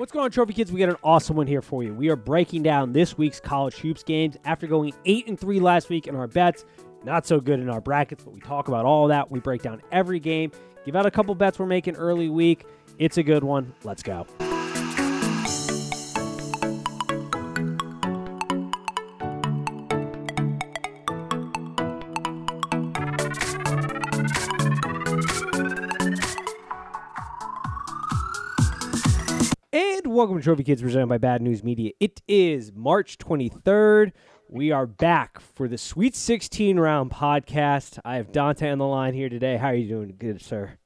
What's 0.00 0.12
going 0.12 0.24
on, 0.24 0.30
Trophy 0.30 0.54
Kids? 0.54 0.72
We 0.72 0.80
got 0.80 0.88
an 0.88 0.96
awesome 1.04 1.36
one 1.36 1.46
here 1.46 1.60
for 1.60 1.82
you. 1.82 1.92
We 1.92 2.08
are 2.08 2.16
breaking 2.16 2.62
down 2.62 2.94
this 2.94 3.18
week's 3.18 3.38
college 3.38 3.74
hoops 3.74 4.02
games 4.02 4.38
after 4.46 4.66
going 4.66 4.94
eight 5.04 5.28
and 5.28 5.38
three 5.38 5.60
last 5.60 5.90
week 5.90 6.06
in 6.06 6.16
our 6.16 6.26
bets. 6.26 6.64
Not 7.04 7.26
so 7.26 7.38
good 7.38 7.60
in 7.60 7.68
our 7.68 7.82
brackets, 7.82 8.24
but 8.24 8.32
we 8.32 8.40
talk 8.40 8.68
about 8.68 8.86
all 8.86 9.08
that. 9.08 9.30
We 9.30 9.40
break 9.40 9.60
down 9.60 9.82
every 9.92 10.18
game, 10.18 10.52
give 10.86 10.96
out 10.96 11.04
a 11.04 11.10
couple 11.10 11.34
bets 11.34 11.58
we're 11.58 11.66
making 11.66 11.96
early 11.96 12.30
week. 12.30 12.64
It's 12.98 13.18
a 13.18 13.22
good 13.22 13.44
one. 13.44 13.74
Let's 13.84 14.02
go. 14.02 14.26
Welcome 30.20 30.36
to 30.36 30.44
Trophy 30.44 30.64
Kids 30.64 30.82
presented 30.82 31.06
by 31.08 31.16
Bad 31.16 31.40
News 31.40 31.64
Media. 31.64 31.92
It 31.98 32.20
is 32.28 32.72
March 32.74 33.16
23rd. 33.16 34.12
We 34.50 34.70
are 34.70 34.86
back 34.86 35.40
for 35.40 35.66
the 35.66 35.78
Sweet 35.78 36.14
16 36.14 36.78
round 36.78 37.10
podcast. 37.10 37.98
I 38.04 38.16
have 38.16 38.30
Dante 38.30 38.68
on 38.70 38.76
the 38.76 38.84
line 38.86 39.14
here 39.14 39.30
today. 39.30 39.56
How 39.56 39.68
are 39.68 39.74
you 39.74 39.88
doing? 39.88 40.14
Good, 40.18 40.42
sir. 40.42 40.76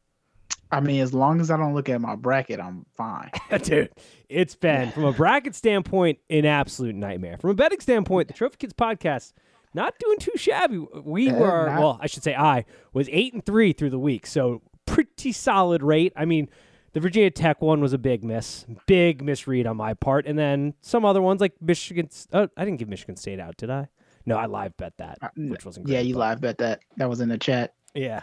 I 0.71 0.79
mean, 0.79 1.01
as 1.01 1.13
long 1.13 1.41
as 1.41 1.51
I 1.51 1.57
don't 1.57 1.75
look 1.75 1.89
at 1.89 2.01
my 2.01 2.15
bracket, 2.15 2.61
I'm 2.61 2.87
fine. 2.97 3.33
Dude, 3.65 3.91
it's 4.29 4.55
been, 4.55 4.93
from 4.93 5.03
a 5.05 5.13
bracket 5.13 5.57
standpoint, 5.57 6.21
an 6.31 6.47
absolute 6.47 6.95
nightmare. 6.95 7.37
From 7.41 7.51
a 7.51 7.55
betting 7.55 7.81
standpoint, 7.81 8.29
the 8.29 8.35
Trophy 8.35 8.57
Kids 8.59 8.73
podcast, 8.75 9.33
not 9.75 9.99
doing 9.99 10.19
too 10.19 10.33
shabby. 10.37 10.79
We 11.03 11.29
Eh, 11.29 11.33
were, 11.37 11.67
not- 11.67 11.81
well, 11.81 11.99
I 12.01 12.07
should 12.07 12.23
say 12.23 12.37
I 12.37 12.67
was 12.93 13.09
8 13.11 13.35
and 13.35 13.45
3 13.45 13.73
through 13.73 13.91
the 13.91 13.99
week. 13.99 14.29
So 14.29 14.63
pretty 14.87 15.33
solid 15.33 15.83
rate. 15.83 16.13
I 16.15 16.25
mean, 16.25 16.49
the 16.95 17.01
Virginia 17.01 17.31
Tech 17.31 17.61
one 17.61 17.81
was 17.81 17.93
a 17.93 17.99
big 17.99 18.25
miss, 18.25 18.65
big 18.87 19.23
misread 19.23 19.67
on 19.67 19.77
my 19.77 19.93
part, 19.95 20.27
and 20.27 20.39
then 20.39 20.73
some 20.81 21.05
other 21.05 21.21
ones 21.21 21.41
like 21.41 21.53
Michigan. 21.61 22.09
Oh, 22.33 22.49
I 22.57 22.65
didn't 22.65 22.79
give 22.79 22.89
Michigan 22.89 23.17
State 23.17 23.39
out, 23.39 23.57
did 23.59 23.69
I? 23.71 23.89
No, 24.27 24.37
I 24.39 24.47
live 24.47 24.75
bet 24.79 24.95
that, 24.97 25.19
Uh, 25.21 25.29
which 25.37 25.67
wasn't 25.67 25.85
great. 25.87 25.95
yeah, 25.97 26.01
you 26.01 26.15
but- 26.15 26.21
live 26.21 26.41
bet 26.41 26.59
that. 26.59 26.81
That 26.97 27.11
was 27.11 27.21
in 27.21 27.29
the 27.29 27.37
chat. 27.37 27.75
Yeah, 27.95 28.23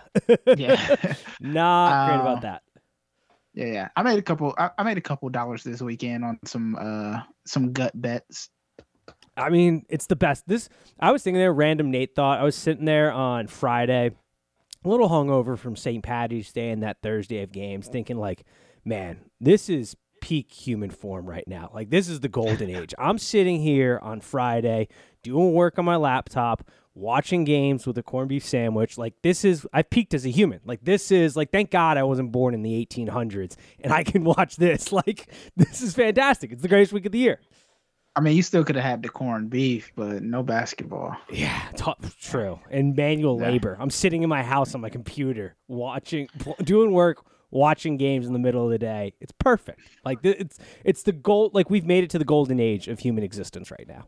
Yeah, 0.57 0.95
not 1.39 2.07
great 2.09 2.21
about 2.21 2.37
Uh, 2.37 2.41
that. 2.41 2.63
yeah, 3.53 3.65
yeah. 3.65 3.87
I 3.95 4.03
made 4.03 4.17
a 4.19 4.21
couple. 4.21 4.53
I, 4.57 4.71
I 4.77 4.83
made 4.83 4.97
a 4.97 5.01
couple 5.01 5.29
dollars 5.29 5.63
this 5.63 5.81
weekend 5.81 6.25
on 6.25 6.39
some 6.45 6.75
uh 6.79 7.19
some 7.45 7.71
gut 7.71 7.91
bets. 7.93 8.49
I 9.37 9.49
mean, 9.49 9.85
it's 9.89 10.07
the 10.07 10.15
best. 10.17 10.45
This 10.47 10.67
I 10.99 11.11
was 11.11 11.23
thinking 11.23 11.39
there, 11.39 11.53
random 11.53 11.89
Nate 11.91 12.15
thought. 12.15 12.39
I 12.39 12.43
was 12.43 12.55
sitting 12.55 12.83
there 12.85 13.11
on 13.13 13.47
Friday, 13.47 14.11
a 14.83 14.89
little 14.89 15.09
hungover 15.09 15.57
from 15.57 15.75
St. 15.75 16.03
Patty's 16.03 16.51
Day 16.51 16.69
and 16.71 16.83
that 16.83 16.97
Thursday 17.01 17.41
of 17.43 17.51
games, 17.51 17.87
thinking 17.87 18.17
like, 18.17 18.43
man, 18.83 19.21
this 19.39 19.69
is 19.69 19.95
peak 20.21 20.51
human 20.51 20.89
form 20.89 21.27
right 21.27 21.47
now. 21.47 21.69
Like 21.73 21.89
this 21.89 22.07
is 22.07 22.21
the 22.21 22.29
golden 22.29 22.69
age. 22.75 22.93
I'm 22.97 23.17
sitting 23.17 23.59
here 23.59 23.99
on 24.01 24.21
Friday 24.21 24.87
doing 25.23 25.53
work 25.53 25.77
on 25.77 25.85
my 25.85 25.97
laptop, 25.97 26.69
watching 26.93 27.43
games 27.43 27.85
with 27.85 27.97
a 27.97 28.03
corned 28.03 28.29
beef 28.29 28.45
sandwich. 28.45 28.97
Like 28.97 29.15
this 29.23 29.43
is 29.43 29.67
I 29.73 29.81
peaked 29.83 30.13
as 30.13 30.25
a 30.25 30.29
human. 30.29 30.61
Like 30.63 30.83
this 30.83 31.11
is 31.11 31.35
like 31.35 31.51
thank 31.51 31.71
God 31.71 31.97
I 31.97 32.03
wasn't 32.03 32.31
born 32.31 32.53
in 32.53 32.61
the 32.61 32.85
1800s 32.85 33.55
and 33.81 33.91
I 33.91 34.03
can 34.03 34.23
watch 34.37 34.55
this. 34.55 34.91
Like 34.91 35.29
this 35.57 35.81
is 35.81 35.93
fantastic. 35.93 36.51
It's 36.51 36.61
the 36.61 36.67
greatest 36.67 36.93
week 36.93 37.05
of 37.05 37.11
the 37.11 37.19
year. 37.19 37.39
I 38.15 38.19
mean, 38.19 38.35
you 38.35 38.43
still 38.43 38.63
could 38.65 38.75
have 38.75 38.83
had 38.83 39.03
the 39.03 39.09
corned 39.09 39.49
beef, 39.49 39.91
but 39.95 40.21
no 40.21 40.43
basketball. 40.43 41.15
Yeah, 41.31 41.61
t- 41.75 41.93
true. 42.19 42.59
And 42.69 42.95
manual 42.95 43.39
Yeah. 43.39 43.49
labor. 43.49 43.77
I'm 43.79 43.89
sitting 43.89 44.21
in 44.23 44.29
my 44.29 44.43
house 44.43 44.75
on 44.75 44.81
my 44.81 44.89
computer, 44.89 45.55
watching, 45.69 46.27
doing 46.63 46.91
work, 46.91 47.23
watching 47.51 47.95
games 47.95 48.27
in 48.27 48.33
the 48.33 48.39
middle 48.39 48.65
of 48.65 48.71
the 48.71 48.77
day. 48.79 49.13
It's 49.21 49.31
perfect. 49.39 49.79
Like 50.03 50.19
it's 50.23 50.59
it's 50.83 51.03
the 51.03 51.13
gold. 51.13 51.53
Like 51.53 51.69
we've 51.69 51.85
made 51.85 52.03
it 52.03 52.09
to 52.11 52.19
the 52.19 52.25
golden 52.25 52.59
age 52.59 52.89
of 52.89 52.99
human 52.99 53.23
existence 53.23 53.71
right 53.71 53.87
now. 53.87 54.07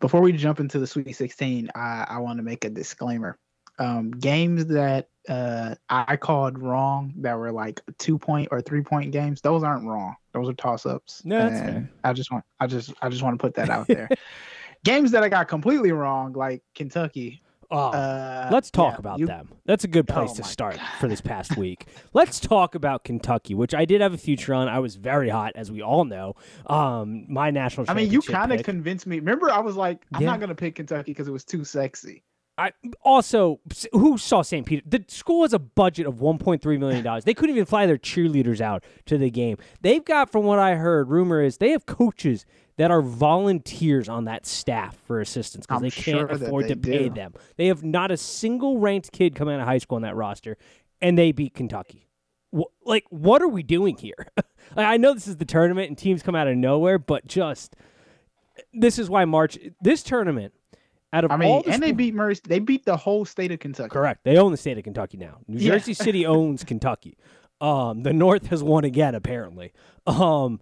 Before 0.00 0.20
we 0.20 0.32
jump 0.32 0.58
into 0.58 0.80
the 0.80 0.86
Sweet 0.86 1.14
16, 1.14 1.70
I, 1.76 2.06
I 2.08 2.18
want 2.18 2.38
to 2.38 2.42
make 2.42 2.64
a 2.64 2.70
disclaimer. 2.70 3.38
Um, 3.78 4.10
games 4.10 4.66
that 4.66 5.08
uh, 5.28 5.76
I 5.88 6.16
called 6.16 6.58
wrong 6.58 7.14
that 7.18 7.38
were 7.38 7.52
like 7.52 7.80
two 7.98 8.18
point 8.18 8.48
or 8.50 8.60
three 8.60 8.82
point 8.82 9.12
games, 9.12 9.40
those 9.40 9.62
aren't 9.62 9.86
wrong. 9.86 10.16
Those 10.34 10.48
are 10.48 10.54
toss 10.54 10.86
ups. 10.86 11.22
No, 11.24 11.38
that's 11.48 11.60
fair. 11.60 11.90
I 12.04 12.12
just 12.12 12.30
want 12.32 12.44
I 12.60 12.66
just 12.66 12.92
I 13.02 13.08
just 13.08 13.22
want 13.22 13.38
to 13.38 13.42
put 13.42 13.54
that 13.54 13.68
out 13.70 13.86
there. 13.86 14.08
games 14.84 15.10
that 15.12 15.22
I 15.22 15.28
got 15.28 15.48
completely 15.48 15.92
wrong, 15.92 16.32
like 16.32 16.62
Kentucky. 16.74 17.42
Oh, 17.70 17.88
Uh, 17.90 18.50
let's 18.52 18.70
talk 18.70 18.94
yeah, 18.94 18.98
about 18.98 19.18
you- 19.18 19.26
them. 19.26 19.48
That's 19.64 19.84
a 19.84 19.88
good 19.88 20.06
place 20.06 20.32
Oh 20.32 20.36
to 20.36 20.44
start 20.44 20.78
for 21.00 21.08
this 21.08 21.22
past 21.22 21.56
week. 21.56 21.86
Let's 22.12 22.38
talk 22.38 22.74
about 22.74 23.02
Kentucky, 23.04 23.54
which 23.54 23.74
I 23.74 23.86
did 23.86 24.02
have 24.02 24.12
a 24.12 24.18
future 24.18 24.52
on. 24.52 24.68
I 24.68 24.78
was 24.78 24.96
very 24.96 25.30
hot, 25.30 25.52
as 25.54 25.70
we 25.72 25.80
all 25.80 26.04
know. 26.04 26.34
Um, 26.66 27.24
my 27.32 27.50
national. 27.50 27.86
I 27.88 27.94
mean, 27.94 28.10
you 28.10 28.20
kind 28.20 28.52
of 28.52 28.62
convinced 28.62 29.06
me. 29.06 29.20
Remember, 29.20 29.50
I 29.50 29.60
was 29.60 29.76
like, 29.76 30.04
I'm 30.12 30.20
Yeah. 30.22 30.30
not 30.32 30.40
gonna 30.40 30.54
pick 30.54 30.74
Kentucky 30.74 31.12
because 31.12 31.28
it 31.28 31.32
was 31.32 31.44
too 31.44 31.64
sexy. 31.64 32.24
I 32.62 32.72
also 33.02 33.58
who 33.92 34.16
saw 34.16 34.42
St. 34.42 34.64
Peter? 34.64 34.82
The 34.86 35.04
school 35.08 35.42
has 35.42 35.52
a 35.52 35.58
budget 35.58 36.06
of 36.06 36.16
1.3 36.16 36.78
million 36.78 37.02
dollars. 37.04 37.24
They 37.24 37.34
couldn't 37.34 37.56
even 37.56 37.66
fly 37.66 37.86
their 37.86 37.98
cheerleaders 37.98 38.60
out 38.60 38.84
to 39.06 39.18
the 39.18 39.30
game. 39.30 39.56
They've 39.80 40.04
got, 40.04 40.30
from 40.30 40.44
what 40.44 40.60
I 40.60 40.76
heard, 40.76 41.10
rumor 41.10 41.42
is 41.42 41.56
they 41.56 41.70
have 41.70 41.86
coaches 41.86 42.46
that 42.76 42.92
are 42.92 43.02
volunteers 43.02 44.08
on 44.08 44.26
that 44.26 44.46
staff 44.46 44.96
for 45.06 45.20
assistance 45.20 45.66
because 45.66 45.82
they 45.82 45.90
can't 45.90 46.18
sure 46.18 46.26
afford 46.26 46.64
they 46.66 46.74
to 46.74 46.76
pay 46.76 47.08
them. 47.08 47.34
They 47.56 47.66
have 47.66 47.82
not 47.82 48.12
a 48.12 48.16
single 48.16 48.78
ranked 48.78 49.10
kid 49.10 49.34
coming 49.34 49.54
out 49.54 49.60
of 49.60 49.66
high 49.66 49.78
school 49.78 49.96
on 49.96 50.02
that 50.02 50.14
roster, 50.14 50.56
and 51.00 51.18
they 51.18 51.32
beat 51.32 51.54
Kentucky. 51.54 52.06
Like, 52.84 53.06
what 53.10 53.42
are 53.42 53.48
we 53.48 53.64
doing 53.64 53.96
here? 53.96 54.28
like, 54.76 54.86
I 54.86 54.98
know 54.98 55.14
this 55.14 55.26
is 55.26 55.38
the 55.38 55.44
tournament 55.44 55.88
and 55.88 55.98
teams 55.98 56.22
come 56.22 56.36
out 56.36 56.46
of 56.46 56.56
nowhere, 56.56 56.98
but 56.98 57.26
just 57.26 57.74
this 58.72 58.98
is 58.98 59.10
why 59.10 59.24
March 59.24 59.58
this 59.80 60.04
tournament. 60.04 60.54
Out 61.12 61.24
of 61.24 61.30
I 61.30 61.34
all 61.34 61.38
mean, 61.38 61.62
the 61.66 61.70
and 61.72 61.82
they 61.82 61.92
beat 61.92 62.14
Murray. 62.14 62.36
They 62.44 62.58
beat 62.58 62.84
the 62.84 62.96
whole 62.96 63.24
state 63.24 63.52
of 63.52 63.58
Kentucky. 63.58 63.90
Correct. 63.90 64.24
They 64.24 64.38
own 64.38 64.50
the 64.50 64.56
state 64.56 64.78
of 64.78 64.84
Kentucky 64.84 65.18
now. 65.18 65.38
New 65.46 65.58
Yeah. 65.58 65.72
Jersey 65.72 65.94
City 65.94 66.24
owns 66.26 66.64
Kentucky. 66.64 67.16
Um, 67.60 68.02
the 68.02 68.12
North 68.12 68.46
has 68.46 68.62
won 68.62 68.84
again, 68.84 69.14
apparently. 69.14 69.72
Um, 70.06 70.60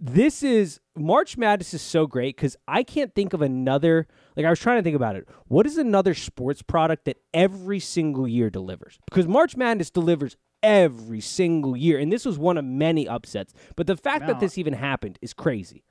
this 0.00 0.42
is 0.42 0.80
March 0.96 1.36
Madness 1.36 1.74
is 1.74 1.82
so 1.82 2.06
great 2.06 2.36
because 2.36 2.56
I 2.68 2.82
can't 2.82 3.14
think 3.14 3.32
of 3.32 3.42
another. 3.42 4.06
Like 4.36 4.46
I 4.46 4.50
was 4.50 4.58
trying 4.60 4.78
to 4.78 4.82
think 4.82 4.96
about 4.96 5.16
it. 5.16 5.28
What 5.48 5.66
is 5.66 5.76
another 5.78 6.14
sports 6.14 6.62
product 6.62 7.04
that 7.06 7.18
every 7.32 7.80
single 7.80 8.26
year 8.28 8.50
delivers? 8.50 8.98
Because 9.06 9.26
March 9.28 9.56
Madness 9.56 9.90
delivers 9.90 10.36
every 10.62 11.20
single 11.20 11.76
year, 11.76 11.98
and 11.98 12.12
this 12.12 12.24
was 12.24 12.38
one 12.38 12.58
of 12.58 12.64
many 12.64 13.06
upsets. 13.06 13.52
But 13.76 13.86
the 13.86 13.96
fact 13.96 14.26
that 14.26 14.40
this 14.40 14.56
even 14.56 14.72
happened 14.72 15.18
is 15.20 15.34
crazy. 15.34 15.84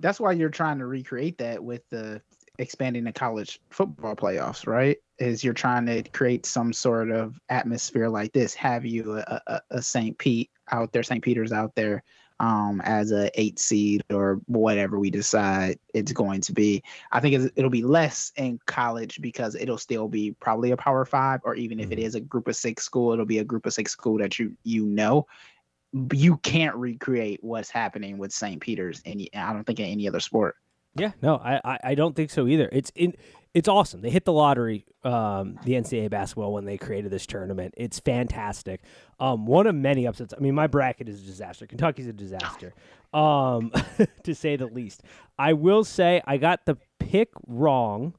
That's 0.00 0.18
why 0.20 0.32
you're 0.32 0.48
trying 0.48 0.78
to 0.78 0.86
recreate 0.86 1.38
that 1.38 1.62
with 1.62 1.88
the 1.90 2.22
expanding 2.58 3.04
the 3.04 3.12
college 3.12 3.60
football 3.70 4.14
playoffs, 4.14 4.66
right? 4.66 4.98
Is 5.18 5.42
you're 5.42 5.54
trying 5.54 5.86
to 5.86 6.02
create 6.02 6.46
some 6.46 6.72
sort 6.72 7.10
of 7.10 7.38
atmosphere 7.48 8.08
like 8.08 8.32
this. 8.32 8.54
Have 8.54 8.84
you 8.84 9.18
a, 9.18 9.40
a, 9.46 9.60
a 9.70 9.82
St. 9.82 10.16
Pete 10.18 10.50
out 10.70 10.92
there, 10.92 11.02
St. 11.02 11.22
Peter's 11.22 11.52
out 11.52 11.74
there, 11.74 12.02
um, 12.40 12.80
as 12.84 13.12
a 13.12 13.30
eight 13.40 13.58
seed 13.58 14.02
or 14.10 14.40
whatever 14.46 14.98
we 14.98 15.10
decide 15.10 15.78
it's 15.94 16.12
going 16.12 16.40
to 16.42 16.52
be. 16.52 16.82
I 17.12 17.20
think 17.20 17.34
it's, 17.36 17.52
it'll 17.56 17.70
be 17.70 17.82
less 17.84 18.32
in 18.36 18.58
college 18.66 19.20
because 19.20 19.54
it'll 19.54 19.78
still 19.78 20.08
be 20.08 20.32
probably 20.40 20.72
a 20.72 20.76
Power 20.76 21.04
Five, 21.04 21.40
or 21.44 21.54
even 21.54 21.78
if 21.80 21.90
it 21.92 21.98
Mhm. 21.98 22.02
is 22.02 22.14
a 22.14 22.20
Group 22.20 22.48
of 22.48 22.56
Six 22.56 22.84
school, 22.84 23.12
it'll 23.12 23.24
be 23.24 23.38
a 23.38 23.44
Group 23.44 23.66
of 23.66 23.72
Six 23.74 23.92
school 23.92 24.18
that 24.18 24.38
you 24.38 24.56
you 24.64 24.84
know. 24.86 25.26
You 26.12 26.38
can't 26.38 26.74
recreate 26.76 27.44
what's 27.44 27.68
happening 27.68 28.16
with 28.16 28.32
St. 28.32 28.60
Peter's. 28.60 29.02
and 29.04 29.28
I 29.34 29.52
don't 29.52 29.64
think 29.64 29.78
in 29.78 29.86
any 29.86 30.08
other 30.08 30.20
sport. 30.20 30.56
Yeah, 30.94 31.12
no, 31.22 31.36
I, 31.36 31.60
I, 31.64 31.78
I 31.84 31.94
don't 31.94 32.14
think 32.14 32.30
so 32.30 32.46
either. 32.46 32.68
It's 32.70 32.92
in 32.94 33.14
it's 33.54 33.68
awesome. 33.68 34.00
They 34.00 34.10
hit 34.10 34.24
the 34.24 34.32
lottery, 34.32 34.86
um, 35.04 35.58
the 35.64 35.72
NCAA 35.72 36.08
basketball 36.08 36.54
when 36.54 36.64
they 36.64 36.78
created 36.78 37.10
this 37.10 37.26
tournament. 37.26 37.74
It's 37.76 38.00
fantastic. 38.00 38.80
Um, 39.20 39.44
one 39.44 39.66
of 39.66 39.74
many 39.74 40.06
upsets. 40.06 40.32
I 40.36 40.40
mean, 40.40 40.54
my 40.54 40.66
bracket 40.66 41.08
is 41.08 41.22
a 41.22 41.26
disaster. 41.26 41.66
Kentucky's 41.66 42.06
a 42.06 42.14
disaster, 42.14 42.72
um, 43.12 43.70
to 44.22 44.34
say 44.34 44.56
the 44.56 44.66
least. 44.66 45.02
I 45.38 45.52
will 45.52 45.84
say 45.84 46.22
I 46.26 46.38
got 46.38 46.64
the 46.64 46.78
pick 46.98 47.28
wrong 47.46 48.14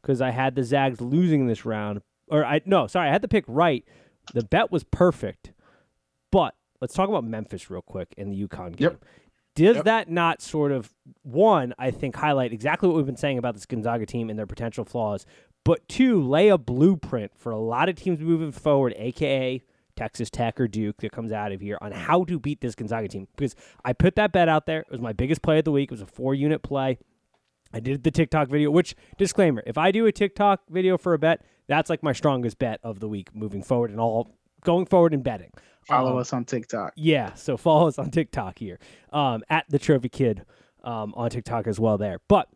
because 0.00 0.22
I 0.22 0.30
had 0.30 0.54
the 0.54 0.64
Zags 0.64 1.00
losing 1.00 1.46
this 1.46 1.64
round. 1.66 2.00
Or 2.28 2.44
I 2.44 2.62
no, 2.64 2.86
sorry, 2.86 3.08
I 3.08 3.12
had 3.12 3.22
the 3.22 3.28
pick 3.28 3.44
right. 3.46 3.84
The 4.32 4.44
bet 4.44 4.72
was 4.72 4.84
perfect, 4.84 5.52
but 6.30 6.54
let's 6.80 6.94
talk 6.94 7.08
about 7.08 7.24
Memphis 7.24 7.68
real 7.70 7.82
quick 7.82 8.14
in 8.16 8.30
the 8.30 8.46
UConn 8.46 8.76
game. 8.76 8.90
Yep. 8.90 9.04
Does 9.54 9.76
Yep. 9.76 9.84
that 9.84 10.10
not 10.10 10.40
sort 10.40 10.72
of 10.72 10.92
one, 11.22 11.74
I 11.78 11.90
think, 11.90 12.16
highlight 12.16 12.52
exactly 12.52 12.88
what 12.88 12.96
we've 12.96 13.06
been 13.06 13.16
saying 13.16 13.38
about 13.38 13.54
this 13.54 13.66
Gonzaga 13.66 14.06
team 14.06 14.30
and 14.30 14.38
their 14.38 14.46
potential 14.46 14.84
flaws, 14.84 15.26
but 15.64 15.86
two, 15.88 16.22
lay 16.22 16.48
a 16.48 16.58
blueprint 16.58 17.32
for 17.36 17.52
a 17.52 17.58
lot 17.58 17.88
of 17.88 17.96
teams 17.96 18.20
moving 18.20 18.50
forward, 18.50 18.94
aka 18.96 19.62
Texas 19.94 20.30
Tech 20.30 20.58
or 20.58 20.66
Duke 20.66 20.96
that 21.02 21.12
comes 21.12 21.32
out 21.32 21.52
of 21.52 21.60
here 21.60 21.76
on 21.82 21.92
how 21.92 22.24
to 22.24 22.38
beat 22.40 22.62
this 22.62 22.74
Gonzaga 22.74 23.08
team. 23.08 23.28
Because 23.36 23.54
I 23.84 23.92
put 23.92 24.16
that 24.16 24.32
bet 24.32 24.48
out 24.48 24.64
there. 24.66 24.80
It 24.80 24.90
was 24.90 25.00
my 25.00 25.12
biggest 25.12 25.42
play 25.42 25.58
of 25.58 25.64
the 25.64 25.72
week. 25.72 25.90
It 25.90 25.94
was 25.94 26.00
a 26.00 26.06
four 26.06 26.34
unit 26.34 26.62
play. 26.62 26.98
I 27.74 27.80
did 27.80 28.02
the 28.02 28.10
TikTok 28.10 28.48
video, 28.48 28.70
which 28.70 28.94
disclaimer, 29.18 29.62
if 29.66 29.76
I 29.78 29.90
do 29.90 30.06
a 30.06 30.12
TikTok 30.12 30.62
video 30.68 30.96
for 30.98 31.14
a 31.14 31.18
bet, 31.18 31.44
that's 31.68 31.88
like 31.90 32.02
my 32.02 32.12
strongest 32.12 32.58
bet 32.58 32.80
of 32.82 33.00
the 33.00 33.08
week 33.08 33.34
moving 33.34 33.62
forward 33.62 33.90
and 33.90 34.00
all 34.00 34.34
going 34.64 34.86
forward 34.86 35.14
in 35.14 35.22
betting. 35.22 35.50
Follow 35.86 36.12
Um, 36.12 36.18
us 36.18 36.32
on 36.32 36.44
TikTok. 36.44 36.92
Yeah, 36.96 37.34
so 37.34 37.56
follow 37.56 37.88
us 37.88 37.98
on 37.98 38.10
TikTok 38.10 38.58
here 38.58 38.78
um, 39.12 39.42
at 39.50 39.66
the 39.68 39.78
Trophy 39.78 40.08
Kid 40.08 40.44
um, 40.84 41.12
on 41.16 41.30
TikTok 41.30 41.66
as 41.66 41.80
well. 41.80 41.98
There, 41.98 42.20
but 42.28 42.48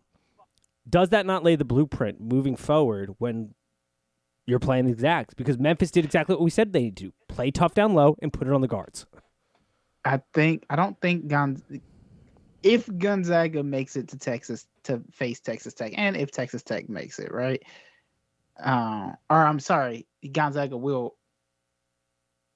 does 0.89 1.09
that 1.11 1.27
not 1.27 1.43
lay 1.43 1.57
the 1.57 1.65
blueprint 1.65 2.21
moving 2.21 2.57
forward 2.57 3.15
when 3.19 3.55
you're 4.47 4.61
playing 4.61 4.87
the 4.87 4.99
Zags? 4.99 5.35
Because 5.35 5.59
Memphis 5.59 5.91
did 5.91 6.05
exactly 6.05 6.35
what 6.35 6.43
we 6.43 6.51
said 6.51 6.73
they 6.73 6.83
need 6.83 6.97
to: 6.99 7.13
play 7.29 7.51
tough 7.51 7.75
down 7.75 7.95
low 7.95 8.17
and 8.23 8.33
put 8.33 8.47
it 8.47 8.53
on 8.53 8.61
the 8.61 8.69
guards. 8.69 9.07
I 10.05 10.23
think 10.33 10.65
I 10.71 10.77
don't 10.77 11.01
think 11.01 11.27
Gonz 11.27 11.63
if 12.63 12.89
Gonzaga 12.99 13.63
makes 13.63 13.97
it 13.97 14.09
to 14.09 14.19
Texas 14.19 14.67
to 14.85 15.03
face 15.13 15.41
Texas 15.41 15.75
Tech, 15.75 15.93
and 15.97 16.17
if 16.17 16.31
Texas 16.31 16.63
Tech 16.63 16.89
makes 16.89 17.19
it, 17.19 17.33
right? 17.33 17.63
Um, 18.59 19.15
or 19.29 19.37
I'm 19.37 19.61
sorry, 19.61 20.07
Gonzaga 20.33 20.77
will. 20.77 21.17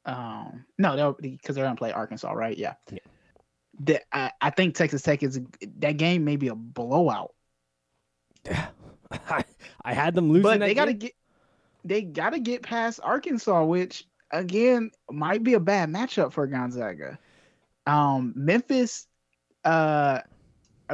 Um, 0.06 0.64
no, 0.78 0.96
they'll 0.96 1.12
because 1.20 1.54
they're 1.54 1.64
gonna 1.64 1.76
play 1.76 1.92
Arkansas, 1.92 2.32
right? 2.32 2.56
Yeah. 2.56 2.74
Yeah. 2.90 2.98
The, 3.78 4.00
I, 4.14 4.30
I 4.40 4.50
think 4.50 4.74
Texas 4.74 5.02
Tech 5.02 5.22
is 5.22 5.40
that 5.78 5.96
game 5.96 6.24
may 6.24 6.36
be 6.36 6.48
a 6.48 6.54
blowout, 6.54 7.32
I, 8.48 9.44
I 9.84 9.94
had 9.94 10.14
them 10.14 10.28
losing. 10.30 10.42
but 10.42 10.60
they 10.60 10.74
got 10.74 10.86
to 10.86 10.92
game. 10.92 10.98
get 10.98 11.12
they 11.84 12.02
got 12.02 12.30
to 12.30 12.40
get 12.40 12.62
past 12.62 13.00
Arkansas, 13.02 13.64
which 13.64 14.04
again 14.30 14.90
might 15.10 15.42
be 15.42 15.54
a 15.54 15.60
bad 15.60 15.88
matchup 15.88 16.32
for 16.32 16.46
Gonzaga. 16.46 17.18
Um, 17.86 18.32
Memphis, 18.36 19.06
uh, 19.64 20.20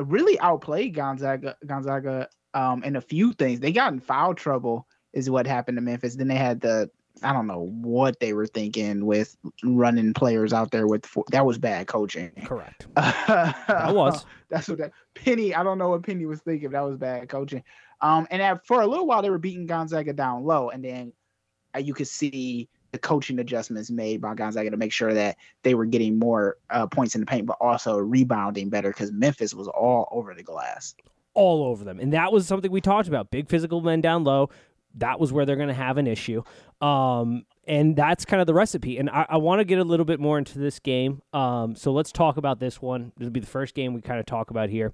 really 0.01 0.39
outplayed 0.41 0.95
Gonzaga. 0.95 1.57
Gonzaga, 1.67 2.29
um, 2.55 2.85
in 2.85 2.97
a 2.97 3.01
few 3.01 3.33
things. 3.33 3.61
They 3.61 3.73
got 3.73 3.93
in 3.93 4.01
foul 4.01 4.35
trouble, 4.35 4.87
is 5.13 5.29
what 5.29 5.47
happened 5.47 5.77
to 5.77 5.83
Memphis. 5.83 6.15
Then 6.15 6.29
they 6.29 6.37
had 6.37 6.61
the 6.61 6.91
I 7.23 7.33
don't 7.33 7.47
know 7.47 7.71
what 7.81 8.21
they 8.21 8.33
were 8.33 8.47
thinking 8.47 9.07
with 9.07 9.37
running 9.65 10.13
players 10.13 10.53
out 10.53 10.71
there 10.71 10.87
with 10.87 11.07
four, 11.07 11.25
that 11.31 11.47
was 11.47 11.59
bad 11.59 11.87
coaching. 11.87 12.31
correct. 12.45 12.87
that 12.95 13.95
was. 13.95 14.25
That's 14.49 14.69
what 14.69 14.79
that 14.79 14.93
Penny. 15.15 15.55
I 15.55 15.63
don't 15.63 15.79
know 15.79 15.91
what 15.91 16.03
Penny 16.05 16.27
was 16.27 16.41
thinking. 16.41 16.71
That 16.71 16.83
was 16.83 16.97
bad 16.99 17.29
coaching. 17.29 17.63
Um, 18.01 18.27
and 18.31 18.43
at, 18.43 18.67
for 18.67 18.83
a 18.83 18.87
little 18.87 19.07
while 19.07 19.23
they 19.23 19.31
were 19.31 19.39
beating 19.39 19.67
Gonzaga 19.67 20.13
down 20.13 20.45
low, 20.45 20.69
and 20.71 20.85
then 20.85 21.13
uh, 21.75 21.79
you 21.79 21.95
could 21.95 22.09
see 22.09 22.69
the 22.93 22.99
coaching 22.99 23.39
adjustments 23.39 23.91
made 23.91 24.21
by 24.21 24.35
Gonzaga 24.35 24.71
to 24.71 24.77
make 24.77 24.93
sure 24.93 25.13
that 25.15 25.37
they 25.63 25.75
were 25.75 25.87
getting 25.87 26.19
more 26.19 26.59
uh, 26.71 26.87
points 26.87 27.15
in 27.15 27.21
the 27.21 27.27
paint, 27.27 27.47
but 27.47 27.57
also 27.61 27.99
rebounding 27.99 28.69
better 28.69 28.91
because 28.91 29.11
Memphis 29.13 29.55
was 29.55 29.69
all 29.69 30.09
over 30.13 30.35
the 30.35 30.43
glass. 30.43 30.95
all 31.35 31.65
over 31.65 31.85
them. 31.85 32.01
And 32.01 32.13
that 32.13 32.33
was 32.33 32.47
something 32.47 32.71
we 32.71 32.81
talked 32.81 33.09
about. 33.09 33.31
Big 33.31 33.49
physical 33.49 33.81
men 33.81 34.01
down 34.01 34.25
low. 34.25 34.51
That 34.97 35.21
was 35.21 35.33
where 35.33 35.45
they're 35.45 35.57
going 35.57 35.69
to 35.69 35.75
have 35.75 35.99
an 35.99 36.07
issue. 36.07 36.43
Um, 36.81 37.45
and 37.67 37.97
that's 37.97 38.25
kind 38.25 38.41
of 38.41 38.47
the 38.47 38.55
recipe. 38.55 38.99
And 38.99 39.11
I, 39.11 39.27
I 39.31 39.37
want 39.37 39.61
to 39.61 39.65
get 39.65 39.79
a 39.79 39.85
little 39.85 40.07
bit 40.07 40.21
more 40.21 40.39
into 40.39 40.59
this 40.59 40.79
game. 40.79 41.23
Um, 41.33 41.75
so 41.75 41.93
let's 41.93 42.13
talk 42.13 42.37
about 42.37 42.61
this 42.61 42.81
one. 42.81 43.13
This 43.17 43.27
will 43.27 43.33
be 43.33 43.41
the 43.41 43.47
first 43.47 43.75
game 43.75 43.95
we 43.95 44.01
kind 44.01 44.21
of 44.21 44.27
talk 44.27 44.51
about 44.51 44.69
here. 44.71 44.93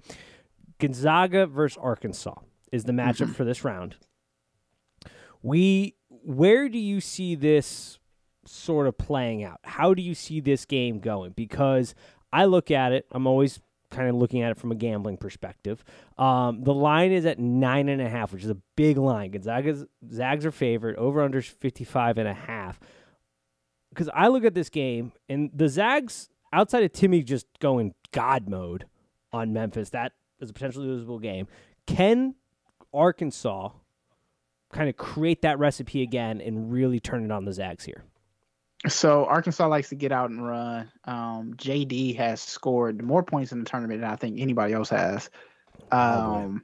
Gonzaga 0.79 1.45
versus 1.45 1.77
Arkansas 1.81 2.35
is 2.71 2.83
the 2.83 2.93
matchup 2.93 3.29
for 3.35 3.43
this 3.43 3.63
round. 3.63 3.95
We, 5.41 5.95
where 6.09 6.69
do 6.69 6.79
you 6.79 7.01
see 7.01 7.35
this 7.35 7.99
sort 8.45 8.87
of 8.87 8.97
playing 8.97 9.43
out? 9.43 9.59
How 9.63 9.93
do 9.93 10.01
you 10.01 10.15
see 10.15 10.39
this 10.39 10.65
game 10.65 10.99
going? 10.99 11.31
Because 11.31 11.95
I 12.31 12.45
look 12.45 12.71
at 12.71 12.91
it, 12.91 13.05
I'm 13.11 13.27
always 13.27 13.59
kind 13.93 14.09
of 14.09 14.15
looking 14.15 14.41
at 14.41 14.51
it 14.51 14.57
from 14.57 14.71
a 14.71 14.75
gambling 14.75 15.17
perspective. 15.17 15.83
Um, 16.17 16.63
the 16.63 16.73
line 16.73 17.11
is 17.11 17.25
at 17.25 17.39
nine 17.39 17.89
and 17.89 18.01
a 18.01 18.09
half, 18.09 18.33
which 18.33 18.43
is 18.43 18.49
a 18.49 18.57
big 18.75 18.97
line. 18.97 19.31
Gonzaga's 19.31 19.85
Zags 20.11 20.45
are 20.45 20.51
favored 20.51 20.95
over 20.97 21.21
under 21.21 21.41
55 21.41 22.17
and 22.17 22.27
a 22.27 22.33
half. 22.33 22.79
Because 23.89 24.09
I 24.13 24.27
look 24.27 24.43
at 24.43 24.55
this 24.55 24.69
game 24.69 25.13
and 25.29 25.51
the 25.53 25.69
Zags, 25.69 26.29
outside 26.51 26.83
of 26.83 26.91
Timme 26.91 27.23
just 27.23 27.45
going 27.59 27.93
God 28.11 28.49
mode 28.49 28.85
on 29.31 29.53
Memphis, 29.53 29.91
that 29.91 30.13
is 30.39 30.49
a 30.49 30.53
potentially 30.53 30.87
losable 30.87 31.21
game. 31.21 31.47
Can 31.85 32.35
Arkansas 32.93 33.69
kind 34.71 34.89
of 34.89 34.97
create 34.97 35.43
that 35.43 35.59
recipe 35.59 36.01
again 36.01 36.41
and 36.41 36.71
really 36.71 36.99
turn 36.99 37.23
it 37.23 37.31
on 37.31 37.45
the 37.45 37.53
Zags 37.53 37.85
here? 37.85 38.03
So 38.87 39.25
Arkansas 39.25 39.67
likes 39.67 39.89
to 39.89 39.95
get 39.95 40.11
out 40.11 40.29
and 40.29 40.45
run. 40.45 40.91
Um, 41.05 41.53
JD 41.55 42.17
has 42.17 42.41
scored 42.41 43.01
more 43.01 43.23
points 43.23 43.51
in 43.51 43.59
the 43.59 43.65
tournament 43.65 44.01
than 44.01 44.09
I 44.09 44.15
think 44.15 44.39
anybody 44.39 44.73
else 44.73 44.89
has. 44.89 45.29
Probably. 45.89 46.43
Um, 46.43 46.63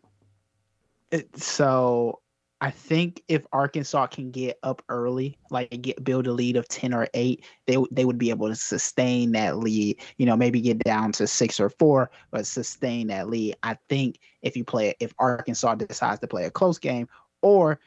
it, 1.12 1.38
so 1.38 2.20
I 2.62 2.72
think 2.72 3.24
if 3.30 3.46
Arkansas 3.54 4.08
can 4.08 4.32
get 4.32 4.60
up 4.64 4.82
early, 4.90 5.38
like 5.50 5.70
get 5.82 6.04
build 6.04 6.28
a 6.28 6.34
lead 6.34 6.58
of 6.58 6.68
ten 6.68 6.94
or 6.94 7.08
eight, 7.14 7.46
they 7.68 7.78
they 7.90 8.04
would 8.04 8.18
be 8.18 8.32
able 8.32 8.50
to 8.50 8.56
sustain 8.56 9.32
that 9.32 9.58
lead. 9.58 9.98
You 10.18 10.26
know, 10.26 10.36
maybe 10.36 10.60
get 10.60 10.80
down 10.80 11.14
to 11.14 11.28
six 11.28 11.60
or 11.60 11.70
four, 11.70 12.12
but 12.32 12.46
sustain 12.46 13.08
that 13.08 13.30
lead. 13.30 13.56
I 13.64 13.78
think 13.88 14.20
if 14.42 14.58
you 14.58 14.66
play, 14.66 14.94
if 15.00 15.14
Arkansas 15.20 15.76
decides 15.76 16.20
to 16.20 16.28
play 16.28 16.46
a 16.46 16.52
close 16.52 16.80
game, 16.80 17.08
or 17.42 17.80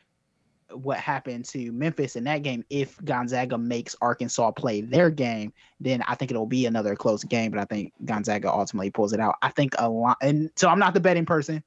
what 0.74 0.98
happened 0.98 1.44
to 1.46 1.70
Memphis 1.72 2.16
in 2.16 2.24
that 2.24 2.42
game, 2.42 2.64
if 2.70 2.96
Gonzaga 3.04 3.56
makes 3.58 3.94
Arkansas 4.00 4.50
play 4.52 4.80
their 4.80 5.10
game, 5.10 5.52
then 5.80 6.02
I 6.08 6.14
think 6.14 6.30
it'll 6.30 6.46
be 6.46 6.66
another 6.66 6.94
close 6.96 7.24
game. 7.24 7.50
But 7.50 7.60
I 7.60 7.64
think 7.64 7.92
Gonzaga 8.04 8.50
ultimately 8.50 8.90
pulls 8.90 9.12
it 9.12 9.20
out. 9.20 9.36
I 9.42 9.50
think 9.50 9.74
a 9.78 9.88
lot, 9.88 10.16
and 10.22 10.50
so 10.56 10.68
I'm 10.68 10.78
not 10.78 10.94
the 10.94 11.00
betting 11.00 11.26
person. 11.26 11.62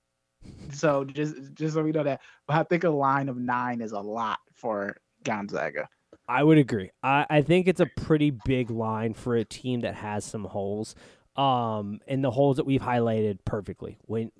So 0.72 1.04
just 1.06 1.36
just 1.54 1.74
so 1.74 1.84
we 1.84 1.92
know 1.92 2.04
that, 2.04 2.22
but 2.48 2.56
I 2.58 2.64
think 2.64 2.84
a 2.84 2.90
line 2.90 3.30
of 3.30 3.38
nine 3.38 3.82
is 3.82 3.92
a 3.92 4.00
lot 4.00 4.40
for 4.54 4.98
Gonzaga. 5.24 5.88
I 6.28 6.44
would 6.44 6.58
agree. 6.58 6.92
I, 7.04 7.26
I 7.30 7.42
think 7.42 7.68
it's 7.68 7.80
a 7.80 7.86
pretty 7.98 8.32
big 8.46 8.70
line 8.72 9.14
for 9.14 9.36
a 9.36 9.46
team 9.46 9.82
that 9.82 9.96
has 9.96 10.26
some 10.26 10.44
holes. 10.46 10.96
Um, 11.36 12.00
and 12.08 12.24
the 12.24 12.32
holes 12.32 12.58
that 12.58 12.66
we've 12.66 12.82
highlighted 12.82 13.40
perfectly. 13.46 13.98
When, 14.04 14.32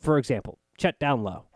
for 0.00 0.18
example, 0.18 0.58
Chet 0.78 0.98
down 0.98 1.22
low, 1.22 1.46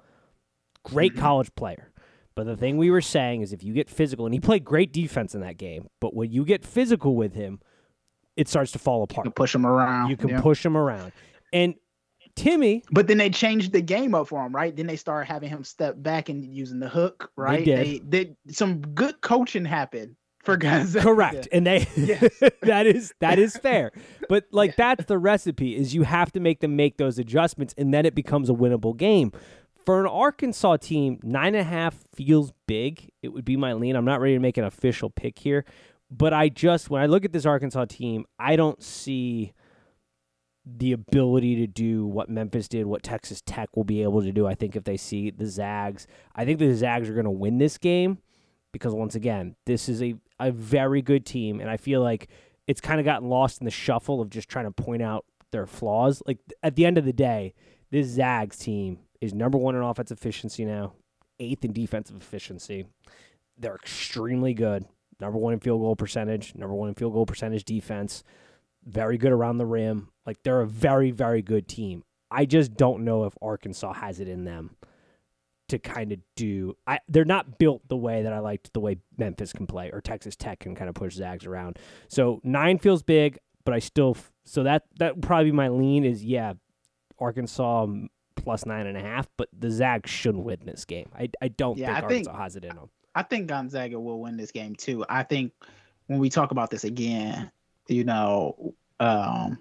great 0.82 1.14
Mhm. 1.14 1.18
college 1.20 1.54
player. 1.54 1.92
But 2.38 2.46
the 2.46 2.56
thing 2.56 2.76
we 2.76 2.88
were 2.88 3.00
saying 3.00 3.40
is 3.40 3.52
if 3.52 3.64
you 3.64 3.74
get 3.74 3.90
physical, 3.90 4.24
and 4.24 4.32
he 4.32 4.38
played 4.38 4.64
great 4.64 4.92
defense 4.92 5.34
in 5.34 5.40
that 5.40 5.56
game, 5.56 5.88
but 6.00 6.14
when 6.14 6.30
you 6.30 6.44
get 6.44 6.64
physical 6.64 7.16
with 7.16 7.34
him, 7.34 7.58
it 8.36 8.46
starts 8.46 8.70
to 8.72 8.78
fall 8.78 9.02
apart. 9.02 9.24
You 9.24 9.32
can 9.32 9.34
push 9.34 9.52
him 9.52 9.66
around. 9.66 10.08
You 10.08 10.16
can 10.16 10.28
yeah. 10.28 10.40
push 10.40 10.64
him 10.64 10.76
around. 10.76 11.10
And 11.52 11.74
Timme, 12.36 12.84
But 12.92 13.08
then 13.08 13.18
they 13.18 13.28
changed 13.28 13.72
the 13.72 13.80
game 13.80 14.14
up 14.14 14.28
for 14.28 14.46
him, 14.46 14.54
right? 14.54 14.74
Then 14.76 14.86
they 14.86 14.94
started 14.94 15.26
having 15.26 15.48
him 15.48 15.64
step 15.64 15.96
back 16.00 16.28
and 16.28 16.44
using 16.44 16.78
the 16.78 16.88
hook, 16.88 17.28
right? 17.34 17.64
did. 17.64 18.04
They, 18.08 18.26
they 18.44 18.52
some 18.52 18.82
good 18.82 19.20
coaching 19.20 19.64
happened 19.64 20.14
for 20.44 20.56
guys. 20.56 20.94
correct 20.94 21.48
and 21.52 21.66
they 21.66 21.86
Yes. 21.96 22.40
that 22.62 22.86
is 22.86 23.12
that 23.20 23.38
is 23.38 23.56
fair 23.56 23.90
but 24.28 24.44
like 24.52 24.76
that's 24.76 25.04
the 25.06 25.18
recipe 25.18 25.76
is 25.76 25.94
you 25.94 26.04
have 26.04 26.30
to 26.32 26.40
make 26.40 26.60
them 26.60 26.76
make 26.76 26.96
those 26.96 27.18
adjustments 27.18 27.74
and 27.76 27.92
then 27.92 28.06
it 28.06 28.14
becomes 28.14 28.48
a 28.48 28.52
winnable 28.52 28.96
game 28.96 29.32
for 29.88 30.00
an 30.00 30.06
arkansas 30.06 30.76
team 30.76 31.18
nine 31.22 31.54
and 31.54 31.56
a 31.56 31.64
half 31.64 31.96
feels 32.14 32.52
big 32.66 33.10
it 33.22 33.28
would 33.28 33.46
be 33.46 33.56
my 33.56 33.72
lean 33.72 33.96
i'm 33.96 34.04
not 34.04 34.20
ready 34.20 34.34
to 34.34 34.38
make 34.38 34.58
an 34.58 34.64
official 34.64 35.08
pick 35.08 35.38
here 35.38 35.64
but 36.10 36.34
i 36.34 36.46
just 36.46 36.90
when 36.90 37.00
i 37.00 37.06
look 37.06 37.24
at 37.24 37.32
this 37.32 37.46
arkansas 37.46 37.86
team 37.86 38.26
i 38.38 38.54
don't 38.54 38.82
see 38.82 39.54
the 40.66 40.92
ability 40.92 41.56
to 41.56 41.66
do 41.66 42.04
what 42.04 42.28
Memphis 42.28 42.68
did, 42.68 42.84
what 42.84 43.02
Texas 43.02 43.42
Tech 43.46 43.74
will 43.74 43.84
be 43.84 44.02
able 44.02 44.20
to 44.20 44.32
do. 44.32 44.46
I 44.46 44.54
think 44.54 44.76
if 44.76 44.84
they 44.84 44.98
see 44.98 45.30
the 45.30 45.46
Zags, 45.46 46.06
I 46.36 46.44
think 46.44 46.58
the 46.58 46.74
Zags 46.74 47.08
are 47.08 47.14
going 47.14 47.24
to 47.24 47.30
win 47.30 47.56
this 47.56 47.78
game 47.78 48.18
because 48.72 48.92
once 48.92 49.14
again, 49.14 49.56
this 49.64 49.88
is 49.88 50.02
a, 50.02 50.14
a 50.38 50.52
very 50.52 51.00
good 51.00 51.24
team, 51.24 51.58
and 51.58 51.70
I 51.70 51.78
feel 51.78 52.02
like 52.02 52.28
it's 52.66 52.82
kind 52.82 53.00
of 53.00 53.06
gotten 53.06 53.30
lost 53.30 53.62
in 53.62 53.64
the 53.64 53.70
shuffle 53.70 54.20
of 54.20 54.28
just 54.28 54.50
trying 54.50 54.66
to 54.66 54.70
point 54.70 55.00
out 55.00 55.24
their 55.52 55.66
flaws. 55.66 56.22
Like 56.26 56.40
at 56.62 56.76
the 56.76 56.84
end 56.84 56.98
of 56.98 57.06
the 57.06 57.14
day, 57.14 57.54
this 57.90 58.08
Zags 58.08 58.58
team 58.58 58.98
is 59.20 59.34
number 59.34 59.58
one 59.58 59.74
in 59.74 59.82
offense 59.82 60.10
efficiency 60.10 60.64
now, 60.64 60.92
eighth 61.40 61.64
in 61.64 61.72
defensive 61.72 62.16
efficiency. 62.16 62.86
They're 63.56 63.74
extremely 63.74 64.54
good. 64.54 64.86
Number 65.20 65.38
one 65.38 65.52
in 65.52 65.60
field 65.60 65.80
goal 65.80 65.96
percentage, 65.96 66.54
number 66.54 66.74
one 66.74 66.88
in 66.88 66.94
field 66.94 67.12
goal 67.12 67.26
percentage 67.26 67.64
defense, 67.64 68.22
very 68.84 69.18
good 69.18 69.32
around 69.32 69.58
the 69.58 69.66
rim. 69.66 70.08
Like 70.24 70.42
they're 70.42 70.60
a 70.60 70.66
very, 70.66 71.10
very 71.10 71.42
good 71.42 71.66
team. 71.66 72.04
I 72.30 72.44
just 72.44 72.76
don't 72.76 73.04
know 73.04 73.24
if 73.24 73.34
Arkansas 73.42 73.94
has 73.94 74.20
it 74.20 74.28
in 74.28 74.44
them 74.44 74.76
to 75.68 75.78
kind 75.78 76.12
of 76.12 76.18
do. 76.36 76.76
I 76.86 77.00
they're 77.08 77.24
not 77.24 77.58
built 77.58 77.88
the 77.88 77.96
way 77.96 78.22
that 78.22 78.32
I 78.32 78.38
liked 78.38 78.72
the 78.72 78.80
way 78.80 78.98
Memphis 79.16 79.52
can 79.52 79.66
play 79.66 79.90
or 79.92 80.00
Texas 80.00 80.36
Tech 80.36 80.60
can 80.60 80.74
kind 80.74 80.88
of 80.88 80.94
push 80.94 81.14
Zags 81.14 81.46
around. 81.46 81.78
So 82.08 82.40
nine 82.44 82.78
feels 82.78 83.02
big, 83.02 83.38
but 83.64 83.74
I 83.74 83.78
still 83.78 84.16
so 84.44 84.62
that 84.62 84.84
that 84.98 85.20
probably 85.20 85.52
my 85.52 85.68
lean 85.68 86.04
is 86.04 86.24
yeah, 86.24 86.54
Arkansas 87.18 87.86
plus 88.48 88.64
nine 88.64 88.86
and 88.86 88.96
a 88.96 89.00
half, 89.02 89.28
but 89.36 89.46
the 89.58 89.70
Zags 89.70 90.08
shouldn't 90.08 90.42
win 90.42 90.58
this 90.64 90.86
game. 90.86 91.10
I 91.14 91.28
I 91.42 91.48
don't 91.48 91.76
Yeah, 91.76 91.88
think 91.92 91.96
I 92.04 92.08
think- 92.08 92.26
Arkansas 92.28 92.42
has 92.42 92.56
it 92.56 92.64
in 92.64 92.74
them. 92.74 92.88
I 93.14 93.22
think 93.22 93.46
Gonzaga 93.46 94.00
will 94.00 94.20
win 94.22 94.38
this 94.38 94.50
game 94.52 94.74
too. 94.74 95.04
I 95.06 95.22
think 95.22 95.52
when 96.06 96.18
we 96.18 96.30
talk 96.30 96.50
about 96.50 96.70
this 96.70 96.84
again, 96.84 97.50
you 97.88 98.04
know, 98.04 98.74
um, 99.00 99.58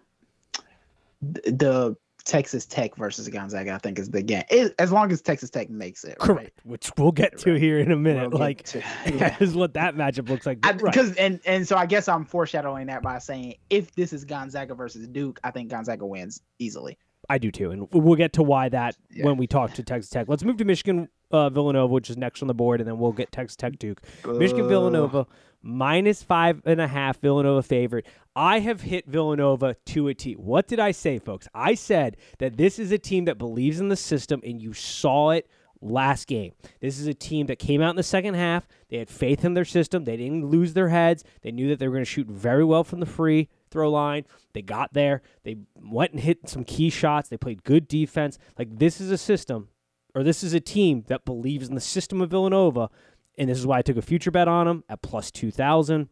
the 1.22 1.98
Texas 2.24 2.66
Tech 2.66 2.96
versus 2.96 3.28
Gonzaga, 3.30 3.74
I 3.74 3.78
think 3.78 4.00
is 4.00 4.10
the 4.10 4.22
game. 4.22 4.44
It, 4.50 4.74
as 4.80 4.92
long 4.92 5.12
as 5.12 5.22
Texas 5.22 5.50
Tech 5.50 5.70
makes 5.70 6.04
it, 6.06 6.18
correct, 6.20 6.40
right? 6.40 6.54
which 6.66 6.90
we'll 6.98 7.12
get 7.12 7.38
to 7.40 7.52
Right. 7.54 7.62
here 7.62 7.80
in 7.80 7.92
a 7.92 7.96
minute. 7.98 8.32
We'll 8.32 8.40
like, 8.40 8.64
to- 8.64 8.80
yeah. 9.06 9.36
is 9.42 9.54
what 9.54 9.74
that 9.74 9.96
matchup 9.96 10.30
looks 10.30 10.46
like. 10.46 10.62
But 10.62 10.82
right. 10.82 10.94
because 10.94 11.14
and 11.16 11.40
and 11.46 11.68
so 11.68 11.76
I 11.76 11.86
guess 11.88 12.08
I'm 12.08 12.24
foreshadowing 12.26 12.88
that 12.88 13.02
by 13.02 13.18
saying 13.20 13.56
if 13.70 13.94
this 13.96 14.14
is 14.14 14.24
Gonzaga 14.24 14.76
versus 14.76 15.08
Duke, 15.10 15.40
I 15.44 15.52
think 15.52 15.70
Gonzaga 15.72 16.06
wins 16.06 16.42
easily. 16.60 16.98
I 17.30 17.38
do 17.38 17.52
too, 17.52 17.72
and 17.72 17.88
we'll 17.92 18.16
get 18.16 18.34
to 18.34 18.44
why 18.44 18.70
that 18.70 18.96
Yeah. 19.12 19.26
when 19.26 19.38
we 19.38 19.48
talk 19.48 19.74
to 19.74 19.84
Texas 19.84 20.10
Tech. 20.10 20.28
Let's 20.30 20.44
move 20.44 20.58
to 20.58 20.66
Michigan 20.66 21.10
uh, 21.32 21.50
Villanova, 21.50 21.92
which 21.94 22.10
is 22.10 22.16
next 22.18 22.42
on 22.42 22.48
the 22.48 22.54
board, 22.54 22.80
and 22.80 22.88
then 22.88 22.98
we'll 23.00 23.12
get 23.12 23.32
Texas 23.34 23.56
Tech 23.58 23.78
Duke. 23.80 24.02
Michigan 24.26 24.66
Uh, 24.66 24.68
Villanova 24.70 25.28
minus 25.62 26.24
five 26.24 26.62
and 26.66 26.80
a 26.80 26.88
half. 26.88 27.20
Villanova 27.20 27.62
favorite. 27.64 28.06
I 28.36 28.60
have 28.60 28.82
hit 28.82 29.08
Villanova 29.08 29.76
to 29.88 30.08
a 30.08 30.14
T. 30.14 30.34
What 30.34 30.68
did 30.68 30.80
I 30.80 30.92
say, 30.92 31.20
folks? 31.20 31.48
I 31.54 31.74
said 31.74 32.16
that 32.40 32.56
this 32.56 32.80
is 32.80 32.92
a 32.94 32.98
team 32.98 33.26
that 33.26 33.38
believes 33.38 33.80
in 33.80 33.90
the 33.90 33.96
system, 33.98 34.42
and 34.46 34.62
you 34.62 34.72
saw 34.74 35.32
it 35.32 35.50
last 35.82 36.28
game. 36.28 36.54
This 36.80 36.98
is 37.00 37.08
a 37.08 37.14
team 37.14 37.48
that 37.48 37.60
came 37.60 37.82
out 37.82 37.90
in 37.90 37.96
the 37.98 38.04
second 38.04 38.36
half. 38.36 38.68
They 38.90 38.98
had 39.00 39.10
faith 39.10 39.44
in 39.44 39.54
their 39.54 39.66
system. 39.66 40.06
They 40.06 40.18
didn't 40.18 40.46
lose 40.46 40.74
their 40.74 40.90
heads. 40.90 41.24
They 41.42 41.52
knew 41.52 41.68
that 41.70 41.80
they 41.80 41.88
were 41.88 41.94
going 41.94 42.06
to 42.06 42.10
shoot 42.10 42.28
very 42.28 42.64
well 42.64 42.84
from 42.84 43.00
the 43.00 43.06
free 43.06 43.50
throw 43.70 43.92
line. 43.92 44.26
They 44.54 44.62
got 44.62 44.94
there. 44.94 45.22
They 45.44 45.58
went 45.76 46.12
and 46.12 46.22
hit 46.22 46.50
some 46.50 46.64
key 46.64 46.90
shots. 46.90 47.30
They 47.30 47.38
played 47.38 47.64
good 47.64 47.88
defense. 47.88 48.38
Like 48.58 48.80
this 48.80 49.00
is 49.00 49.12
a 49.12 49.18
system 49.18 49.70
or 50.18 50.24
this 50.24 50.44
is 50.44 50.54
a 50.54 50.60
team 50.60 51.04
that 51.10 51.26
believes 51.26 51.70
in 51.70 51.76
the 51.76 51.82
system 51.82 52.22
of 52.22 52.32
Villanova, 52.32 52.90
and 53.38 53.48
this 53.48 53.60
is 53.60 53.68
why 53.68 53.78
I 53.78 53.82
took 53.84 53.98
a 53.98 54.02
future 54.02 54.32
bet 54.32 54.48
on 54.48 54.66
them 54.66 54.84
at 54.90 55.04
plus 55.04 55.30
2,000. 55.30 56.10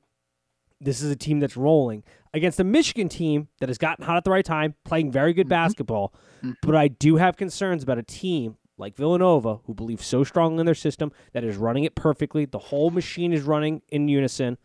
This 0.79 1.01
is 1.01 1.09
a 1.09 1.15
team 1.15 1.39
that's 1.39 1.57
rolling 1.57 2.03
against 2.31 2.59
a 2.59 2.63
Michigan 2.63 3.09
team 3.09 3.47
that 3.59 3.67
has 3.67 3.79
gotten 3.79 4.05
hot 4.05 4.17
at 4.17 4.23
the 4.23 4.29
right 4.29 4.45
time, 4.45 4.75
playing 4.83 5.11
very 5.11 5.33
good 5.33 5.45
mm-hmm. 5.45 5.49
basketball. 5.49 6.13
Mm-hmm. 6.37 6.51
But 6.61 6.75
I 6.75 6.87
do 6.87 7.15
have 7.15 7.35
concerns 7.35 7.81
about 7.81 7.97
a 7.97 8.03
team 8.03 8.57
like 8.77 8.95
Villanova, 8.95 9.61
who 9.65 9.73
believes 9.73 10.05
so 10.05 10.23
strongly 10.23 10.59
in 10.59 10.67
their 10.67 10.75
system 10.75 11.11
that 11.33 11.43
is 11.43 11.57
running 11.57 11.85
it 11.85 11.95
perfectly. 11.95 12.45
The 12.45 12.59
whole 12.59 12.91
machine 12.91 13.33
is 13.33 13.41
running 13.41 13.81
in 13.89 14.07
unison 14.07 14.59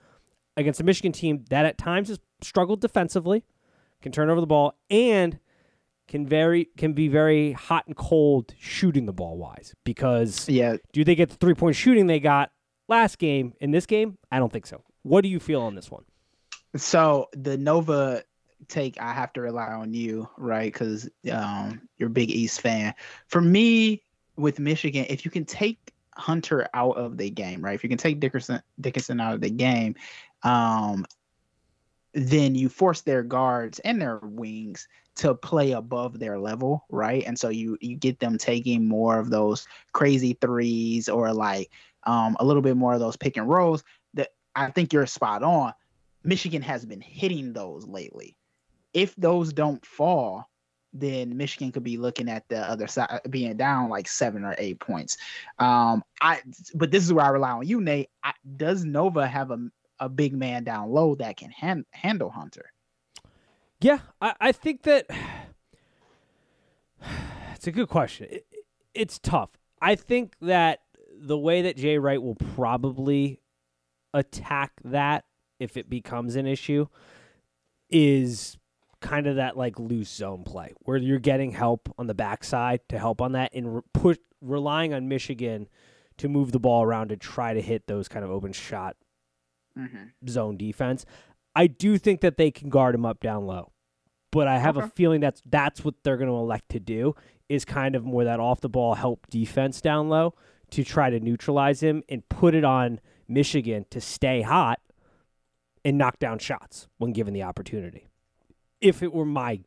against 0.54 0.80
a 0.80 0.84
Michigan 0.84 1.12
team 1.12 1.46
that 1.48 1.64
at 1.64 1.78
times 1.78 2.08
has 2.08 2.18
struggled 2.42 2.80
defensively, 2.80 3.44
can 4.02 4.12
turn 4.12 4.30
over 4.30 4.40
the 4.40 4.46
ball, 4.46 4.74
and 4.90 5.38
can 6.08 6.26
very 6.26 6.66
can 6.76 6.92
be 6.92 7.08
very 7.08 7.52
hot 7.52 7.86
and 7.86 7.96
cold 7.96 8.54
shooting 8.58 9.06
the 9.06 9.12
ball 9.12 9.36
wise. 9.36 9.74
Because 9.84 10.48
Yeah, 10.48 10.76
do 10.92 11.04
they 11.04 11.14
get 11.14 11.30
the 11.30 11.36
three 11.36 11.54
point 11.54 11.76
shooting 11.76 12.06
they 12.06 12.20
got 12.20 12.50
last 12.88 13.18
game 13.18 13.54
in 13.60 13.70
this 13.70 13.86
game? 13.86 14.18
I 14.30 14.38
don't 14.38 14.52
think 14.52 14.66
so. 14.66 14.82
What 15.02 15.22
do 15.22 15.28
you 15.28 15.40
feel 15.40 15.62
on 15.62 15.74
this 15.74 15.90
one? 15.90 16.04
So 16.76 17.28
the 17.32 17.56
Nova 17.56 18.22
take, 18.68 19.00
I 19.00 19.12
have 19.12 19.32
to 19.34 19.40
rely 19.40 19.72
on 19.72 19.92
you, 19.94 20.28
right? 20.36 20.72
Because 20.72 21.08
um, 21.32 21.82
you're 21.98 22.08
a 22.08 22.12
big 22.12 22.30
East 22.30 22.60
fan. 22.60 22.94
For 23.26 23.40
me, 23.40 24.02
with 24.36 24.58
Michigan, 24.58 25.06
if 25.08 25.24
you 25.24 25.30
can 25.30 25.44
take 25.44 25.92
Hunter 26.16 26.68
out 26.74 26.96
of 26.96 27.16
the 27.16 27.30
game, 27.30 27.62
right? 27.64 27.74
If 27.74 27.82
you 27.82 27.88
can 27.88 27.98
take 27.98 28.20
Dickerson 28.20 28.62
Dickinson 28.80 29.20
out 29.20 29.34
of 29.34 29.40
the 29.40 29.50
game, 29.50 29.94
um, 30.42 31.06
then 32.12 32.54
you 32.54 32.68
force 32.68 33.02
their 33.02 33.22
guards 33.22 33.78
and 33.80 34.00
their 34.00 34.18
wings 34.18 34.88
to 35.16 35.34
play 35.34 35.72
above 35.72 36.18
their 36.18 36.38
level, 36.38 36.84
right? 36.90 37.24
And 37.26 37.38
so 37.38 37.48
you 37.48 37.76
you 37.80 37.96
get 37.96 38.18
them 38.20 38.38
taking 38.38 38.88
more 38.88 39.18
of 39.18 39.30
those 39.30 39.66
crazy 39.92 40.36
threes 40.40 41.08
or 41.08 41.32
like 41.32 41.70
um, 42.04 42.36
a 42.40 42.44
little 42.44 42.62
bit 42.62 42.76
more 42.76 42.94
of 42.94 43.00
those 43.00 43.16
pick 43.16 43.36
and 43.36 43.48
rolls. 43.48 43.84
That 44.14 44.28
I 44.56 44.70
think 44.70 44.92
you're 44.92 45.06
spot 45.06 45.42
on. 45.42 45.72
Michigan 46.24 46.62
has 46.62 46.84
been 46.84 47.00
hitting 47.00 47.52
those 47.52 47.86
lately. 47.86 48.36
If 48.92 49.14
those 49.16 49.52
don't 49.52 49.84
fall, 49.86 50.50
then 50.92 51.36
Michigan 51.36 51.70
could 51.70 51.84
be 51.84 51.96
looking 51.96 52.28
at 52.28 52.48
the 52.48 52.58
other 52.68 52.86
side 52.86 53.20
being 53.30 53.56
down 53.56 53.88
like 53.88 54.08
seven 54.08 54.44
or 54.44 54.54
eight 54.58 54.80
points. 54.80 55.16
Um, 55.58 56.02
I 56.20 56.40
but 56.74 56.90
this 56.90 57.04
is 57.04 57.12
where 57.12 57.24
I 57.24 57.28
rely 57.28 57.50
on 57.50 57.66
you, 57.66 57.80
Nate. 57.80 58.10
I, 58.24 58.32
does 58.56 58.84
Nova 58.84 59.26
have 59.26 59.50
a 59.50 59.58
a 60.00 60.08
big 60.08 60.34
man 60.34 60.64
down 60.64 60.90
low 60.90 61.14
that 61.16 61.36
can 61.36 61.50
han- 61.50 61.86
handle 61.92 62.30
Hunter? 62.30 62.72
Yeah, 63.80 64.00
I, 64.20 64.34
I 64.40 64.52
think 64.52 64.82
that 64.82 65.06
it's 67.54 67.66
a 67.66 67.72
good 67.72 67.88
question. 67.88 68.28
It, 68.30 68.46
it's 68.94 69.18
tough. 69.18 69.50
I 69.80 69.94
think 69.94 70.34
that 70.40 70.80
the 71.16 71.38
way 71.38 71.62
that 71.62 71.76
Jay 71.76 71.98
Wright 71.98 72.20
will 72.20 72.34
probably 72.34 73.40
attack 74.12 74.72
that 74.84 75.24
if 75.58 75.76
it 75.76 75.88
becomes 75.88 76.36
an 76.36 76.46
issue 76.46 76.86
is 77.90 78.56
kind 79.00 79.26
of 79.26 79.36
that 79.36 79.56
like 79.56 79.78
loose 79.78 80.10
zone 80.10 80.42
play 80.44 80.74
where 80.80 80.96
you're 80.96 81.18
getting 81.18 81.52
help 81.52 81.92
on 81.98 82.06
the 82.06 82.14
backside 82.14 82.80
to 82.88 82.98
help 82.98 83.20
on 83.20 83.32
that 83.32 83.50
and 83.54 83.82
re- 84.02 84.16
relying 84.40 84.92
on 84.92 85.08
Michigan 85.08 85.68
to 86.18 86.28
move 86.28 86.52
the 86.52 86.60
ball 86.60 86.82
around 86.82 87.08
to 87.08 87.16
try 87.16 87.54
to 87.54 87.62
hit 87.62 87.86
those 87.86 88.08
kind 88.08 88.24
of 88.24 88.30
open 88.30 88.52
shot 88.52 88.96
Mm-hmm. 89.78 90.28
zone 90.28 90.56
defense. 90.56 91.06
I 91.54 91.66
do 91.66 91.96
think 91.98 92.20
that 92.20 92.36
they 92.36 92.50
can 92.50 92.68
guard 92.68 92.94
him 92.94 93.06
up 93.06 93.20
down 93.20 93.46
low, 93.46 93.72
but 94.30 94.46
I 94.48 94.58
have 94.58 94.76
a 94.76 94.88
feeling 94.88 95.20
that's 95.20 95.42
that's 95.46 95.84
what 95.84 95.94
they're 96.02 96.16
going 96.16 96.28
to 96.28 96.34
elect 96.34 96.70
to 96.70 96.80
do 96.80 97.14
is 97.48 97.64
kind 97.64 97.96
of 97.96 98.04
more 98.04 98.24
that 98.24 98.40
off 98.40 98.60
the 98.60 98.68
ball 98.68 98.94
help 98.94 99.26
defense 99.28 99.80
down 99.80 100.08
low 100.08 100.34
to 100.70 100.84
try 100.84 101.10
to 101.10 101.18
neutralize 101.18 101.82
him 101.82 102.02
and 102.08 102.28
put 102.28 102.54
it 102.54 102.64
on 102.64 103.00
Michigan 103.28 103.86
to 103.90 104.00
stay 104.00 104.42
hot 104.42 104.80
and 105.84 105.98
knock 105.98 106.18
down 106.18 106.38
shots 106.38 106.88
when 106.98 107.12
given 107.12 107.34
the 107.34 107.42
opportunity. 107.42 108.08
If 108.80 109.02
it 109.02 109.12
were 109.12 109.24
my 109.24 109.60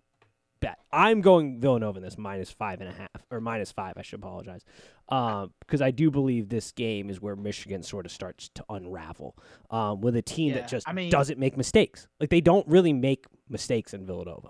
bet, 0.64 0.80
I'm 0.92 1.22
going 1.22 1.60
Villanova 1.60 1.98
in 1.98 2.04
this 2.04 2.18
minus 2.18 2.50
five 2.50 2.82
and 2.82 2.90
a 2.90 2.94
half 2.94 3.10
or 3.30 3.40
minus 3.42 3.72
five. 3.72 3.94
I 3.98 4.02
should 4.02 4.20
apologize 4.20 4.64
because 5.08 5.82
I 5.82 5.92
do 5.92 6.10
believe 6.10 6.50
this 6.50 6.72
game 6.72 7.10
is 7.10 7.22
where 7.22 7.36
Michigan 7.36 7.84
sort 7.84 8.06
of 8.06 8.12
starts 8.12 8.50
to 8.56 8.64
unravel 8.70 9.36
um, 9.70 10.02
with 10.02 10.16
a 10.16 10.22
team 10.22 10.50
Yeah, 10.54 10.62
that 10.62 10.70
just 10.70 10.88
I 10.88 10.94
mean- 10.94 11.12
doesn't 11.12 11.38
make 11.40 11.58
mistakes. 11.58 12.08
Like 12.20 12.30
they 12.30 12.42
don't 12.42 12.68
really 12.68 12.94
make 12.94 13.26
mistakes 13.50 13.94
in 13.94 14.06
Villanova. 14.06 14.50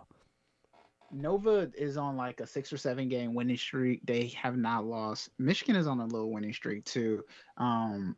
Nova 1.11 1.69
is 1.77 1.95
on 1.97 2.17
like 2.17 2.39
a 2.39 2.47
six 2.47 2.73
or 2.73 2.77
seven 2.77 3.07
game 3.07 3.33
winning 3.35 3.57
streak. 3.57 4.01
They 4.05 4.27
have 4.41 4.57
not 4.57 4.85
lost. 4.85 5.29
Michigan 5.37 5.75
is 5.75 5.85
on 5.85 5.99
a 5.99 6.05
little 6.05 6.31
winning 6.31 6.53
streak 6.53 6.85
too. 6.85 7.23
Um, 7.57 8.15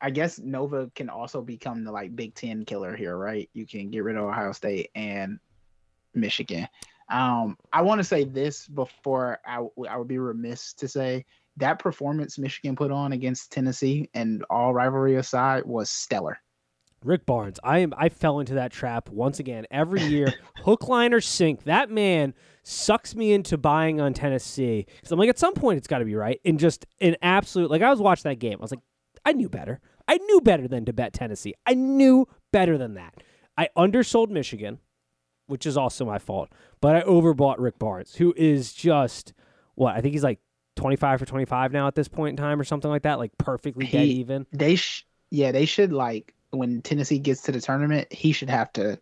I 0.00 0.10
guess 0.10 0.38
Nova 0.38 0.90
can 0.94 1.08
also 1.10 1.42
become 1.42 1.84
the 1.84 1.92
like 1.92 2.14
Big 2.16 2.34
Ten 2.34 2.64
killer 2.64 2.96
here, 2.96 3.16
right? 3.16 3.48
You 3.52 3.66
can 3.66 3.90
get 3.90 4.04
rid 4.04 4.16
of 4.16 4.24
Ohio 4.24 4.52
State 4.52 4.90
and 4.94 5.38
Michigan. 6.14 6.66
Um, 7.10 7.56
I 7.72 7.82
want 7.82 7.98
to 7.98 8.04
say 8.04 8.24
this 8.24 8.66
before 8.66 9.38
I, 9.46 9.56
w- 9.56 9.88
I 9.88 9.96
would 9.96 10.08
be 10.08 10.18
remiss 10.18 10.72
to 10.74 10.88
say 10.88 11.24
that 11.56 11.78
performance 11.78 12.38
Michigan 12.38 12.76
put 12.76 12.90
on 12.90 13.12
against 13.12 13.52
Tennessee 13.52 14.10
and 14.14 14.44
all 14.50 14.74
rivalry 14.74 15.16
aside 15.16 15.64
was 15.64 15.90
stellar. 15.90 16.38
Rick 17.04 17.26
Barnes, 17.26 17.60
I 17.62 17.80
am 17.80 17.92
I 17.98 18.08
fell 18.08 18.40
into 18.40 18.54
that 18.54 18.72
trap 18.72 19.10
once 19.10 19.38
again 19.38 19.66
every 19.70 20.02
year. 20.02 20.32
hook, 20.64 20.88
line, 20.88 21.12
or 21.12 21.20
sink. 21.20 21.64
That 21.64 21.90
man 21.90 22.32
sucks 22.62 23.14
me 23.14 23.34
into 23.34 23.58
buying 23.58 24.00
on 24.00 24.14
Tennessee 24.14 24.86
because 24.96 25.12
I'm 25.12 25.18
like, 25.18 25.28
at 25.28 25.38
some 25.38 25.52
point 25.52 25.76
it's 25.76 25.86
got 25.86 25.98
to 25.98 26.06
be 26.06 26.14
right. 26.14 26.40
And 26.46 26.58
just 26.58 26.86
an 27.02 27.16
absolute 27.20 27.70
like 27.70 27.82
I 27.82 27.90
was 27.90 28.00
watching 28.00 28.30
that 28.30 28.38
game. 28.38 28.58
I 28.58 28.62
was 28.62 28.70
like, 28.70 28.80
I 29.24 29.32
knew 29.32 29.50
better. 29.50 29.80
I 30.08 30.16
knew 30.16 30.40
better 30.40 30.66
than 30.66 30.86
to 30.86 30.94
bet 30.94 31.12
Tennessee. 31.12 31.54
I 31.66 31.74
knew 31.74 32.26
better 32.52 32.78
than 32.78 32.94
that. 32.94 33.22
I 33.56 33.68
undersold 33.76 34.30
Michigan, 34.30 34.80
which 35.46 35.66
is 35.66 35.76
also 35.76 36.04
my 36.04 36.18
fault. 36.18 36.50
But 36.84 36.96
I 36.96 37.00
overbought 37.04 37.54
Rick 37.60 37.78
Barnes, 37.78 38.14
who 38.14 38.34
is 38.36 38.74
just 38.74 39.32
what 39.74 39.96
I 39.96 40.02
think 40.02 40.12
he's 40.12 40.22
like 40.22 40.38
25 40.76 41.18
for 41.18 41.24
25 41.24 41.72
now 41.72 41.86
at 41.86 41.94
this 41.94 42.08
point 42.08 42.32
in 42.32 42.36
time 42.36 42.60
or 42.60 42.64
something 42.64 42.90
like 42.90 43.04
that, 43.04 43.18
like 43.18 43.30
perfectly 43.38 43.86
dead 43.86 44.06
even. 44.06 44.46
They 44.52 44.76
sh- 44.76 45.06
yeah, 45.30 45.50
they 45.50 45.64
should 45.64 45.94
like 45.94 46.34
when 46.50 46.82
Tennessee 46.82 47.18
gets 47.18 47.40
to 47.44 47.52
the 47.52 47.60
tournament, 47.62 48.12
he 48.12 48.32
should 48.32 48.50
have 48.50 48.70
to 48.74 49.00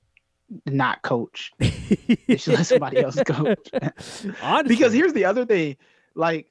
not 0.65 1.03
coach. 1.03 1.51
They 2.29 2.37
should 2.37 2.55
let 2.55 2.67
somebody 2.67 3.01
else 3.01 3.21
coach. 3.27 3.69
Honestly. 4.41 4.69
because 4.69 4.93
here's 4.93 5.13
the 5.13 5.25
other 5.25 5.45
thing, 5.45 5.77
like 6.15 6.47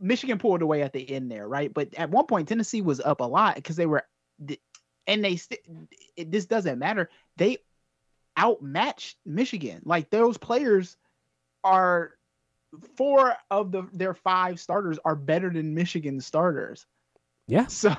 Michigan 0.00 0.38
pulled 0.38 0.62
away 0.62 0.82
at 0.82 0.92
the 0.92 1.08
end 1.08 1.30
there, 1.30 1.46
right? 1.46 1.72
But 1.72 1.94
at 1.94 2.10
one 2.10 2.26
point, 2.26 2.48
Tennessee 2.48 2.82
was 2.82 2.98
up 2.98 3.20
a 3.20 3.24
lot 3.24 3.54
because 3.54 3.76
they 3.76 3.86
were, 3.86 4.02
and 5.06 5.24
they 5.24 5.36
st- 5.36 5.60
this 6.16 6.46
doesn't 6.46 6.80
matter. 6.80 7.08
They 7.36 7.58
outmatched 8.38 9.16
Michigan. 9.24 9.80
Like 9.84 10.10
those 10.10 10.38
players 10.38 10.96
are 11.62 12.12
four 12.96 13.36
of 13.50 13.72
the 13.72 13.88
their 13.92 14.14
five 14.14 14.60
starters 14.60 14.98
are 15.04 15.16
better 15.16 15.50
than 15.50 15.74
Michigan 15.74 16.20
starters. 16.20 16.86
Yeah. 17.46 17.66
So 17.68 17.94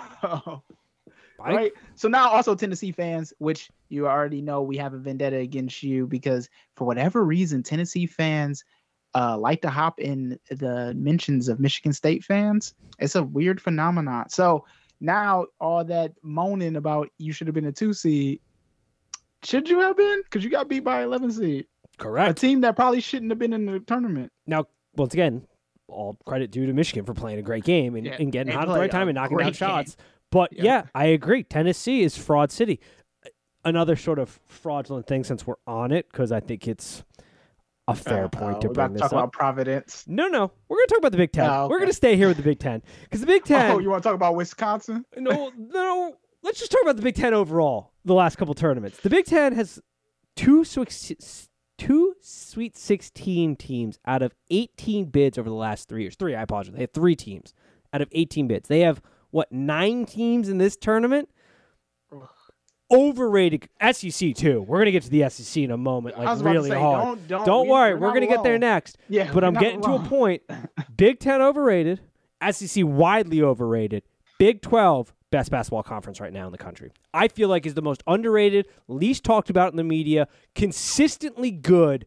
right? 1.40 1.74
So 1.96 2.08
now 2.08 2.30
also 2.30 2.56
Tennessee 2.56 2.92
fans, 2.92 3.34
which 3.40 3.70
you 3.90 4.08
already 4.08 4.42
know 4.42 4.62
we 4.62 4.78
have 4.78 4.94
a 4.94 4.98
vendetta 4.98 5.38
against 5.38 5.84
you 5.84 6.08
because 6.08 6.50
for 6.76 6.86
whatever 6.86 7.24
reason, 7.24 7.62
Tennessee 7.62 8.06
fans 8.08 8.64
uh, 9.14 9.38
like 9.38 9.62
to 9.62 9.70
hop 9.70 10.00
in 10.00 10.40
the 10.50 10.94
mentions 10.96 11.48
of 11.48 11.60
Michigan 11.60 11.94
State 11.94 12.24
fans. 12.24 12.74
It's 13.00 13.16
a 13.16 13.24
weird 13.24 13.62
phenomenon. 13.62 14.30
So 14.30 14.66
now 15.00 15.46
all 15.60 15.84
that 15.86 16.14
moaning 16.22 16.76
about 16.76 17.10
you 17.18 17.32
should 17.32 17.48
have 17.48 17.54
been 17.54 17.66
a 17.66 17.72
two 17.72 17.94
seed, 17.94 18.40
should 19.46 19.70
you 19.70 19.80
have 19.80 19.96
been? 19.98 20.22
Because 20.24 20.44
you 20.44 20.50
got 20.50 20.68
beat 20.68 20.84
by 20.84 21.04
11 21.04 21.32
seed. 21.32 21.42
Correct. 21.42 21.68
A 21.98 21.98
Correct. 21.98 22.38
team 22.40 22.62
that 22.62 22.76
probably 22.76 23.00
shouldn't 23.02 23.32
have 23.32 23.40
been 23.40 23.54
in 23.54 23.66
the 23.66 23.80
tournament. 23.80 24.32
Now, 24.48 24.66
once 24.96 25.14
again, 25.14 25.46
all 25.88 26.18
credit 26.26 26.52
due 26.52 26.66
to 26.66 26.74
Michigan 26.74 27.06
for 27.06 27.14
playing 27.14 27.40
a 27.40 27.42
great 27.42 27.64
game 27.64 27.96
and, 27.96 28.06
Yeah, 28.06 28.18
and 28.20 28.32
getting 28.32 28.54
hot 28.54 28.68
at 28.68 28.74
the 28.74 28.80
right 28.80 28.92
time 28.92 29.08
and 29.08 29.16
knocking 29.16 29.38
down 29.38 29.46
great 29.52 29.60
game. 29.60 29.68
shots. 29.70 29.98
But 30.32 30.52
Yeah. 30.52 30.64
yeah, 30.64 30.84
I 30.96 31.06
agree. 31.06 31.44
Tennessee 31.44 32.02
is 32.04 32.18
fraud 32.18 32.52
city. 32.52 32.80
Another 33.64 33.96
sort 33.96 34.20
of 34.20 34.40
fraudulent 34.48 35.08
thing 35.08 35.24
since 35.24 35.48
we're 35.48 35.56
on 35.66 35.92
it, 35.92 36.08
because 36.12 36.32
I 36.32 36.40
think 36.40 36.68
it's 36.68 37.04
a 37.88 37.96
fair 37.96 38.26
Uh, 38.26 38.30
point 38.30 38.58
uh, 38.58 38.60
to 38.62 38.68
we're 38.68 38.74
bring 38.74 38.86
about 38.86 38.88
to 38.88 38.94
this 38.94 39.02
talk 39.02 39.12
up. 39.14 39.18
about 39.20 39.32
Providence. 39.32 40.04
No, 40.08 40.28
no, 40.28 40.52
we're 40.68 40.78
gonna 40.78 40.88
talk 40.88 40.98
about 41.00 41.12
the 41.14 41.18
Big 41.18 41.32
Ten. 41.32 41.50
Oh, 41.50 41.68
We're 41.70 41.80
gonna 41.80 41.94
stay 41.94 42.16
here 42.16 42.28
with 42.28 42.38
the 42.38 42.44
Big 42.44 42.60
Ten 42.60 42.82
because 43.04 43.22
the 43.22 43.28
Big 43.28 43.44
Ten. 43.46 43.72
Oh, 43.72 43.80
you 43.80 43.90
want 43.90 44.04
to 44.04 44.10
talk 44.10 44.16
about 44.16 44.36
Wisconsin? 44.36 45.06
no, 45.18 45.52
no. 45.56 46.16
Let's 46.44 46.60
just 46.60 46.72
talk 46.72 46.82
about 46.84 46.96
the 46.96 47.02
Big 47.04 47.16
Ten 47.16 47.34
overall. 47.34 47.92
The 48.06 48.14
last 48.14 48.38
couple 48.38 48.54
tournaments, 48.54 49.00
the 49.00 49.10
Big 49.10 49.26
Ten 49.26 49.54
has 49.54 49.82
two 50.36 50.64
two 51.78 52.14
Sweet 52.22 52.78
Sixteen 52.78 53.56
teams 53.56 54.00
out 54.06 54.22
of 54.22 54.34
eighteen 54.52 55.06
bids 55.06 55.38
over 55.38 55.50
the 55.50 55.56
last 55.56 55.90
three 55.90 56.04
years. 56.04 56.16
Three, 56.16 56.36
I 56.36 56.44
apologize. 56.44 56.76
They 56.76 56.82
have 56.82 56.92
three 56.92 57.16
teams 57.16 57.54
out 57.92 58.02
of 58.02 58.10
eighteen 58.12 58.48
bids. 58.48 58.70
They 58.70 58.82
have 58.82 59.02
what 59.32 59.52
nine 59.52 60.06
teams 60.06 60.50
in 60.50 60.60
this 60.60 60.78
tournament. 60.78 61.30
Overrated 62.92 63.68
SEC 63.92 64.36
too. 64.36 64.62
We're 64.62 64.78
gonna 64.78 64.92
get 64.92 65.02
to 65.04 65.10
the 65.10 65.28
SEC 65.28 65.64
in 65.64 65.72
a 65.72 65.78
moment, 65.78 66.20
like 66.20 66.40
really 66.44 66.70
say, 66.70 66.80
hard. 66.80 67.04
Don't, 67.04 67.28
don't, 67.28 67.46
Don't 67.48 67.66
we- 67.66 67.72
worry, 67.72 67.94
we're 67.96 68.02
we're 68.02 68.14
gonna 68.14 68.28
get 68.28 68.44
there 68.44 68.60
next. 68.60 69.00
Yeah, 69.10 69.34
But 69.34 69.44
I'm 69.44 69.56
getting 69.56 69.82
to 69.82 69.94
a 69.94 70.00
point. 70.00 70.44
Big 70.96 71.20
Ten 71.20 71.42
overrated, 71.42 72.00
SEC 72.52 72.84
widely 72.86 73.42
overrated, 73.42 74.04
Big 74.38 74.62
Twelve 74.62 75.16
best 75.36 75.52
basketball 75.52 75.84
conference 75.84 76.22
right 76.22 76.32
now 76.32 76.46
in 76.46 76.54
the 76.54 76.58
country. 76.58 76.94
I 77.14 77.28
feel 77.28 77.50
like 77.50 77.66
is 77.66 77.74
the 77.74 77.82
most 77.82 78.02
underrated, 78.08 78.68
least 78.88 79.26
talked 79.26 79.50
about 79.50 79.74
in 79.74 79.78
the 79.78 79.84
media, 79.84 80.30
consistently 80.56 81.52
good. 81.52 82.06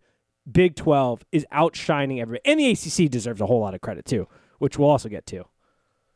Big 0.50 0.76
Twelve 0.76 1.22
is 1.30 1.44
outshining 1.52 2.20
everybody, 2.20 2.50
and 2.50 2.58
the 2.58 2.70
ACC 2.70 3.10
deserves 3.10 3.42
a 3.42 3.46
whole 3.46 3.60
lot 3.60 3.74
of 3.74 3.82
credit 3.82 4.06
too, 4.06 4.26
which 4.60 4.78
we'll 4.78 4.88
also 4.88 5.10
get 5.10 5.26
to. 5.26 5.44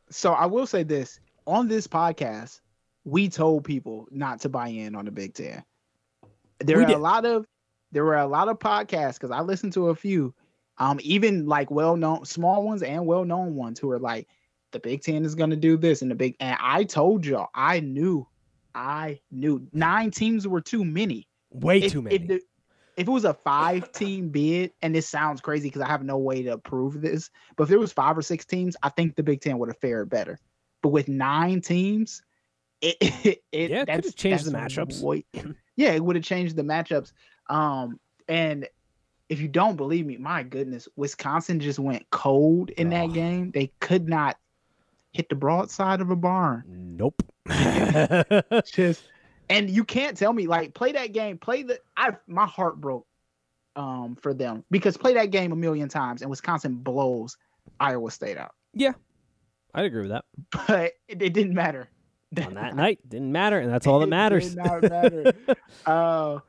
So 0.09 0.33
I 0.33 0.47
will 0.47 0.65
say 0.65 0.81
this 0.81 1.19
on 1.45 1.67
this 1.67 1.85
podcast, 1.85 2.61
we 3.05 3.29
told 3.29 3.63
people 3.63 4.07
not 4.09 4.41
to 4.41 4.49
buy 4.49 4.69
in 4.69 4.95
on 4.95 5.05
the 5.05 5.11
Big 5.11 5.35
Ten. 5.35 5.63
There 6.59 6.77
We 6.77 6.83
are 6.83 6.87
did. 6.87 6.95
a 6.95 6.99
lot 6.99 7.25
of 7.25 7.45
there 7.91 8.03
were 8.03 8.17
a 8.17 8.25
lot 8.25 8.49
of 8.49 8.57
podcasts 8.57 9.13
because 9.15 9.29
I 9.29 9.41
listened 9.41 9.73
to 9.73 9.89
a 9.89 9.95
few, 9.95 10.33
um, 10.79 10.99
even 11.03 11.45
like 11.45 11.69
well 11.69 11.95
known 11.95 12.25
small 12.25 12.63
ones 12.63 12.81
and 12.81 13.05
well 13.05 13.25
known 13.25 13.53
ones 13.53 13.77
who 13.79 13.91
are 13.91 13.99
like, 13.99 14.27
the 14.73 14.79
Big 14.79 15.01
Ten 15.01 15.23
is 15.23 15.35
gonna 15.35 15.55
do 15.55 15.77
this 15.77 16.01
and 16.01 16.11
the 16.11 16.15
big 16.15 16.35
and 16.41 16.57
I 16.59 16.83
told 16.83 17.25
y'all 17.25 17.47
I 17.55 17.79
knew, 17.79 18.27
I 18.75 19.19
knew 19.31 19.65
nine 19.71 20.11
teams 20.11 20.47
were 20.47 20.61
too 20.61 20.83
many. 20.83 21.27
Way 21.51 21.79
if, 21.83 21.91
too 21.93 22.01
many. 22.01 22.15
If, 22.15 22.27
the, 22.27 22.35
if 22.97 23.07
it 23.07 23.11
was 23.11 23.25
a 23.25 23.33
five 23.33 23.91
team 23.91 24.29
bid, 24.29 24.71
and 24.81 24.93
this 24.93 25.07
sounds 25.07 25.39
crazy 25.41 25.69
because 25.69 25.81
I 25.81 25.87
have 25.87 26.03
no 26.03 26.17
way 26.17 26.43
to 26.43 26.57
prove 26.57 27.01
this, 27.01 27.29
but 27.55 27.63
if 27.63 27.69
there 27.69 27.79
was 27.79 27.93
five 27.93 28.17
or 28.17 28.21
six 28.21 28.45
teams, 28.45 28.75
I 28.83 28.89
think 28.89 29.15
the 29.15 29.23
Big 29.23 29.41
Ten 29.41 29.57
would 29.59 29.69
have 29.69 29.77
fared 29.79 30.09
better. 30.09 30.39
But 30.81 30.89
with 30.89 31.07
nine 31.07 31.61
teams, 31.61 32.21
it, 32.81 32.97
it, 32.99 33.43
it 33.51 33.69
Yeah, 33.71 33.81
it 33.81 33.85
could've 33.85 33.85
that's- 33.87 34.13
changed 34.15 34.45
the 34.45 34.51
matchups. 34.51 35.01
way- 35.01 35.25
yeah, 35.75 35.91
it 35.93 36.03
would 36.03 36.15
have 36.15 36.25
changed 36.25 36.55
the 36.55 36.63
matchups. 36.63 37.13
Um, 37.49 37.99
and 38.27 38.67
if 39.29 39.39
you 39.39 39.47
don't 39.47 39.75
believe 39.77 40.05
me, 40.05 40.17
my 40.17 40.43
goodness, 40.43 40.87
Wisconsin 40.95 41.59
just 41.59 41.79
went 41.79 42.07
cold 42.11 42.69
in 42.71 42.89
that 42.89 43.05
Oh. 43.05 43.13
game. 43.13 43.51
They 43.51 43.71
could 43.79 44.07
not 44.07 44.37
hit 45.13 45.29
the 45.29 45.35
broadside 45.35 46.01
of 46.01 46.09
a 46.09 46.15
barn. 46.15 46.63
nope. 46.97 47.21
just 48.65 49.03
and 49.49 49.69
you 49.69 49.83
can't 49.83 50.17
tell 50.17 50.33
me 50.33 50.47
like 50.47 50.73
play 50.73 50.91
that 50.93 51.11
game 51.11 51.37
play 51.37 51.61
the 51.63 51.77
i 51.97 52.11
my 52.27 52.45
heart 52.45 52.79
broke 52.79 53.05
um 53.75 54.15
for 54.21 54.33
them 54.33 54.63
because 54.71 54.95
play 54.95 55.13
that 55.13 55.29
game 55.31 55.51
a 55.51 55.55
million 55.55 55.89
times 55.89 56.21
and 56.21 56.29
wisconsin 56.29 56.75
blows 56.75 57.37
iowa 57.79 58.09
state 58.11 58.37
out 58.37 58.53
Yeah. 58.73 58.93
I'd 59.75 59.85
agree 59.85 60.01
with 60.07 60.11
that. 60.11 60.25
but 60.67 60.93
it, 61.07 61.21
it 61.21 61.33
didn't 61.33 61.53
matter 61.55 61.89
On 62.45 62.53
that 62.53 62.75
night, 62.75 62.99
didn't 63.09 63.31
matter, 63.31 63.59
and 63.59 63.71
that's 63.71 63.85
all 63.87 63.99
that 63.99 64.07
matters. 64.09 64.55
matter. 64.55 65.33
uh 65.85 66.39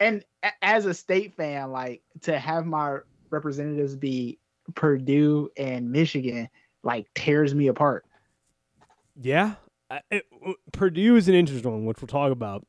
and 0.00 0.24
a- 0.42 0.52
as 0.64 0.84
a 0.86 0.92
state 0.94 1.34
fan 1.36 1.70
like 1.72 2.02
to 2.22 2.38
have 2.38 2.66
my 2.66 2.98
representatives 3.30 3.94
be 3.96 4.38
purdue 4.74 5.50
and 5.56 5.90
michigan 5.90 6.48
like 6.84 7.06
tears 7.14 7.54
me 7.54 7.66
apart 7.66 8.04
Yeah, 9.20 9.54
it, 10.10 10.24
Purdue 10.72 11.16
is 11.16 11.28
an 11.28 11.34
interesting 11.34 11.70
one, 11.70 11.84
which 11.84 12.00
we'll 12.00 12.08
talk 12.08 12.32
about. 12.32 12.66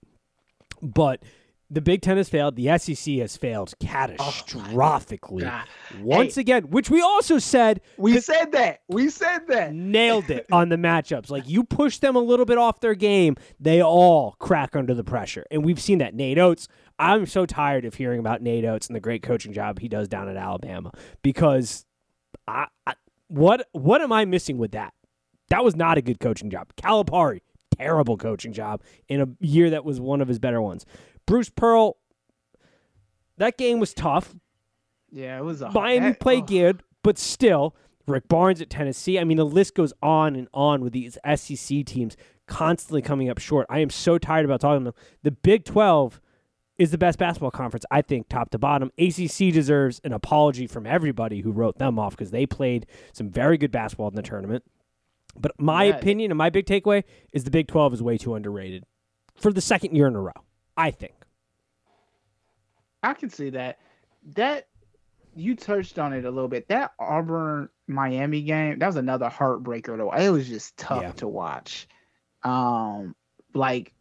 But 0.81 1.23
the 1.69 1.81
Big 1.81 2.01
Ten 2.01 2.17
has 2.17 2.29
failed. 2.29 2.55
The 2.55 2.77
SEC 2.77 3.15
has 3.15 3.35
failed 3.35 3.73
oh 3.81 3.85
catastrophically 3.85 5.41
God. 5.41 5.65
once 6.01 6.37
again, 6.37 6.63
which 6.69 6.89
we 6.89 7.01
also 7.01 7.39
said 7.39 7.81
we 7.97 8.19
said 8.19 8.51
that 8.51 8.81
we 8.87 9.09
said 9.09 9.47
that 9.47 9.73
nailed 9.73 10.29
it 10.29 10.45
on 10.51 10.69
the 10.69 10.75
matchups. 10.75 11.29
Like 11.29 11.47
you 11.47 11.63
push 11.63 11.97
them 11.97 12.15
a 12.15 12.19
little 12.19 12.45
bit 12.45 12.57
off 12.57 12.81
their 12.81 12.95
game, 12.95 13.35
they 13.59 13.81
all 13.81 14.35
crack 14.39 14.75
under 14.75 14.93
the 14.93 15.03
pressure, 15.03 15.45
and 15.49 15.65
we've 15.65 15.79
seen 15.79 15.97
that. 15.99 16.13
Nate 16.13 16.37
Oats. 16.37 16.67
I'm 16.97 17.25
so 17.25 17.45
tired 17.45 17.83
of 17.83 17.95
hearing 17.95 18.21
about 18.21 18.41
Nate 18.41 18.63
Oats 18.63 18.87
and 18.87 18.95
the 18.95 19.01
great 19.01 19.21
coaching 19.21 19.51
job 19.51 19.79
he 19.79 19.89
does 19.89 20.07
down 20.07 20.29
at 20.29 20.37
Alabama 20.37 20.93
because 21.21 21.85
I, 22.47 22.67
I 22.87 22.93
what 23.27 23.67
what 23.71 24.01
am 24.01 24.11
I 24.11 24.25
missing 24.25 24.57
with 24.57 24.71
that? 24.71 24.93
That 25.49 25.63
was 25.63 25.75
not 25.75 25.97
a 25.97 26.01
good 26.01 26.19
coaching 26.19 26.49
job. 26.49 26.73
Calipari, 26.75 27.41
terrible 27.77 28.17
coaching 28.17 28.53
job 28.53 28.81
in 29.07 29.21
a 29.21 29.27
year 29.39 29.69
that 29.69 29.85
was 29.85 29.99
one 29.99 30.21
of 30.21 30.27
his 30.27 30.39
better 30.39 30.61
ones. 30.61 30.85
Bruce 31.25 31.49
Pearl, 31.49 31.97
that 33.37 33.57
game 33.57 33.79
was 33.79 33.93
tough. 33.93 34.35
yeah 35.11 35.37
it 35.37 35.43
was 35.43 35.61
a 35.61 35.71
Miami 35.71 36.09
that- 36.09 36.19
played 36.19 36.43
oh. 36.43 36.47
good, 36.47 36.83
but 37.03 37.17
still, 37.17 37.75
Rick 38.07 38.27
Barnes 38.27 38.61
at 38.61 38.69
Tennessee. 38.69 39.19
I 39.19 39.23
mean, 39.23 39.37
the 39.37 39.45
list 39.45 39.75
goes 39.75 39.93
on 40.01 40.35
and 40.35 40.47
on 40.53 40.81
with 40.81 40.93
these 40.93 41.17
SEC 41.35 41.85
teams 41.85 42.15
constantly 42.47 43.01
coming 43.01 43.29
up 43.29 43.39
short. 43.39 43.65
I 43.69 43.79
am 43.79 43.89
so 43.89 44.17
tired 44.17 44.45
about 44.45 44.61
talking 44.61 44.81
about 44.81 44.95
them. 44.95 45.03
The 45.23 45.31
Big 45.31 45.65
12 45.65 46.21
is 46.77 46.91
the 46.91 46.97
best 46.97 47.17
basketball 47.17 47.51
conference, 47.51 47.85
I 47.89 48.01
think, 48.01 48.27
top 48.27 48.49
to 48.51 48.57
bottom. 48.57 48.91
ACC 48.97 49.53
deserves 49.53 50.01
an 50.03 50.11
apology 50.13 50.67
from 50.67 50.85
everybody 50.85 51.41
who 51.41 51.51
wrote 51.51 51.77
them 51.77 51.97
off 51.97 52.11
because 52.11 52.31
they 52.31 52.45
played 52.45 52.85
some 53.13 53.29
very 53.29 53.57
good 53.57 53.71
basketball 53.71 54.09
in 54.09 54.15
the 54.15 54.21
tournament. 54.21 54.63
But 55.37 55.53
my 55.59 55.85
Yeah. 55.85 55.95
opinion 55.97 56.31
and 56.31 56.37
my 56.37 56.49
big 56.49 56.65
takeaway 56.65 57.03
is 57.31 57.43
the 57.43 57.51
Big 57.51 57.67
12 57.67 57.93
is 57.93 58.03
way 58.03 58.17
too 58.17 58.35
underrated 58.35 58.85
for 59.35 59.51
the 59.53 59.61
second 59.61 59.95
year 59.95 60.07
in 60.07 60.15
a 60.15 60.21
row, 60.21 60.31
I 60.77 60.91
think. 60.91 61.13
I 63.03 63.13
can 63.13 63.29
see 63.29 63.49
that. 63.51 63.79
That 64.35 64.67
you 65.35 65.55
touched 65.55 65.99
on 65.99 66.13
it 66.13 66.25
a 66.25 66.31
little 66.31 66.47
bit. 66.47 66.67
That 66.69 66.93
Auburn 66.99 67.69
Miami 67.87 68.41
game, 68.41 68.79
that 68.79 68.87
was 68.87 68.95
another 68.95 69.29
heartbreaker 69.29 69.97
though. 69.97 70.11
It 70.11 70.29
was 70.29 70.47
just 70.47 70.75
tough 70.77 71.03
Yeah. 71.03 71.11
to 71.13 71.27
watch. 71.27 71.87
Um 72.43 73.15
like 73.53 73.93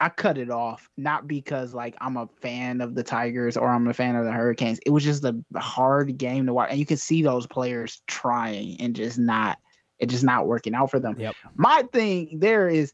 I 0.00 0.08
cut 0.10 0.38
it 0.38 0.48
off 0.50 0.88
not 0.96 1.26
because 1.26 1.74
like 1.74 1.96
I'm 2.00 2.16
a 2.16 2.28
fan 2.40 2.80
of 2.80 2.94
the 2.94 3.02
Tigers 3.02 3.56
or 3.56 3.68
I'm 3.68 3.88
a 3.88 3.94
fan 3.94 4.14
of 4.14 4.24
the 4.24 4.32
Hurricanes. 4.32 4.78
It 4.86 4.90
was 4.90 5.02
just 5.02 5.24
a 5.24 5.36
hard 5.56 6.16
game 6.18 6.46
to 6.46 6.54
watch 6.54 6.68
and 6.70 6.78
you 6.78 6.86
could 6.86 7.00
see 7.00 7.22
those 7.22 7.46
players 7.46 8.00
trying 8.06 8.80
and 8.80 8.94
just 8.94 9.18
not 9.18 9.58
it 9.98 10.06
just 10.06 10.22
not 10.22 10.46
working 10.46 10.74
out 10.74 10.90
for 10.92 11.00
them. 11.00 11.16
Yep. 11.18 11.34
My 11.56 11.82
thing 11.92 12.38
there 12.38 12.68
is 12.68 12.92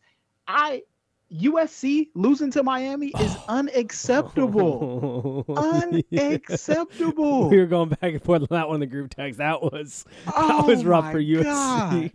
I 0.48 0.82
USC 1.30 2.08
losing 2.14 2.50
to 2.52 2.62
Miami 2.62 3.12
is 3.20 3.36
unacceptable 3.48 5.44
unacceptable. 5.56 7.48
We 7.50 7.58
were 7.58 7.66
going 7.66 7.90
back 7.90 8.02
and 8.02 8.22
forth 8.22 8.42
on 8.42 8.48
that 8.50 8.68
one 8.68 8.76
in 8.76 8.80
the 8.80 8.86
group 8.86 9.10
text. 9.10 9.38
That 9.38 9.62
was 9.62 10.06
that 10.24 10.32
Oh 10.34 10.66
was 10.66 10.84
rough 10.86 11.10
for 11.10 11.20
USC. 11.20 11.42
God. 11.44 12.12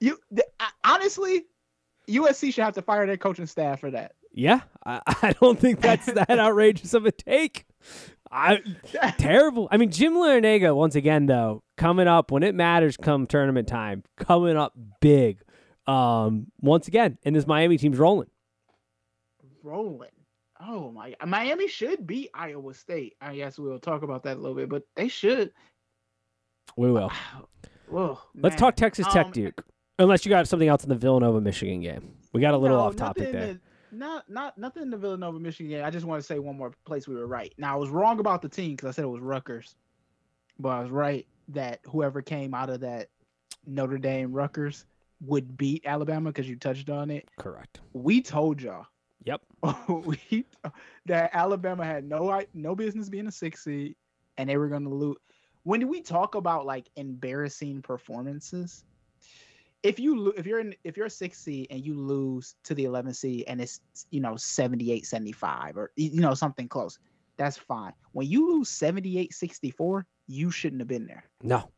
You 0.00 0.18
th- 0.34 0.48
I- 0.58 0.70
honestly, 0.84 1.44
USC 2.12 2.52
should 2.52 2.64
have 2.64 2.74
to 2.74 2.82
fire 2.82 3.06
their 3.06 3.16
coaching 3.16 3.46
staff 3.46 3.80
for 3.80 3.90
that. 3.90 4.12
Yeah, 4.32 4.60
I, 4.86 5.00
I 5.22 5.32
don't 5.40 5.58
think 5.58 5.80
that's 5.80 6.06
that 6.12 6.30
outrageous 6.30 6.94
of 6.94 7.06
a 7.06 7.12
take. 7.12 7.66
I 8.30 8.60
terrible. 9.18 9.68
I 9.70 9.76
mean, 9.76 9.90
Jim 9.90 10.14
Larrañaga 10.14 10.74
once 10.74 10.94
again 10.94 11.26
though 11.26 11.62
coming 11.76 12.08
up 12.08 12.30
when 12.30 12.42
it 12.42 12.54
matters 12.54 12.96
come 12.96 13.26
tournament 13.26 13.68
time, 13.68 14.02
coming 14.16 14.56
up 14.56 14.72
big. 15.00 15.42
Um, 15.86 16.46
once 16.60 16.88
again, 16.88 17.18
and 17.24 17.34
this 17.34 17.46
Miami 17.46 17.76
team's 17.76 17.98
rolling. 17.98 18.30
Rolling. 19.62 20.08
Oh 20.60 20.92
my! 20.92 21.14
Miami 21.26 21.66
should 21.66 22.06
beat 22.06 22.30
Iowa 22.34 22.72
State. 22.74 23.16
I 23.20 23.34
guess 23.34 23.58
we'll 23.58 23.80
talk 23.80 24.02
about 24.02 24.22
that 24.22 24.36
a 24.36 24.40
little 24.40 24.54
bit, 24.56 24.68
but 24.68 24.84
they 24.94 25.08
should. 25.08 25.52
We 26.76 26.90
will. 26.90 27.10
Whoa, 27.88 28.18
Let's 28.36 28.54
man. 28.54 28.58
talk 28.58 28.76
Texas 28.76 29.06
Tech, 29.12 29.26
Um, 29.26 29.32
Duke. 29.32 29.64
Unless 30.02 30.26
you 30.26 30.30
got 30.30 30.48
something 30.48 30.68
else 30.68 30.82
in 30.82 30.88
the 30.88 30.96
Villanova 30.96 31.40
Michigan 31.40 31.80
game. 31.80 32.12
We 32.32 32.40
got 32.40 32.54
a 32.54 32.58
little 32.58 32.76
No, 32.78 32.82
off 32.84 32.96
topic 32.96 33.30
there. 33.32 33.54
the- 33.54 33.60
not 33.94 34.28
not 34.30 34.56
nothing 34.56 34.82
in 34.84 34.90
the 34.90 34.96
Villanova 34.96 35.38
Michigan 35.38 35.70
game. 35.70 35.84
I 35.84 35.90
just 35.90 36.06
want 36.06 36.18
to 36.20 36.26
say 36.26 36.38
one 36.38 36.56
more 36.56 36.72
place 36.86 37.06
we 37.06 37.14
were 37.14 37.26
right. 37.26 37.52
Now 37.58 37.74
I 37.74 37.78
was 37.78 37.90
wrong 37.90 38.20
about 38.20 38.40
the 38.42 38.48
team 38.48 38.72
because 38.74 38.88
I 38.88 38.90
said 38.92 39.04
it 39.04 39.08
was 39.08 39.20
Rutgers, 39.20 39.76
but 40.58 40.70
I 40.70 40.80
was 40.80 40.90
right 40.90 41.26
that 41.48 41.80
whoever 41.86 42.22
came 42.22 42.54
out 42.54 42.70
of 42.70 42.80
that 42.80 43.08
Notre 43.66 43.98
Dame 43.98 44.32
Rutgers 44.32 44.86
would 45.20 45.56
beat 45.58 45.82
Alabama 45.86 46.30
because 46.30 46.48
you 46.48 46.56
touched 46.56 46.88
on 46.90 47.10
it. 47.10 47.28
Correct. 47.38 47.80
We 47.92 48.22
told 48.22 48.60
y'all 48.62 48.86
Yep. 49.24 49.42
we 49.88 50.46
that 51.06 51.30
Alabama 51.34 51.84
had 51.84 52.04
no 52.08 52.42
no 52.54 52.74
business 52.74 53.08
being 53.08 53.26
a 53.28 53.30
six 53.32 53.62
seed, 53.62 53.94
and 54.38 54.48
they 54.48 54.56
were 54.56 54.68
going 54.68 54.84
to 54.84 54.88
lose. 54.90 55.16
When 55.64 55.86
we 55.86 56.00
talk 56.00 56.34
about 56.34 56.64
like 56.66 56.88
embarrassing 56.96 57.82
performances, 57.82 58.84
if 59.82 59.98
you 59.98 60.32
if 60.36 60.46
you're 60.46 60.60
in 60.60 60.74
if 60.84 60.96
you're 60.96 61.06
a 61.06 61.10
six 61.10 61.38
seed 61.38 61.66
and 61.70 61.84
you 61.84 61.94
lose 61.94 62.54
to 62.64 62.74
the 62.74 62.84
11 62.84 63.14
seed 63.14 63.44
and 63.48 63.60
it's 63.60 63.80
you 64.10 64.20
know 64.20 64.36
78 64.36 65.06
75 65.06 65.76
or 65.76 65.90
you 65.96 66.20
know 66.20 66.34
something 66.34 66.68
close 66.68 66.98
that's 67.36 67.56
fine. 67.56 67.92
When 68.12 68.26
you 68.26 68.52
lose 68.52 68.68
78 68.68 69.32
64 69.32 70.06
you 70.28 70.50
shouldn't 70.50 70.80
have 70.80 70.88
been 70.88 71.06
there. 71.06 71.24
No. 71.42 71.70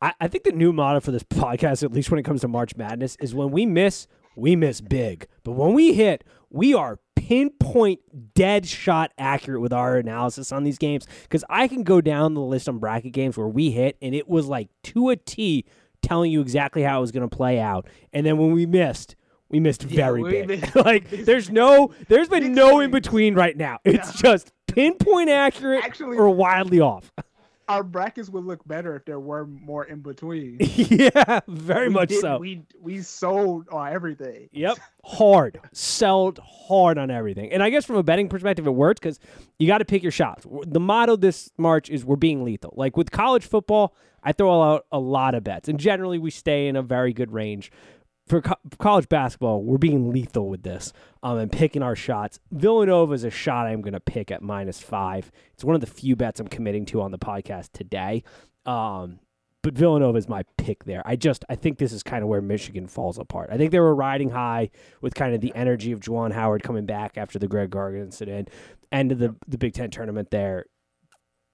I, 0.00 0.14
I 0.20 0.28
think 0.28 0.44
the 0.44 0.52
new 0.52 0.72
motto 0.72 1.00
for 1.00 1.10
this 1.10 1.22
podcast 1.24 1.82
at 1.82 1.92
least 1.92 2.10
when 2.10 2.20
it 2.20 2.24
comes 2.24 2.42
to 2.42 2.48
march 2.48 2.76
madness 2.76 3.16
is 3.20 3.34
when 3.34 3.50
we 3.50 3.66
miss 3.66 4.06
we 4.36 4.54
miss 4.54 4.80
big. 4.80 5.26
But 5.44 5.52
when 5.52 5.74
we 5.74 5.92
hit 5.94 6.24
we 6.50 6.74
are 6.74 7.00
pinpoint 7.16 8.00
dead 8.34 8.66
shot 8.66 9.12
accurate 9.18 9.60
with 9.60 9.72
our 9.72 9.96
analysis 9.96 10.52
on 10.52 10.62
these 10.62 10.78
games. 10.78 11.06
Because 11.22 11.44
i 11.48 11.66
can 11.66 11.82
go 11.82 12.00
down 12.00 12.34
the 12.34 12.40
list 12.40 12.68
on 12.68 12.78
bracket 12.78 13.12
games 13.12 13.36
where 13.36 13.48
we 13.48 13.70
hit 13.70 13.96
and 14.00 14.14
it 14.14 14.28
was 14.28 14.46
like 14.46 14.68
to 14.84 15.10
a 15.10 15.16
t 15.16 15.64
telling 16.02 16.30
you 16.30 16.40
exactly 16.40 16.82
how 16.82 16.98
it 16.98 17.00
was 17.00 17.12
going 17.12 17.28
to 17.28 17.34
play 17.34 17.58
out. 17.58 17.86
And 18.12 18.24
then 18.24 18.38
when 18.38 18.52
we 18.52 18.66
missed, 18.66 19.16
we 19.48 19.60
missed 19.60 19.82
very 19.82 20.22
yeah, 20.22 20.46
big. 20.46 20.60
Missed, 20.60 20.76
like 20.84 21.10
there's 21.10 21.50
no, 21.50 21.92
there's 22.08 22.28
been 22.28 22.52
no 22.52 22.80
in 22.80 22.90
between 22.90 23.34
right 23.34 23.56
now. 23.56 23.78
It's 23.84 24.14
yeah. 24.14 24.30
just 24.30 24.52
pinpoint 24.66 25.30
accurate 25.30 25.84
Actually, 25.84 26.16
or 26.16 26.30
wildly 26.30 26.80
off. 26.80 27.12
Our 27.68 27.82
brackets 27.82 28.30
would 28.30 28.44
look 28.44 28.66
better 28.66 28.96
if 28.96 29.04
there 29.04 29.20
were 29.20 29.46
more 29.46 29.84
in 29.84 30.00
between. 30.00 30.56
yeah, 30.60 31.40
very 31.46 31.88
we 31.88 31.94
much 31.94 32.08
did, 32.08 32.20
so. 32.20 32.38
We 32.38 32.62
we 32.80 33.02
sold 33.02 33.68
on 33.68 33.92
everything. 33.92 34.48
Yep, 34.52 34.78
hard, 35.04 35.60
sold 35.72 36.40
hard 36.42 36.96
on 36.98 37.10
everything. 37.10 37.52
And 37.52 37.62
I 37.62 37.70
guess 37.70 37.84
from 37.84 37.96
a 37.96 38.02
betting 38.02 38.28
perspective, 38.28 38.66
it 38.66 38.70
works 38.70 39.00
because 39.00 39.20
you 39.58 39.66
got 39.66 39.78
to 39.78 39.84
pick 39.84 40.02
your 40.02 40.12
shots. 40.12 40.46
The 40.66 40.80
motto 40.80 41.16
this 41.16 41.50
March 41.58 41.90
is 41.90 42.04
we're 42.04 42.16
being 42.16 42.44
lethal. 42.44 42.72
Like 42.76 42.96
with 42.96 43.10
college 43.10 43.44
football, 43.44 43.94
I 44.22 44.32
throw 44.32 44.62
out 44.62 44.86
a 44.90 44.98
lot 44.98 45.34
of 45.34 45.44
bets, 45.44 45.68
and 45.68 45.78
generally 45.78 46.18
we 46.18 46.30
stay 46.30 46.68
in 46.68 46.76
a 46.76 46.82
very 46.82 47.12
good 47.12 47.32
range. 47.32 47.70
For 48.28 48.42
co- 48.42 48.56
college 48.78 49.08
basketball, 49.08 49.62
we're 49.62 49.78
being 49.78 50.12
lethal 50.12 50.48
with 50.48 50.62
this 50.62 50.92
um, 51.22 51.38
and 51.38 51.50
picking 51.50 51.82
our 51.82 51.96
shots. 51.96 52.38
Villanova 52.50 53.14
is 53.14 53.24
a 53.24 53.30
shot 53.30 53.66
I'm 53.66 53.80
going 53.80 53.94
to 53.94 54.00
pick 54.00 54.30
at 54.30 54.42
minus 54.42 54.80
five. 54.80 55.30
It's 55.54 55.64
one 55.64 55.74
of 55.74 55.80
the 55.80 55.86
few 55.86 56.14
bets 56.14 56.38
I'm 56.38 56.48
committing 56.48 56.84
to 56.86 57.00
on 57.00 57.10
the 57.10 57.18
podcast 57.18 57.70
today. 57.72 58.22
Um, 58.66 59.20
but 59.62 59.74
Villanova 59.74 60.18
is 60.18 60.28
my 60.28 60.44
pick 60.56 60.84
there. 60.84 61.02
I 61.04 61.16
just 61.16 61.44
I 61.48 61.54
think 61.54 61.78
this 61.78 61.92
is 61.92 62.02
kind 62.02 62.22
of 62.22 62.28
where 62.28 62.40
Michigan 62.40 62.86
falls 62.86 63.18
apart. 63.18 63.50
I 63.50 63.56
think 63.56 63.72
they 63.72 63.80
were 63.80 63.94
riding 63.94 64.30
high 64.30 64.70
with 65.00 65.14
kind 65.14 65.34
of 65.34 65.40
the 65.40 65.54
energy 65.54 65.92
of 65.92 66.00
Juwan 66.00 66.32
Howard 66.32 66.62
coming 66.62 66.86
back 66.86 67.16
after 67.16 67.38
the 67.38 67.48
Greg 67.48 67.70
Gargan 67.70 68.02
incident, 68.02 68.50
end 68.92 69.10
of 69.10 69.18
the 69.18 69.34
the 69.46 69.58
Big 69.58 69.74
Ten 69.74 69.90
tournament 69.90 70.30
there 70.30 70.66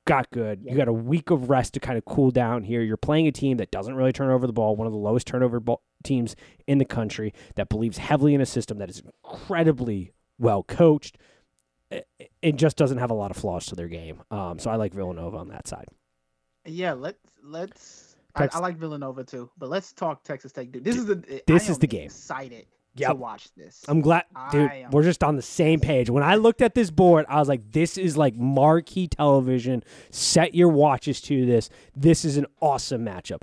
got 0.07 0.31
good. 0.31 0.63
You 0.65 0.77
got 0.77 0.89
a 0.89 0.93
week 0.93 1.31
of 1.31 1.49
rest 1.49 1.75
to 1.75 1.81
kind 1.81 1.97
of 1.97 2.05
cool 2.05 2.31
down 2.31 2.63
here. 2.63 2.83
You're 2.83 2.97
playing 2.97 3.27
a 3.27 3.33
team 3.33 3.57
that 3.59 3.71
doesn't 3.71 3.95
really 3.95 4.13
turn 4.13 4.31
over 4.31 4.47
the 4.47 4.53
ball, 4.53 4.77
one 4.77 4.87
of 4.87 4.93
the 4.93 4.99
lowest 4.99 5.27
turnover 5.27 5.61
ball 5.61 5.83
teams 6.05 6.37
in 6.67 6.79
the 6.79 6.85
country, 6.85 7.33
that 7.57 7.69
believes 7.69 7.99
heavily 7.99 8.35
in 8.35 8.41
a 8.41 8.47
system 8.47 8.79
that 8.79 8.89
is 8.89 9.03
incredibly 9.25 10.13
well 10.39 10.63
coached. 10.63 11.19
It 12.43 12.57
just 12.57 12.77
doesn't 12.77 12.99
have 12.99 13.11
a 13.11 13.15
lot 13.15 13.31
of 13.31 13.37
flaws 13.37 13.67
to 13.67 13.75
their 13.75 13.89
game. 13.89 14.23
Um, 14.31 14.59
so 14.59 14.71
I 14.71 14.77
like 14.77 14.93
Villanova 14.95 15.37
on 15.37 15.49
that 15.49 15.69
side. 15.69 15.87
Yeah, 16.65 16.93
let's 16.93 17.19
let's. 17.43 18.17
I, 18.35 18.49
I, 18.53 18.59
like 18.59 18.77
Villanova 18.77 19.23
too, 19.23 19.49
but 19.59 19.69
let's 19.69 19.93
talk 19.93 20.25
Texas 20.25 20.51
Tech. 20.51 20.73
Dude, 20.73 20.83
this 20.83 20.97
is 20.97 21.07
the 21.07 21.43
this 21.47 21.69
is 21.69 21.79
the 21.79 21.87
game. 21.87 22.07
Excited 22.07 22.67
yep. 22.97 23.11
to 23.11 23.15
watch 23.15 23.49
this. 23.57 23.85
I'm 23.89 24.01
glad, 24.01 24.25
dude. 24.51 24.71
We're 24.91 25.03
just 25.03 25.23
on 25.23 25.37
the 25.37 25.43
same 25.43 25.81
page. 25.81 26.11
When 26.11 26.23
I 26.23 26.37
looked 26.37 26.63
at 26.63 26.75
this 26.75 26.91
board, 26.91 27.27
I 27.29 27.39
was 27.39 27.49
like, 27.49 27.73
"This 27.73 27.99
is 27.99 28.17
like 28.17 28.35
marquee 28.35 29.09
television. 29.09 29.85
Set 30.11 30.55
your 30.55 30.69
watches 30.69 31.21
to 31.23 31.47
this. 31.47 31.71
This 31.95 32.25
is 32.25 32.37
an 32.37 32.47
awesome 32.61 33.05
matchup." 33.05 33.43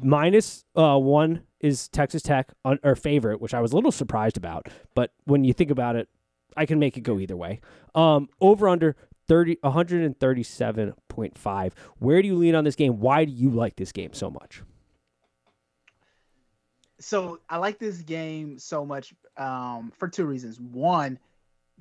Minus 0.00 0.64
uh, 0.76 0.98
one 0.98 1.42
is 1.60 1.88
Texas 1.88 2.22
Tech 2.22 2.52
on, 2.64 2.78
or 2.82 2.94
favorite, 2.94 3.40
which 3.40 3.54
I 3.54 3.60
was 3.60 3.72
a 3.72 3.76
little 3.76 3.92
surprised 3.92 4.36
about. 4.36 4.68
But 4.94 5.12
when 5.24 5.44
you 5.44 5.52
think 5.52 5.70
about 5.70 5.96
it, 5.96 6.08
I 6.56 6.66
can 6.66 6.78
make 6.78 6.96
it 6.96 7.02
go 7.02 7.18
either 7.18 7.36
way. 7.36 7.60
Um, 7.94 8.28
over 8.40 8.68
under 8.68 8.96
30, 9.26 9.56
137.5. 9.56 11.72
Where 11.98 12.22
do 12.22 12.28
you 12.28 12.36
lean 12.36 12.54
on 12.54 12.64
this 12.64 12.76
game? 12.76 13.00
Why 13.00 13.24
do 13.24 13.32
you 13.32 13.50
like 13.50 13.76
this 13.76 13.92
game 13.92 14.14
so 14.14 14.30
much? 14.30 14.62
so 17.00 17.38
I 17.48 17.58
like 17.58 17.78
this 17.78 17.98
game 17.98 18.58
so 18.58 18.84
much 18.84 19.14
um, 19.36 19.92
for 19.96 20.08
two 20.08 20.24
reasons. 20.24 20.60
One, 20.60 21.18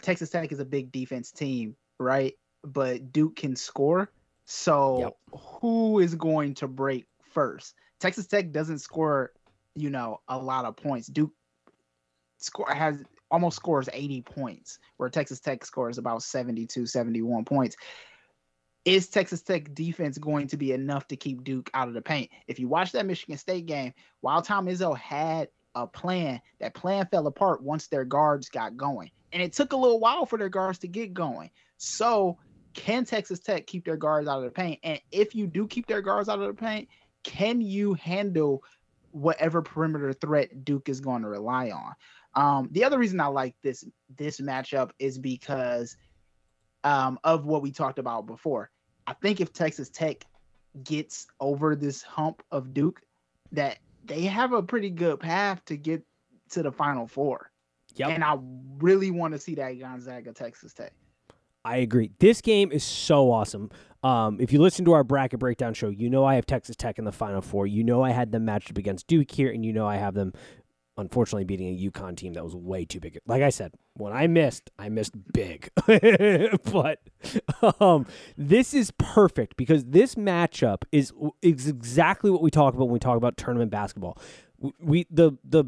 Texas 0.02 0.30
Tech 0.30 0.52
is 0.52 0.60
a 0.60 0.66
big 0.66 0.92
defense 0.92 1.32
team, 1.32 1.76
right? 2.00 2.34
But 2.64 3.12
Duke 3.12 3.36
can 3.36 3.56
score. 3.56 4.12
So 4.46 5.00
yep. 5.00 5.18
who 5.34 6.00
is 6.00 6.16
going 6.16 6.54
to 6.56 6.68
break 6.68 7.06
first? 7.22 7.76
Texas 8.00 8.28
Tech 8.28 8.52
doesn't 8.52 8.80
score, 8.80 9.34
you 9.78 9.90
know, 9.90 10.22
a 10.28 10.38
lot 10.38 10.66
of 10.66 10.76
points. 10.76 11.08
Duke 11.08 11.32
score 12.38 12.70
has 12.72 13.04
almost 13.30 13.58
scores 13.58 13.90
80 13.92 14.22
points, 14.22 14.80
where 14.98 15.10
Texas 15.10 15.40
Tech 15.40 15.66
scores 15.66 15.98
about 15.98 16.24
72, 16.24 16.86
71 16.86 17.46
points 17.46 17.76
is 18.88 19.10
Texas 19.10 19.42
Tech 19.42 19.74
defense 19.74 20.18
going 20.18 20.48
to 20.48 20.56
be 20.56 20.72
enough 20.72 21.10
to 21.10 21.18
keep 21.18 21.44
Duke 21.44 21.70
out 21.74 21.90
of 21.90 21.94
the 21.94 22.02
paint? 22.02 22.32
If 22.48 22.58
you 22.58 22.70
watch 22.70 22.94
that 22.94 23.06
Michigan 23.06 23.38
State 23.38 23.66
game, 23.66 23.94
while 24.22 24.42
Tom 24.42 24.66
Izzo 24.66 24.98
had 24.98 25.50
a 25.76 25.86
plan, 25.86 26.40
that 26.62 26.74
plan 26.74 27.06
fell 27.12 27.28
apart 27.28 27.62
once 27.62 27.88
their 27.88 28.06
guards 28.06 28.48
got 28.48 28.78
going. 28.78 29.12
And 29.34 29.44
it 29.44 29.52
took 29.52 29.74
a 29.74 29.78
little 29.78 30.00
while 30.00 30.26
for 30.26 30.40
their 30.40 30.48
guards 30.48 30.80
to 30.80 30.88
get 30.88 31.14
going. 31.14 31.52
So, 31.76 32.38
can 32.76 33.04
Texas 33.04 33.42
Tech 33.42 33.68
keep 33.68 33.84
their 33.84 33.98
guards 33.98 34.30
out 34.30 34.38
of 34.38 34.46
the 34.46 34.52
paint? 34.52 34.80
And 34.84 35.02
if 35.12 35.36
you 35.36 35.48
do 35.48 35.68
keep 35.68 35.86
their 35.88 36.02
guards 36.02 36.30
out 36.30 36.40
of 36.40 36.48
the 36.48 36.54
paint, 36.54 36.88
can 37.26 37.60
you 37.60 37.94
handle 37.96 38.64
whatever 39.18 39.62
perimeter 39.62 40.14
threat 40.14 40.64
Duke 40.64 40.90
is 40.90 41.02
going 41.02 41.22
to 41.24 41.28
rely 41.28 41.72
on? 41.72 41.94
Um, 42.36 42.70
the 42.72 42.84
other 42.84 43.00
reason 43.00 43.20
I 43.20 43.28
like 43.28 43.56
this 43.64 43.84
this 44.16 44.40
matchup 44.40 44.92
is 45.00 45.18
because 45.18 45.98
um, 46.84 47.20
of 47.24 47.46
what 47.46 47.62
we 47.62 47.72
talked 47.72 48.00
about 48.00 48.28
before. 48.28 48.70
I 49.08 49.14
think 49.14 49.42
if 49.42 49.54
Texas 49.54 49.90
Tech 49.90 50.26
gets 50.84 51.28
over 51.40 51.76
this 51.76 52.02
hump 52.02 52.44
of 52.52 52.74
Duke, 52.74 53.02
that 53.52 53.80
they 54.06 54.24
have 54.24 54.54
a 54.54 54.62
pretty 54.62 54.90
good 54.90 55.20
path 55.20 55.64
to 55.66 55.78
get 55.78 56.04
to 56.52 56.64
the 56.64 56.72
Final 56.72 57.08
Four. 57.08 57.52
Yep. 57.96 58.10
And 58.10 58.24
I 58.24 58.38
really 58.78 59.12
want 59.12 59.34
to 59.34 59.40
see 59.40 59.56
that 59.56 59.80
Gonzaga 59.80 60.34
Texas 60.34 60.74
Tech. 60.74 60.94
I 61.68 61.78
agree. 61.78 62.12
This 62.20 62.40
game 62.40 62.72
is 62.72 62.84
so 62.84 63.30
awesome. 63.30 63.70
Um, 64.02 64.40
if 64.40 64.54
you 64.54 64.62
listen 64.62 64.86
to 64.86 64.94
our 64.94 65.04
bracket 65.04 65.40
breakdown 65.40 65.74
show, 65.74 65.90
you 65.90 66.10
know 66.10 66.24
I 66.24 66.36
have 66.36 66.46
Texas 66.46 66.78
Tech 66.78 66.98
in 66.98 67.04
the 67.04 67.12
Final 67.12 67.42
Four. 67.42 67.68
You 67.68 67.84
know 67.84 68.02
I 68.04 68.12
had 68.12 68.32
them 68.32 68.46
matched 68.46 68.72
up 68.72 68.78
against 68.78 69.06
Duke 69.08 69.30
here, 69.30 69.52
and 69.52 69.66
you 69.66 69.74
know 69.74 69.86
I 69.86 69.98
have 69.98 70.14
them 70.14 70.32
unfortunately 70.96 71.44
beating 71.44 71.68
a 71.68 71.92
UConn 71.92 72.16
team 72.16 72.34
that 72.34 72.44
was 72.44 72.56
way 72.56 72.86
too 72.86 73.02
big. 73.02 73.20
Like 73.28 73.44
I 73.44 73.50
said, 73.50 73.74
when 73.96 74.14
I 74.14 74.28
missed, 74.28 74.72
I 74.80 74.88
missed 74.88 75.14
big. 75.34 75.70
but 76.72 77.02
um, 77.82 78.06
this 78.38 78.74
is 78.74 78.92
perfect 78.98 79.58
because 79.58 79.84
this 79.84 80.16
matchup 80.16 80.84
is 80.94 81.12
is 81.42 81.68
exactly 81.68 82.32
what 82.32 82.42
we 82.42 82.50
talk 82.50 82.76
about 82.76 82.86
when 82.86 82.94
we 82.94 83.00
talk 83.00 83.18
about 83.18 83.36
tournament 83.36 83.72
basketball. 83.72 84.18
We 84.80 85.06
the 85.12 85.34
the 85.44 85.66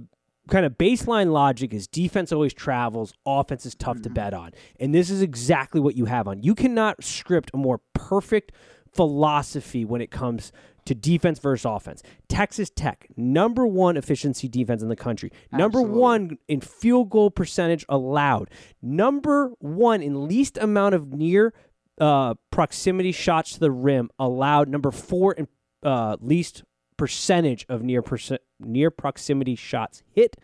kind 0.49 0.65
of 0.65 0.77
baseline 0.77 1.31
logic 1.31 1.73
is 1.73 1.87
defense 1.87 2.31
always 2.31 2.53
travels, 2.53 3.13
offense 3.25 3.65
is 3.65 3.75
tough 3.75 3.97
mm-hmm. 3.97 4.03
to 4.03 4.09
bet 4.09 4.33
on. 4.33 4.51
And 4.79 4.93
this 4.93 5.09
is 5.09 5.21
exactly 5.21 5.79
what 5.79 5.95
you 5.95 6.05
have 6.05 6.27
on. 6.27 6.43
You 6.43 6.55
cannot 6.55 7.03
script 7.03 7.51
a 7.53 7.57
more 7.57 7.81
perfect 7.93 8.51
philosophy 8.93 9.85
when 9.85 10.01
it 10.01 10.11
comes 10.11 10.51
to 10.85 10.95
defense 10.95 11.37
versus 11.39 11.65
offense. 11.65 12.01
Texas 12.27 12.71
Tech, 12.75 13.07
number 13.15 13.67
one 13.67 13.95
efficiency 13.95 14.47
defense 14.47 14.81
in 14.81 14.89
the 14.89 14.95
country, 14.95 15.31
number 15.51 15.79
Absolutely. 15.79 15.99
one 15.99 16.37
in 16.47 16.61
field 16.61 17.11
goal 17.11 17.29
percentage 17.29 17.85
allowed, 17.87 18.49
number 18.81 19.51
one 19.59 20.01
in 20.01 20.27
least 20.27 20.57
amount 20.57 20.95
of 20.95 21.13
near 21.13 21.53
uh, 22.01 22.33
proximity 22.49 23.11
shots 23.11 23.53
to 23.53 23.59
the 23.59 23.71
rim 23.71 24.09
allowed, 24.17 24.67
number 24.67 24.89
four 24.89 25.33
in 25.33 25.47
uh, 25.83 26.17
least 26.19 26.63
percentage 26.99 27.65
of 27.69 27.81
near 27.81 28.01
percent, 28.01 28.41
near 28.59 28.91
proximity 28.91 29.55
shots 29.55 30.03
hit. 30.11 30.35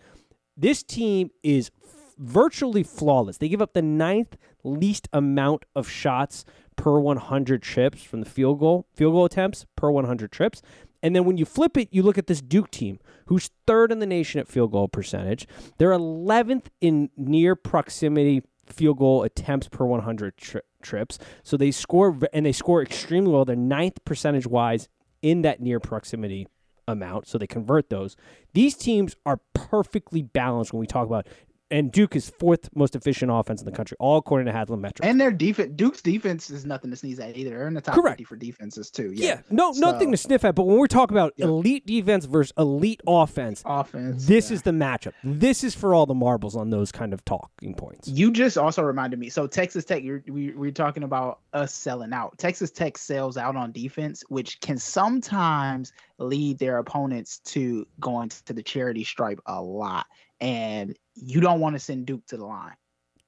This 0.55 0.83
team 0.83 1.29
is 1.43 1.69
f- 1.83 2.13
virtually 2.17 2.81
flawless. 2.81 3.37
They 3.37 3.49
give 3.49 3.61
up 3.61 3.73
the 3.73 3.81
ninth 3.81 4.37
least 4.63 5.09
amount 5.11 5.65
of 5.75 5.89
shots 5.89 6.45
per 6.77 6.97
100 6.97 7.61
trips 7.61 8.03
from 8.03 8.21
the 8.21 8.29
field 8.29 8.59
goal, 8.59 8.87
field 8.95 9.11
goal 9.13 9.25
attempts 9.25 9.65
per 9.75 9.91
100 9.91 10.31
trips. 10.31 10.61
And 11.03 11.13
then 11.13 11.25
when 11.25 11.37
you 11.37 11.43
flip 11.43 11.75
it, 11.75 11.89
you 11.91 12.01
look 12.01 12.17
at 12.17 12.27
this 12.27 12.41
Duke 12.41 12.71
team, 12.71 12.99
who's 13.25 13.51
third 13.67 13.91
in 13.91 13.99
the 13.99 14.05
nation 14.05 14.39
at 14.39 14.47
field 14.47 14.71
goal 14.71 14.87
percentage. 14.87 15.45
They're 15.77 15.91
11th 15.91 16.67
in 16.79 17.09
near 17.17 17.57
proximity 17.57 18.43
field 18.65 18.99
goal 18.99 19.23
attempts 19.23 19.67
per 19.67 19.85
100 19.85 20.37
tri- 20.37 20.61
trips. 20.81 21.19
So 21.43 21.57
they 21.57 21.71
score, 21.71 22.17
and 22.31 22.45
they 22.45 22.53
score 22.53 22.81
extremely 22.81 23.31
well. 23.33 23.43
They're 23.43 23.57
ninth 23.57 24.05
percentage 24.05 24.47
wise 24.47 24.87
in 25.25 25.41
that 25.41 25.59
near 25.59 25.79
proximity 25.79 26.47
amount. 26.87 27.27
So 27.27 27.39
they 27.39 27.47
convert 27.47 27.89
those. 27.89 28.15
These 28.53 28.75
teams 28.75 29.15
are 29.25 29.39
perfectly 29.55 30.21
balanced 30.21 30.71
when 30.71 30.79
we 30.79 30.85
talk 30.85 31.07
about 31.07 31.25
and 31.71 31.91
Duke 31.91 32.15
is 32.15 32.29
fourth 32.29 32.69
most 32.75 32.95
efficient 32.95 33.31
offense 33.31 33.61
in 33.61 33.65
the 33.65 33.71
country, 33.71 33.97
all 33.99 34.17
according 34.17 34.45
to 34.45 34.53
Haslametrics. 34.53 34.99
And 35.03 35.19
their 35.19 35.31
defense, 35.31 35.71
Duke's 35.75 36.01
defense 36.01 36.49
is 36.49 36.65
nothing 36.65 36.91
to 36.91 36.97
sneeze 36.97 37.19
at 37.19 37.35
either. 37.35 37.51
They're 37.51 37.67
in 37.67 37.73
the 37.73 37.81
top 37.81 37.95
Correct. 37.95 38.19
50 38.19 38.23
for 38.23 38.35
defenses 38.35 38.91
too. 38.91 39.11
yeah, 39.13 39.27
Yeah, 39.27 39.41
no, 39.49 39.71
nothing 39.71 40.11
to 40.11 40.17
sniff 40.17 40.45
at. 40.45 40.53
But 40.55 40.63
when 40.63 40.77
we're 40.77 40.87
talking 40.87 41.17
about 41.17 41.33
Yeah. 41.37 41.45
elite 41.45 41.85
defense 41.85 42.25
versus 42.25 42.53
elite 42.57 43.01
offense, 43.07 43.63
offense. 43.65 44.25
this 44.27 44.49
yeah. 44.49 44.55
is 44.55 44.61
the 44.61 44.71
matchup. 44.71 45.13
This 45.23 45.63
is 45.63 45.73
for 45.73 45.93
all 45.95 46.05
the 46.05 46.13
marbles 46.13 46.55
on 46.55 46.69
those 46.69 46.91
kind 46.91 47.13
of 47.13 47.25
talking 47.25 47.73
points. 47.73 48.07
You 48.07 48.31
just 48.31 48.57
also 48.57 48.83
reminded 48.83 49.19
me. 49.19 49.29
So 49.29 49.47
Texas 49.47 49.85
Tech, 49.85 50.03
you're, 50.03 50.23
we 50.27 50.51
we're 50.51 50.71
talking 50.71 51.03
about 51.03 51.39
us 51.53 51.73
selling 51.73 52.13
out. 52.13 52.37
Texas 52.37 52.69
Tech 52.71 52.97
sells 52.97 53.37
out 53.37 53.55
on 53.55 53.71
defense, 53.71 54.23
which 54.29 54.59
can 54.61 54.77
sometimes 54.77 55.93
lead 56.19 56.59
their 56.59 56.77
opponents 56.77 57.39
to 57.39 57.87
going 57.99 58.29
to 58.29 58.53
the 58.53 58.63
charity 58.63 59.03
stripe 59.03 59.39
a 59.47 59.61
lot. 59.61 60.05
And 60.41 60.95
you 61.15 61.41
don't 61.41 61.59
want 61.59 61.75
to 61.75 61.79
send 61.79 62.05
Duke 62.05 62.25
to 62.27 62.37
the 62.37 62.45
line. 62.45 62.73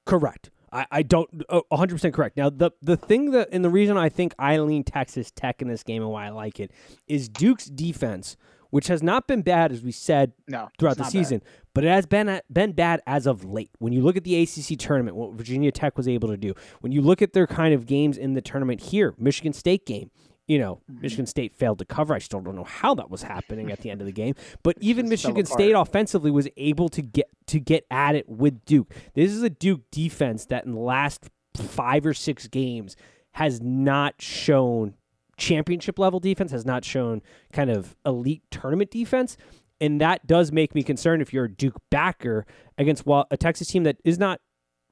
Correct. 0.05 0.49
I, 0.71 0.85
I 0.91 1.03
don't 1.03 1.29
oh, 1.49 1.63
100% 1.71 2.13
correct. 2.13 2.35
Now 2.37 2.49
the 2.49 2.71
the 2.81 2.97
thing 2.97 3.31
that 3.31 3.49
and 3.51 3.63
the 3.63 3.69
reason 3.69 3.97
I 3.97 4.09
think 4.09 4.33
I 4.37 4.57
lean 4.57 4.83
Texas 4.83 5.31
Tech 5.31 5.61
in 5.61 5.67
this 5.67 5.83
game 5.83 6.01
and 6.01 6.11
why 6.11 6.25
I 6.27 6.29
like 6.29 6.59
it 6.59 6.71
is 7.07 7.29
Duke's 7.29 7.65
defense, 7.65 8.35
which 8.69 8.87
has 8.87 9.01
not 9.01 9.27
been 9.27 9.41
bad 9.41 9.71
as 9.71 9.81
we 9.81 9.91
said 9.93 10.33
No, 10.47 10.67
throughout 10.77 10.97
the 10.97 11.03
not 11.03 11.13
bad. 11.13 11.19
season, 11.19 11.41
but 11.73 11.85
it 11.85 11.89
has 11.89 12.05
been 12.05 12.41
been 12.51 12.73
bad 12.73 13.01
as 13.07 13.25
of 13.27 13.45
late. 13.45 13.71
When 13.79 13.93
you 13.93 14.01
look 14.01 14.17
at 14.17 14.25
the 14.25 14.41
ACC 14.41 14.77
tournament, 14.77 15.15
what 15.15 15.33
Virginia 15.33 15.71
Tech 15.71 15.95
was 15.97 16.07
able 16.07 16.27
to 16.29 16.37
do, 16.37 16.53
when 16.81 16.91
you 16.91 17.01
look 17.01 17.21
at 17.21 17.31
their 17.31 17.47
kind 17.47 17.73
of 17.73 17.85
games 17.85 18.17
in 18.17 18.33
the 18.33 18.41
tournament 18.41 18.81
here, 18.81 19.13
Michigan 19.17 19.53
State 19.53 19.85
game, 19.85 20.11
you 20.47 20.57
know, 20.59 20.81
Mm-hmm. 20.89 21.01
Michigan 21.01 21.25
State 21.25 21.53
failed 21.53 21.79
to 21.79 21.85
cover. 21.85 22.13
I 22.13 22.19
still 22.19 22.39
don't 22.41 22.55
know 22.55 22.63
how 22.63 22.95
that 22.95 23.09
was 23.09 23.23
happening 23.23 23.71
at 23.71 23.81
the 23.81 23.89
end 23.89 24.01
of 24.01 24.07
the 24.07 24.13
game, 24.13 24.35
but 24.63 24.77
even 24.79 25.09
Michigan 25.09 25.45
State 25.45 25.73
offensively 25.73 26.31
was 26.31 26.47
able 26.57 26.89
to 26.89 27.01
get 27.01 27.29
to 27.47 27.59
get 27.59 27.85
at 27.91 28.15
it 28.15 28.27
with 28.27 28.63
Duke. 28.65 28.93
This 29.13 29.31
is 29.31 29.43
a 29.43 29.49
Duke 29.49 29.81
defense 29.91 30.45
that 30.45 30.65
in 30.65 30.71
the 30.73 30.79
last 30.79 31.29
5 31.55 32.05
or 32.05 32.13
6 32.13 32.47
games 32.47 32.95
has 33.31 33.61
not 33.61 34.21
shown 34.21 34.93
championship 35.37 35.99
level 35.99 36.19
defense 36.19 36.51
has 36.51 36.65
not 36.65 36.83
shown 36.83 37.21
kind 37.53 37.69
of 37.69 37.95
elite 38.05 38.41
tournament 38.49 38.89
defense 38.89 39.37
and 39.79 40.01
that 40.01 40.25
does 40.25 40.51
make 40.51 40.73
me 40.73 40.81
concerned 40.83 41.21
if 41.21 41.31
you're 41.31 41.45
a 41.45 41.51
Duke 41.51 41.79
backer 41.91 42.45
against 42.77 43.03
a 43.07 43.37
Texas 43.37 43.67
team 43.67 43.83
that 43.83 43.97
is 44.03 44.17
not 44.17 44.41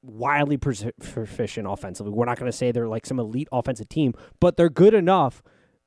wildly 0.02 0.56
proficient 0.56 1.66
offensively. 1.68 2.12
We're 2.12 2.26
not 2.26 2.38
going 2.38 2.50
to 2.50 2.56
say 2.56 2.70
they're 2.70 2.88
like 2.88 3.06
some 3.06 3.18
elite 3.18 3.48
offensive 3.52 3.88
team, 3.88 4.14
but 4.40 4.56
they're 4.56 4.70
good 4.70 4.94
enough 4.94 5.42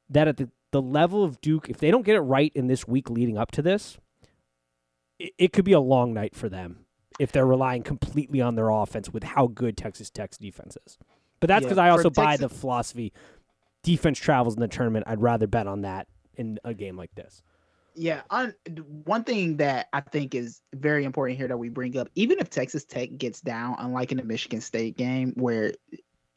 that 0.09 0.27
at 0.27 0.37
the, 0.37 0.49
the 0.71 0.81
level 0.81 1.23
of 1.23 1.39
Duke, 1.41 1.69
if 1.69 1.77
they 1.77 1.91
don't 1.91 2.05
get 2.05 2.15
it 2.15 2.21
right 2.21 2.51
in 2.55 2.67
this 2.67 2.87
week 2.87 3.09
leading 3.09 3.37
up 3.37 3.51
to 3.51 3.61
this, 3.61 3.97
it, 5.19 5.33
it 5.37 5.53
could 5.53 5.65
be 5.65 5.73
a 5.73 5.79
long 5.79 6.13
night 6.13 6.35
for 6.35 6.49
them 6.49 6.85
if 7.19 7.31
they're 7.31 7.45
relying 7.45 7.83
completely 7.83 8.41
on 8.41 8.55
their 8.55 8.69
offense 8.69 9.11
with 9.11 9.23
how 9.23 9.47
good 9.47 9.77
Texas 9.77 10.09
Tech's 10.09 10.37
defense 10.37 10.77
is. 10.85 10.97
But 11.39 11.47
that's 11.47 11.63
Yeah, 11.63 11.67
because 11.69 11.77
I 11.77 11.87
for 11.89 11.91
also 11.93 12.09
buy 12.09 12.37
Texas- 12.37 12.51
the 12.51 12.57
philosophy 12.57 13.13
defense 13.83 14.19
travels 14.19 14.55
in 14.55 14.61
the 14.61 14.67
tournament. 14.67 15.05
I'd 15.07 15.21
rather 15.21 15.47
bet 15.47 15.67
on 15.67 15.81
that 15.81 16.07
in 16.35 16.59
a 16.63 16.73
game 16.73 16.97
like 16.97 17.13
this. 17.15 17.41
Yeah, 18.01 18.21
on, 18.29 18.53
one 19.03 19.25
thing 19.25 19.57
that 19.57 19.87
I 19.91 19.99
think 19.99 20.33
is 20.33 20.61
very 20.73 21.03
important 21.03 21.37
here 21.37 21.49
that 21.49 21.57
we 21.57 21.67
bring 21.67 21.97
up, 21.97 22.07
even 22.15 22.39
if 22.39 22.49
Texas 22.49 22.85
Tech 22.85 23.09
gets 23.17 23.41
down, 23.41 23.75
unlike 23.77 24.13
in 24.13 24.19
the 24.19 24.23
Michigan 24.23 24.61
State 24.61 24.95
game 24.95 25.33
where 25.35 25.73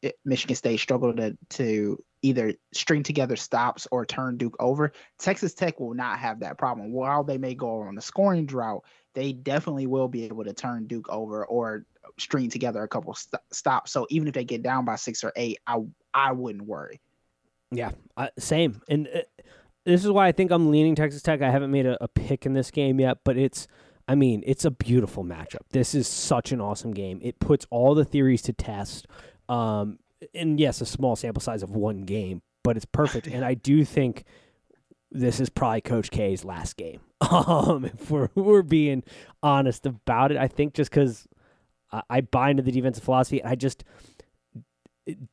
it, 0.01 0.15
Michigan 0.25 0.57
State 0.57 0.81
struggled 0.81 1.15
to 1.15 1.37
to 1.51 2.03
either 2.21 2.53
string 2.73 3.01
together 3.01 3.37
stops 3.37 3.87
or 3.91 4.05
turn 4.05 4.35
Duke 4.35 4.57
over, 4.59 4.91
Texas 5.19 5.53
Tech 5.53 5.79
will 5.79 5.93
not 5.93 6.19
have 6.19 6.41
that 6.41 6.57
problem. 6.57 6.91
While 6.91 7.23
they 7.23 7.37
may 7.37 7.55
go 7.55 7.79
on 7.83 7.97
a 7.97 8.01
scoring 8.01 8.45
drought, 8.45 8.83
they 9.15 9.31
definitely 9.31 9.87
will 9.87 10.09
be 10.09 10.25
able 10.25 10.43
to 10.43 10.53
turn 10.53 10.85
Duke 10.85 11.07
over 11.07 11.45
or 11.45 11.85
string 12.19 12.49
together 12.49 12.83
a 12.83 12.89
couple 12.89 13.13
st- 13.13 13.41
stops. 13.53 13.93
So 13.93 14.05
even 14.09 14.27
if 14.27 14.33
they 14.33 14.43
get 14.43 14.63
down 14.63 14.83
by 14.83 14.97
six 14.97 15.23
or 15.23 15.31
eight, 15.37 15.59
I 15.65 15.79
I 16.13 16.33
wouldn't 16.33 16.65
worry. 16.65 16.99
Yeah, 17.71 17.91
same. 18.37 18.81
And 18.89 19.07
uh, 19.07 19.21
this 19.85 20.03
is 20.03 20.11
why 20.11 20.27
I 20.27 20.31
think 20.31 20.51
I'm 20.51 20.71
leaning 20.71 20.95
Texas 20.95 21.21
Tech. 21.21 21.41
I 21.41 21.51
haven't 21.51 21.71
made 21.71 21.85
a, 21.85 22.01
a 22.03 22.07
pick 22.07 22.45
in 22.45 22.53
this 22.53 22.71
game 22.71 22.99
yet, 22.99 23.19
but 23.23 23.37
it's, 23.37 23.67
I 24.07 24.15
mean, 24.15 24.43
it's 24.45 24.65
a 24.65 24.71
beautiful 24.71 25.23
matchup. 25.23 25.61
This 25.71 25.93
is 25.93 26.07
such 26.07 26.51
an 26.51 26.61
awesome 26.61 26.93
game. 26.93 27.19
It 27.21 27.39
puts 27.39 27.65
all 27.69 27.95
the 27.95 28.05
theories 28.05 28.41
to 28.43 28.53
test. 28.53 29.07
Um, 29.49 29.99
and 30.33 30.59
yes, 30.59 30.81
a 30.81 30.85
small 30.85 31.15
sample 31.15 31.41
size 31.41 31.63
of 31.63 31.71
one 31.71 32.03
game, 32.03 32.41
but 32.63 32.77
it's 32.77 32.85
perfect. 32.85 33.27
and 33.27 33.43
I 33.43 33.53
do 33.55 33.83
think 33.83 34.23
this 35.11 35.39
is 35.39 35.49
probably 35.49 35.81
Coach 35.81 36.11
K's 36.11 36.43
last 36.43 36.77
game. 36.77 37.01
Um, 37.31 37.85
if 37.85 38.11
we're, 38.11 38.27
we're 38.35 38.63
being 38.63 39.01
honest 39.41 39.85
about 39.85 40.33
it, 40.33 40.37
I 40.37 40.49
think 40.49 40.73
just 40.73 40.91
because 40.91 41.25
I, 41.89 42.01
I 42.09 42.21
buy 42.21 42.49
into 42.49 42.63
the 42.63 42.71
defensive 42.71 43.01
philosophy, 43.01 43.41
I 43.41 43.55
just 43.55 43.85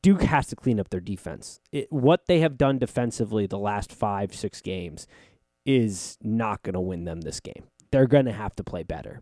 Duke 0.01 0.23
has 0.23 0.47
to 0.47 0.55
clean 0.55 0.79
up 0.79 0.89
their 0.89 0.99
defense. 0.99 1.59
It, 1.71 1.91
what 1.91 2.25
they 2.27 2.39
have 2.41 2.57
done 2.57 2.77
defensively 2.77 3.47
the 3.47 3.57
last 3.57 3.91
five, 3.93 4.33
six 4.35 4.61
games 4.61 5.07
is 5.65 6.17
not 6.21 6.63
going 6.63 6.73
to 6.73 6.81
win 6.81 7.05
them 7.05 7.21
this 7.21 7.39
game. 7.39 7.63
They're 7.91 8.07
going 8.07 8.25
to 8.25 8.31
have 8.33 8.55
to 8.57 8.63
play 8.63 8.83
better. 8.83 9.21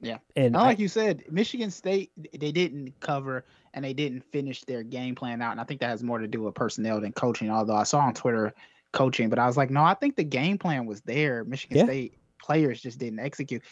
Yeah. 0.00 0.18
And 0.34 0.52
Not 0.52 0.62
I- 0.62 0.66
like 0.66 0.78
you 0.78 0.88
said, 0.88 1.24
Michigan 1.30 1.70
State 1.70 2.10
they 2.38 2.52
didn't 2.52 2.98
cover 3.00 3.44
and 3.72 3.84
they 3.84 3.92
didn't 3.92 4.24
finish 4.24 4.62
their 4.64 4.82
game 4.82 5.14
plan 5.14 5.40
out, 5.42 5.52
and 5.52 5.60
I 5.60 5.64
think 5.64 5.80
that 5.80 5.88
has 5.90 6.02
more 6.02 6.18
to 6.18 6.26
do 6.26 6.42
with 6.42 6.54
personnel 6.54 7.00
than 7.00 7.12
coaching. 7.12 7.50
Although 7.50 7.76
I 7.76 7.82
saw 7.84 8.00
on 8.00 8.14
Twitter 8.14 8.54
coaching, 8.92 9.28
but 9.28 9.38
I 9.38 9.46
was 9.46 9.56
like, 9.56 9.70
no, 9.70 9.82
I 9.82 9.94
think 9.94 10.16
the 10.16 10.24
game 10.24 10.58
plan 10.58 10.86
was 10.86 11.00
there. 11.02 11.44
Michigan 11.44 11.78
Yeah. 11.78 11.84
State 11.84 12.18
players 12.42 12.80
just 12.80 12.98
didn't 12.98 13.20
execute. 13.20 13.62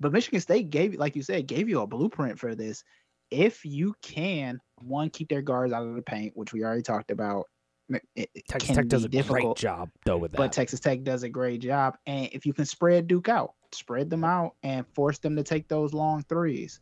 But 0.00 0.12
Michigan 0.12 0.40
State 0.40 0.70
gave, 0.70 0.94
like 0.94 1.14
you 1.16 1.22
said, 1.22 1.46
gave 1.46 1.68
you 1.68 1.80
a 1.80 1.86
blueprint 1.86 2.38
for 2.38 2.54
this. 2.54 2.84
If 3.30 3.64
you 3.64 3.94
can, 4.02 4.60
one, 4.82 5.10
keep 5.10 5.28
their 5.28 5.42
guards 5.42 5.72
out 5.72 5.86
of 5.86 5.94
the 5.94 6.02
paint, 6.02 6.36
which 6.36 6.52
we 6.52 6.64
already 6.64 6.82
talked 6.82 7.10
about. 7.10 7.46
It, 8.14 8.30
Texas 8.48 8.76
Tech 8.76 8.86
does 8.86 9.04
a 9.04 9.08
great 9.08 9.56
job 9.56 9.90
though 10.04 10.16
with 10.16 10.30
that. 10.30 10.36
but 10.38 10.52
Texas 10.52 10.78
Tech 10.78 11.02
does 11.02 11.24
a 11.24 11.28
great 11.28 11.60
job. 11.60 11.96
And 12.06 12.28
if 12.32 12.46
you 12.46 12.52
can 12.52 12.64
spread 12.64 13.08
Duke 13.08 13.28
out, 13.28 13.54
spread 13.72 14.08
them 14.10 14.22
out 14.22 14.54
and 14.62 14.86
force 14.94 15.18
them 15.18 15.34
to 15.36 15.42
take 15.42 15.66
those 15.66 15.92
long 15.92 16.22
threes. 16.28 16.80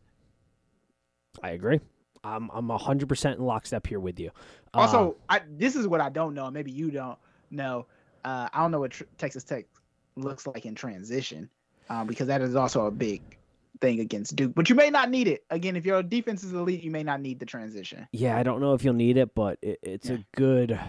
I 1.41 1.51
agree. 1.51 1.79
I'm 2.23 2.49
I'm 2.53 2.69
hundred 2.69 3.09
percent 3.09 3.39
in 3.39 3.45
lockstep 3.45 3.87
here 3.87 3.99
with 3.99 4.19
you. 4.19 4.29
Uh, 4.73 4.79
Also, 4.81 5.15
I 5.29 5.41
this 5.57 5.75
is 5.75 5.87
what 5.87 6.01
I 6.01 6.09
don't 6.09 6.33
know. 6.35 6.51
Maybe 6.51 6.71
you 6.71 6.91
don't 6.91 7.17
know. 7.49 7.87
Uh, 8.25 8.49
I 8.53 8.61
don't 8.61 8.71
know 8.71 8.81
what 8.81 8.91
tr- 8.91 9.05
Texas 9.17 9.43
Tech 9.43 9.65
looks 10.15 10.45
like 10.45 10.65
in 10.65 10.75
transition, 10.75 11.49
um, 11.89 12.05
because 12.05 12.27
that 12.27 12.41
is 12.41 12.55
also 12.55 12.85
a 12.87 12.91
big 12.91 13.38
thing 13.81 13.99
against 13.99 14.35
Duke. 14.35 14.53
But 14.55 14.69
you 14.69 14.75
may 14.75 14.89
not 14.89 15.09
need 15.09 15.27
it. 15.27 15.43
Again, 15.49 15.75
if 15.75 15.85
your 15.85 16.01
defense 16.03 16.43
is 16.43 16.53
elite, 16.53 16.83
you 16.83 16.91
may 16.91 17.03
not 17.03 17.21
need 17.21 17.39
the 17.39 17.45
transition. 17.45 18.07
yeah, 18.11 18.37
I 18.37 18.43
don't 18.43 18.59
know 18.61 18.73
if 18.73 18.83
you'll 18.83 18.93
need 18.93 19.17
it, 19.17 19.33
but 19.35 19.57
it, 19.61 19.79
it's 19.83 20.09
Yeah. 20.09 20.15
a 20.15 20.19
good. 20.35 20.79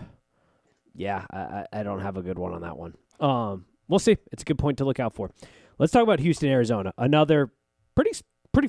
Yeah, 0.95 1.25
I, 1.31 1.39
I 1.39 1.67
I 1.73 1.83
don't 1.83 2.01
have 2.01 2.17
a 2.17 2.23
good 2.23 2.39
one 2.39 2.53
on 2.53 2.63
that 2.63 2.77
one. 2.77 2.95
Um, 3.21 3.65
we'll 3.89 3.99
see. 4.01 4.17
It's 4.33 4.43
a 4.43 4.45
good 4.47 4.59
point 4.59 4.79
to 4.79 4.85
look 4.85 4.99
out 5.01 5.15
for. 5.15 5.31
Let's 5.79 5.93
talk 5.93 6.03
about 6.03 6.19
Houston, 6.21 6.49
Arizona. 6.49 6.93
Another 6.99 7.53
pretty 7.95 8.11
pretty 8.53 8.69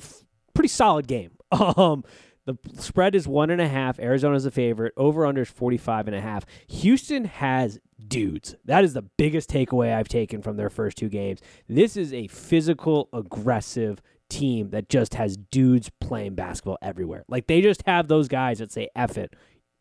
pretty 0.54 0.68
solid 0.68 1.06
game. 1.06 1.32
Um, 1.52 2.02
the 2.44 2.56
spread 2.80 3.14
is 3.14 3.28
one 3.28 3.50
and 3.50 3.60
a 3.60 3.68
half. 3.68 4.00
Arizona's 4.00 4.46
a 4.46 4.50
favorite. 4.50 4.94
Over 4.96 5.26
under 5.26 5.42
is 5.42 5.48
45 5.48 6.08
and 6.08 6.16
a 6.16 6.20
half. 6.20 6.44
Houston 6.66 7.24
has 7.26 7.78
dudes. 8.08 8.56
That 8.64 8.82
is 8.82 8.94
the 8.94 9.02
biggest 9.16 9.48
takeaway 9.48 9.94
I've 9.94 10.08
taken 10.08 10.42
from 10.42 10.56
their 10.56 10.68
first 10.70 10.96
two 10.98 11.08
games. 11.08 11.40
This 11.68 11.96
is 11.96 12.12
a 12.12 12.26
physical, 12.26 13.08
aggressive 13.12 14.02
team 14.32 14.70
that 14.70 14.88
just 14.88 15.14
has 15.14 15.36
dudes 15.36 15.90
playing 16.00 16.34
basketball 16.34 16.78
everywhere. 16.82 17.24
Like 17.28 17.46
they 17.46 17.60
just 17.60 17.82
have 17.86 18.08
those 18.08 18.28
guys 18.28 18.58
that 18.58 18.72
say, 18.72 18.88
F 18.96 19.16
it. 19.18 19.34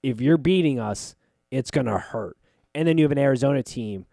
If 0.03 0.19
you're 0.21 0.37
beating 0.37 0.79
us, 0.79 1.15
it's 1.51 1.71
going 1.71 1.87
to 1.87 1.97
hurt. 1.97 2.37
And 2.73 2.87
then 2.87 2.97
you 2.97 3.03
have 3.05 3.11
an 3.11 3.17
Arizona 3.17 3.61
team 3.63 4.05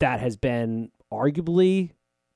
that 0.00 0.20
has 0.20 0.36
been 0.36 0.90
arguably 1.12 1.90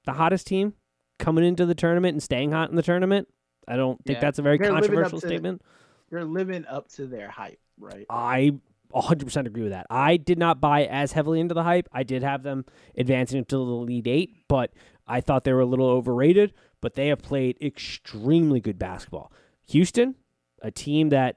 the 0.04 0.12
hottest 0.12 0.46
team 0.46 0.74
coming 1.18 1.44
into 1.44 1.64
the 1.66 1.74
tournament 1.74 2.14
and 2.14 2.22
staying 2.22 2.52
hot 2.52 2.70
in 2.70 2.76
the 2.76 2.82
tournament. 2.82 3.28
I 3.66 3.76
don't 3.76 4.02
think 4.04 4.16
Yeah. 4.16 4.20
that's 4.20 4.38
a 4.38 4.42
very 4.42 4.58
They're 4.58 4.70
controversial 4.70 5.20
to- 5.20 5.26
statement. 5.26 5.62
They're 6.10 6.24
living 6.24 6.66
up 6.66 6.88
to 6.92 7.06
their 7.06 7.28
hype, 7.30 7.58
right? 7.78 8.04
I 8.10 8.58
100% 8.94 9.46
agree 9.46 9.62
with 9.62 9.72
that. 9.72 9.86
I 9.90 10.16
did 10.18 10.38
not 10.38 10.60
buy 10.60 10.84
as 10.84 11.12
heavily 11.12 11.40
into 11.40 11.54
the 11.54 11.62
hype. 11.62 11.88
I 11.92 12.02
did 12.02 12.22
have 12.22 12.42
them 12.42 12.64
advancing 12.96 13.38
into 13.38 13.56
the 13.56 13.62
lead 13.62 14.06
eight, 14.06 14.30
but 14.48 14.72
I 15.06 15.20
thought 15.20 15.44
they 15.44 15.52
were 15.52 15.60
a 15.60 15.66
little 15.66 15.88
overrated. 15.88 16.52
But 16.84 16.96
they 16.96 17.08
have 17.08 17.22
played 17.22 17.56
extremely 17.62 18.60
good 18.60 18.78
basketball. 18.78 19.32
Houston, 19.68 20.16
a 20.60 20.70
team 20.70 21.08
that 21.08 21.36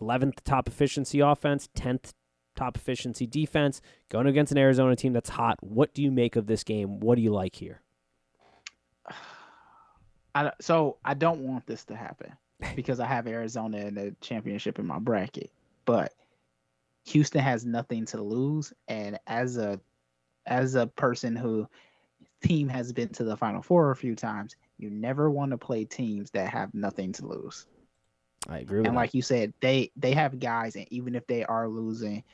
11th 0.00 0.38
top 0.42 0.66
efficiency 0.68 1.20
offense, 1.20 1.68
10th 1.76 2.14
top 2.56 2.78
efficiency 2.78 3.26
defense, 3.26 3.82
going 4.08 4.26
against 4.26 4.52
an 4.52 4.56
Arizona 4.56 4.96
team 4.96 5.12
that's 5.12 5.28
hot. 5.28 5.58
What 5.62 5.92
do 5.92 6.02
you 6.02 6.10
make 6.10 6.34
of 6.34 6.46
this 6.46 6.64
game? 6.64 6.98
What 6.98 7.16
do 7.16 7.20
you 7.20 7.30
like 7.30 7.56
here? 7.56 7.82
I, 10.34 10.50
so 10.62 10.96
I 11.04 11.12
don't 11.12 11.40
want 11.40 11.66
this 11.66 11.84
to 11.84 11.94
happen 11.94 12.32
because 12.74 13.00
I 13.00 13.06
have 13.06 13.26
Arizona 13.26 13.76
in 13.76 13.96
the 13.96 14.16
championship 14.22 14.78
in 14.78 14.86
my 14.86 14.98
bracket, 14.98 15.50
but 15.84 16.14
Houston 17.04 17.42
has 17.42 17.66
nothing 17.66 18.06
to 18.06 18.22
lose, 18.22 18.72
and 18.88 19.18
as 19.26 19.58
a 19.58 19.78
as 20.46 20.74
a 20.74 20.86
person 20.86 21.36
who 21.36 21.68
team 22.42 22.68
has 22.68 22.94
been 22.94 23.10
to 23.10 23.24
the 23.24 23.36
Final 23.36 23.60
Four 23.60 23.90
a 23.90 23.96
few 23.96 24.16
times, 24.16 24.56
You 24.80 24.90
never 24.90 25.30
want 25.30 25.50
to 25.52 25.58
play 25.58 25.84
teams 25.84 26.30
that 26.32 26.50
have 26.50 26.74
nothing 26.74 27.12
to 27.14 27.26
lose. 27.26 27.66
I 28.48 28.58
agree 28.58 28.80
with 28.80 28.86
And 28.86 28.94
that. 28.94 28.96
like 28.96 29.14
you 29.14 29.22
said, 29.22 29.52
they 29.60 29.92
they 29.96 30.12
have 30.12 30.38
guys, 30.40 30.76
and 30.76 30.86
even 30.90 31.14
if 31.14 31.26
they 31.26 31.44
are 31.44 31.68
losing, 31.68 32.24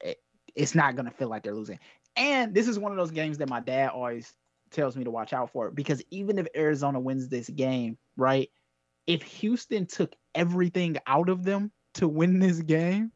it, 0.00 0.18
it's 0.54 0.74
not 0.74 0.96
gonna 0.96 1.10
feel 1.10 1.28
like 1.28 1.42
they're 1.42 1.54
losing. 1.54 1.78
And 2.16 2.54
this 2.54 2.68
is 2.68 2.78
one 2.78 2.92
of 2.92 2.98
those 2.98 3.10
games 3.10 3.38
that 3.38 3.48
my 3.48 3.60
dad 3.60 3.90
always 3.90 4.32
tells 4.70 4.96
me 4.96 5.04
to 5.04 5.10
watch 5.10 5.32
out 5.32 5.50
for 5.50 5.70
because 5.70 6.02
even 6.10 6.38
if 6.38 6.46
Arizona 6.56 7.00
wins 7.00 7.28
this 7.28 7.48
game, 7.48 7.98
right? 8.16 8.50
If 9.06 9.22
Houston 9.22 9.86
took 9.86 10.14
everything 10.34 10.96
out 11.06 11.28
of 11.28 11.44
them 11.44 11.72
to 11.94 12.08
win 12.08 12.38
this 12.38 12.60
game, 12.60 13.12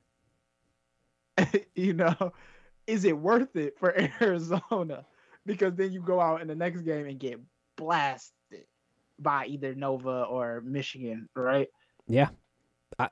you 1.75 1.95
know, 1.95 2.33
is 2.87 3.05
it 3.05 3.17
worth 3.17 3.57
it 3.57 3.79
for 3.79 3.95
Arizona? 4.21 5.05
Because 5.47 5.75
then 5.77 5.93
you 5.93 6.01
go 6.01 6.21
out 6.21 6.41
in 6.43 6.49
the 6.49 6.55
next 6.55 6.83
game 6.83 7.07
and 7.07 7.19
get 7.19 7.41
blasted 7.79 8.67
by 9.19 9.47
either 9.47 9.75
Nova 9.75 10.25
or 10.25 10.61
Michigan, 10.61 11.29
right? 11.35 11.69
yeah. 12.07 12.29
I, 12.99 13.09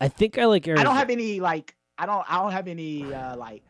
I 0.00 0.08
think 0.08 0.38
I 0.38 0.46
like 0.46 0.66
Arizona. 0.66 0.88
I 0.88 0.92
don't 0.92 0.98
have 0.98 1.10
any 1.10 1.40
like 1.40 1.76
I 1.98 2.06
don't 2.06 2.24
I 2.28 2.42
don't 2.42 2.52
have 2.52 2.68
any 2.68 3.12
uh 3.12 3.36
like 3.36 3.62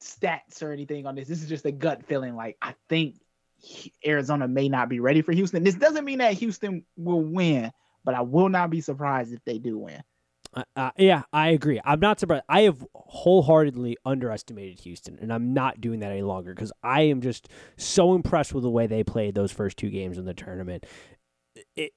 stats 0.00 0.62
or 0.62 0.72
anything 0.72 1.06
on 1.06 1.14
this. 1.14 1.28
This 1.28 1.42
is 1.42 1.48
just 1.48 1.64
a 1.66 1.72
gut 1.72 2.04
feeling. 2.04 2.36
Like 2.36 2.56
I 2.62 2.74
think 2.88 3.16
Arizona 4.06 4.48
may 4.48 4.68
not 4.68 4.88
be 4.88 5.00
ready 5.00 5.22
for 5.22 5.32
Houston. 5.32 5.62
This 5.62 5.74
doesn't 5.74 6.04
mean 6.04 6.18
that 6.18 6.34
Houston 6.34 6.84
will 6.96 7.22
win, 7.22 7.72
but 8.04 8.14
I 8.14 8.20
will 8.20 8.48
not 8.48 8.70
be 8.70 8.80
surprised 8.80 9.32
if 9.32 9.44
they 9.44 9.58
do 9.58 9.78
win. 9.78 10.02
Uh, 10.54 10.62
uh, 10.76 10.90
yeah, 10.96 11.22
I 11.32 11.48
agree. 11.48 11.80
I'm 11.84 12.00
not 12.00 12.20
surprised. 12.20 12.44
I 12.48 12.62
have 12.62 12.86
wholeheartedly 12.94 13.96
underestimated 14.04 14.80
Houston, 14.80 15.18
and 15.20 15.32
I'm 15.32 15.52
not 15.52 15.80
doing 15.80 16.00
that 16.00 16.12
any 16.12 16.22
longer 16.22 16.54
because 16.54 16.72
I 16.82 17.02
am 17.02 17.20
just 17.20 17.48
so 17.76 18.14
impressed 18.14 18.54
with 18.54 18.62
the 18.62 18.70
way 18.70 18.86
they 18.86 19.02
played 19.02 19.34
those 19.34 19.50
first 19.52 19.76
two 19.76 19.90
games 19.90 20.16
in 20.16 20.24
the 20.24 20.34
tournament. 20.34 20.86
It 21.76 21.92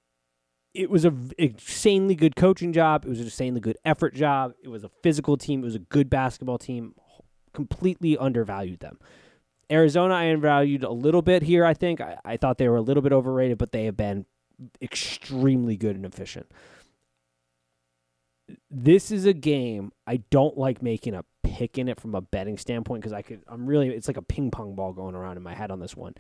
it 0.74 0.90
was 0.90 1.06
a 1.06 1.14
insanely 1.38 2.16
good 2.16 2.36
coaching 2.36 2.74
job. 2.74 3.06
It 3.06 3.10
was 3.10 3.20
an 3.20 3.26
insanely 3.26 3.60
good 3.60 3.78
effort 3.86 4.16
job. 4.16 4.54
It 4.64 4.70
was 4.70 4.84
a 4.84 4.92
physical 5.02 5.38
team. 5.38 5.62
It 5.62 5.66
was 5.66 5.76
a 5.76 5.80
good 5.80 6.10
basketball 6.10 6.58
team. 6.58 6.96
Completely 7.54 8.18
undervalued 8.18 8.80
them. 8.80 9.00
Arizona, 9.72 10.14
I 10.14 10.30
undervalued 10.30 10.84
a 10.84 10.92
little 10.92 11.22
bit 11.22 11.44
here. 11.44 11.66
I 11.66 11.74
think 11.74 12.00
I, 12.00 12.18
I 12.24 12.38
thought 12.38 12.58
they 12.58 12.70
were 12.70 12.78
a 12.78 12.82
little 12.82 13.04
bit 13.04 13.12
overrated, 13.12 13.58
but 13.58 13.72
they 13.72 13.86
have 13.86 13.98
been 13.98 14.26
extremely 14.82 15.78
good 15.78 15.96
and 15.96 16.06
efficient 16.06 16.48
this 18.72 19.12
is 19.12 19.26
a 19.26 19.34
game 19.34 19.92
I 20.06 20.18
don't 20.30 20.58
like 20.58 20.82
making 20.82 21.14
a 21.14 21.24
pick 21.44 21.78
in 21.78 21.88
it 21.88 22.00
from 22.00 22.16
a 22.16 22.22
betting 22.22 22.58
standpoint 22.58 23.02
because 23.02 23.14
I 23.14 23.22
could 23.22 23.42
I'm 23.48 23.66
really 23.66 23.90
it's 23.90 24.08
like 24.08 24.18
a 24.18 24.22
ping 24.22 24.52
pong 24.52 24.76
ball 24.76 24.94
going 24.94 25.16
around 25.16 25.38
in 25.38 25.44
my 25.44 25.54
head 25.54 25.72
on 25.72 25.80
this 25.80 25.96
one. 25.96 26.14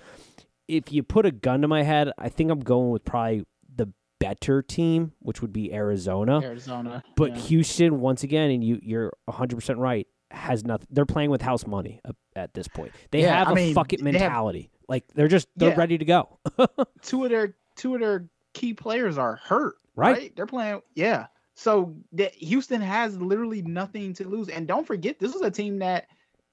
If 0.67 0.91
you 0.91 1.03
put 1.03 1.25
a 1.25 1.31
gun 1.31 1.61
to 1.61 1.67
my 1.67 1.83
head, 1.83 2.11
I 2.17 2.29
think 2.29 2.51
I'm 2.51 2.59
going 2.59 2.89
with 2.89 3.05
probably 3.05 3.45
the 3.73 3.87
better 4.19 4.61
team, 4.61 5.13
which 5.19 5.41
would 5.41 5.53
be 5.53 5.73
Arizona. 5.73 6.41
Arizona, 6.41 7.03
But 7.15 7.35
yeah. 7.35 7.41
Houston, 7.43 7.99
once 8.01 8.23
again, 8.23 8.51
and 8.51 8.63
you 8.63 8.79
you're 8.81 9.13
100 9.25 9.55
percent 9.55 9.79
right, 9.79 10.05
has 10.31 10.65
nothing. 10.65 10.87
They're 10.89 11.05
playing 11.05 11.29
with 11.29 11.41
house 11.41 11.65
money 11.65 12.01
at, 12.35 12.53
this 12.53 12.67
point. 12.67 12.91
They 13.11 13.21
Yeah, 13.21 13.37
have 13.37 13.47
I 13.47 13.51
a 13.51 13.55
mean, 13.55 13.73
fuck 13.73 13.93
it 13.93 14.03
they 14.03 14.11
have- 14.11 14.21
mentality. 14.21 14.69
like 14.89 15.05
they're 15.15 15.27
just 15.29 15.47
they're 15.55 15.69
Yeah. 15.69 15.75
ready 15.79 15.97
to 15.97 16.05
go. 16.05 16.39
two 17.01 17.23
of 17.23 17.29
their 17.29 17.55
two 17.77 17.95
of 17.95 18.01
their 18.01 18.27
key 18.53 18.73
players 18.73 19.17
are 19.17 19.37
hurt. 19.37 19.75
Right. 19.95 20.11
Right? 20.17 20.35
They're 20.35 20.45
playing. 20.45 20.81
Yeah. 20.95 21.27
So 21.59 21.95
that 22.11 22.35
Houston 22.35 22.81
has 22.81 23.19
literally 23.19 23.63
nothing 23.63 24.13
to 24.13 24.27
lose. 24.27 24.47
And 24.47 24.67
don't 24.67 24.85
forget, 24.85 25.17
this 25.19 25.33
is 25.33 25.41
a 25.41 25.49
team 25.49 25.79
that 25.79 26.05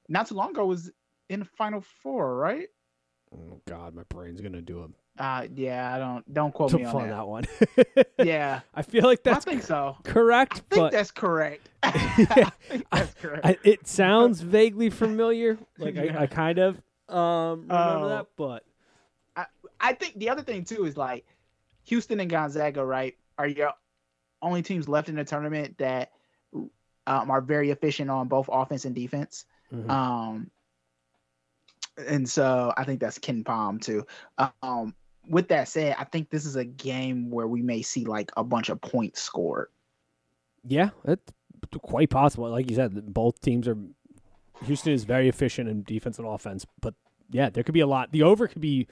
not 0.09 0.29
too 0.29 0.35
long 0.35 0.51
ago 0.53 0.65
was 0.65 0.91
in 1.29 1.41
the 1.41 1.45
Final 1.45 1.83
Four, 2.03 2.37
right? 2.37 2.69
oh 3.37 3.61
God, 3.67 3.95
my 3.95 4.05
brain's 4.09 4.41
gonna 4.41 4.63
do 4.63 4.81
a 5.19 5.23
Uh, 5.23 5.47
yeah. 5.55 5.93
I 5.95 5.99
don't 5.99 6.33
don't 6.33 6.55
quote 6.55 6.73
me 6.73 6.85
on 6.85 7.09
that. 7.09 7.17
that 7.17 7.27
one. 7.29 7.45
Yeah, 8.27 8.61
I 8.75 8.81
feel 8.83 9.05
like 9.05 9.23
that's 9.23 9.47
I 9.47 9.51
think 9.51 9.63
so. 9.63 9.97
correct, 10.05 10.63
I 10.71 10.75
think 10.75 10.93
that's 10.93 11.11
correct. 11.11 11.69
I 11.83 12.51
think 12.69 12.87
that's 12.91 13.15
correct. 13.15 13.45
I, 13.45 13.59
it 13.65 13.87
sounds 13.87 14.41
vaguely 14.41 14.89
familiar. 14.89 15.59
Like 15.79 15.97
Yeah. 15.97 16.17
I, 16.19 16.23
I 16.23 16.27
kind 16.29 16.59
of 16.59 16.77
um 17.11 17.63
remember 17.69 18.05
Oh. 18.07 18.09
that, 18.09 18.27
but 18.37 18.65
I 19.81 19.93
think 19.93 20.15
the 20.19 20.31
other 20.31 20.43
thing 20.43 20.65
too 20.65 20.87
is 20.87 20.97
like 20.97 21.27
Houston 21.83 22.21
and 22.21 22.31
Gonzaga, 22.31 22.83
right, 22.85 23.17
are 23.37 23.47
your 23.49 23.73
only 24.45 24.63
teams 24.63 24.89
left 24.89 25.09
in 25.09 25.17
the 25.17 25.25
tournament 25.25 25.79
that 25.79 26.13
um, 27.07 27.31
are 27.31 27.41
very 27.41 27.71
efficient 27.71 28.11
on 28.11 28.29
both 28.29 28.49
offense 28.53 28.85
and 28.85 28.95
defense. 28.95 29.45
mhm. 29.73 29.89
Um, 29.91 30.51
and 31.97 32.29
so 32.29 32.73
I 32.77 32.85
think 32.85 33.01
that's 33.01 33.19
KenPom 33.19 33.81
too. 33.81 34.05
Um, 34.63 34.95
with 35.29 35.49
that 35.49 35.69
said, 35.69 35.95
I 35.99 36.05
think 36.05 36.29
this 36.29 36.45
is 36.45 36.57
a 36.57 36.65
game 36.65 37.31
where 37.31 37.47
we 37.47 37.63
may 37.63 37.83
see 37.83 38.05
like 38.05 38.33
a 38.37 38.45
bunch 38.45 38.69
of 38.69 38.81
points 38.81 39.23
scored. 39.23 39.69
yeah, 40.67 40.91
it's 41.05 41.33
quite 41.83 42.11
possible. 42.11 42.51
Like 42.51 42.69
you 42.71 42.77
said, 42.77 43.13
both 43.13 43.41
teams 43.41 43.69
are. 43.69 43.77
Houston 44.65 44.93
is 44.93 45.05
very 45.05 45.29
efficient 45.29 45.69
in 45.69 45.83
defense 45.83 46.19
and 46.19 46.27
offense, 46.27 46.67
but 46.81 46.95
yeah, 47.31 47.51
there 47.51 47.63
could 47.63 47.75
be 47.75 47.81
a 47.81 47.87
lot. 47.87 48.13
The 48.13 48.23
over 48.23 48.47
could 48.49 48.61
be 48.63 48.87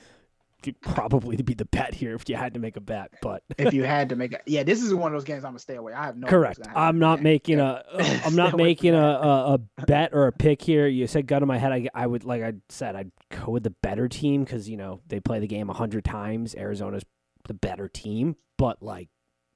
could 0.63 0.81
probably 0.81 1.37
be 1.37 1.55
the 1.55 1.65
bet 1.67 1.95
here 1.95 2.15
if 2.15 2.29
you 2.29 2.37
had 2.37 2.55
to 2.55 2.61
make 2.61 2.77
a 2.77 2.81
bet, 2.81 3.13
but 3.21 3.43
If 3.59 3.75
you 3.75 3.85
had 3.85 4.09
to 4.11 4.17
make 4.17 4.33
a, 4.35 4.41
yeah, 4.47 4.63
this 4.63 4.83
is 4.83 4.95
one 4.95 5.13
of 5.13 5.17
those 5.21 5.25
games 5.27 5.45
I'm 5.45 5.51
gonna 5.53 5.59
stay 5.59 5.77
away. 5.77 5.93
I 5.93 6.07
have 6.07 6.17
no. 6.17 6.27
correct. 6.27 6.61
I'm 6.75 6.99
not 6.99 7.19
Yeah, 7.19 7.23
making 7.25 7.59
yeah. 7.59 7.83
a. 7.93 8.21
I'm 8.25 8.35
not 8.37 8.57
making 8.57 8.93
from 8.93 9.01
a, 9.03 9.07
that. 9.07 9.21
a 9.27 9.83
a 9.83 9.87
bet 9.87 10.11
or 10.15 10.27
a 10.27 10.33
pick 10.33 10.63
here. 10.63 10.87
You 10.87 11.07
said 11.07 11.27
gun 11.27 11.41
to 11.41 11.47
my 11.47 11.59
head. 11.59 11.73
I 11.73 11.89
I 11.95 12.07
would 12.07 12.25
like 12.25 12.43
I 12.43 12.55
said 12.69 12.97
I'd 12.97 13.11
go 13.31 13.53
with 13.53 13.65
the 13.65 13.71
better 13.83 14.09
team 14.09 14.45
because 14.45 14.69
you 14.69 14.77
know 14.77 15.01
they 15.07 15.21
play 15.21 15.41
the 15.41 15.47
game 15.47 15.69
a 15.71 15.75
hundred 15.75 16.05
times. 16.05 16.55
Arizona's 16.55 17.05
the 17.49 17.55
better 17.55 17.89
team, 17.89 18.37
but 18.59 18.83
like 18.83 19.09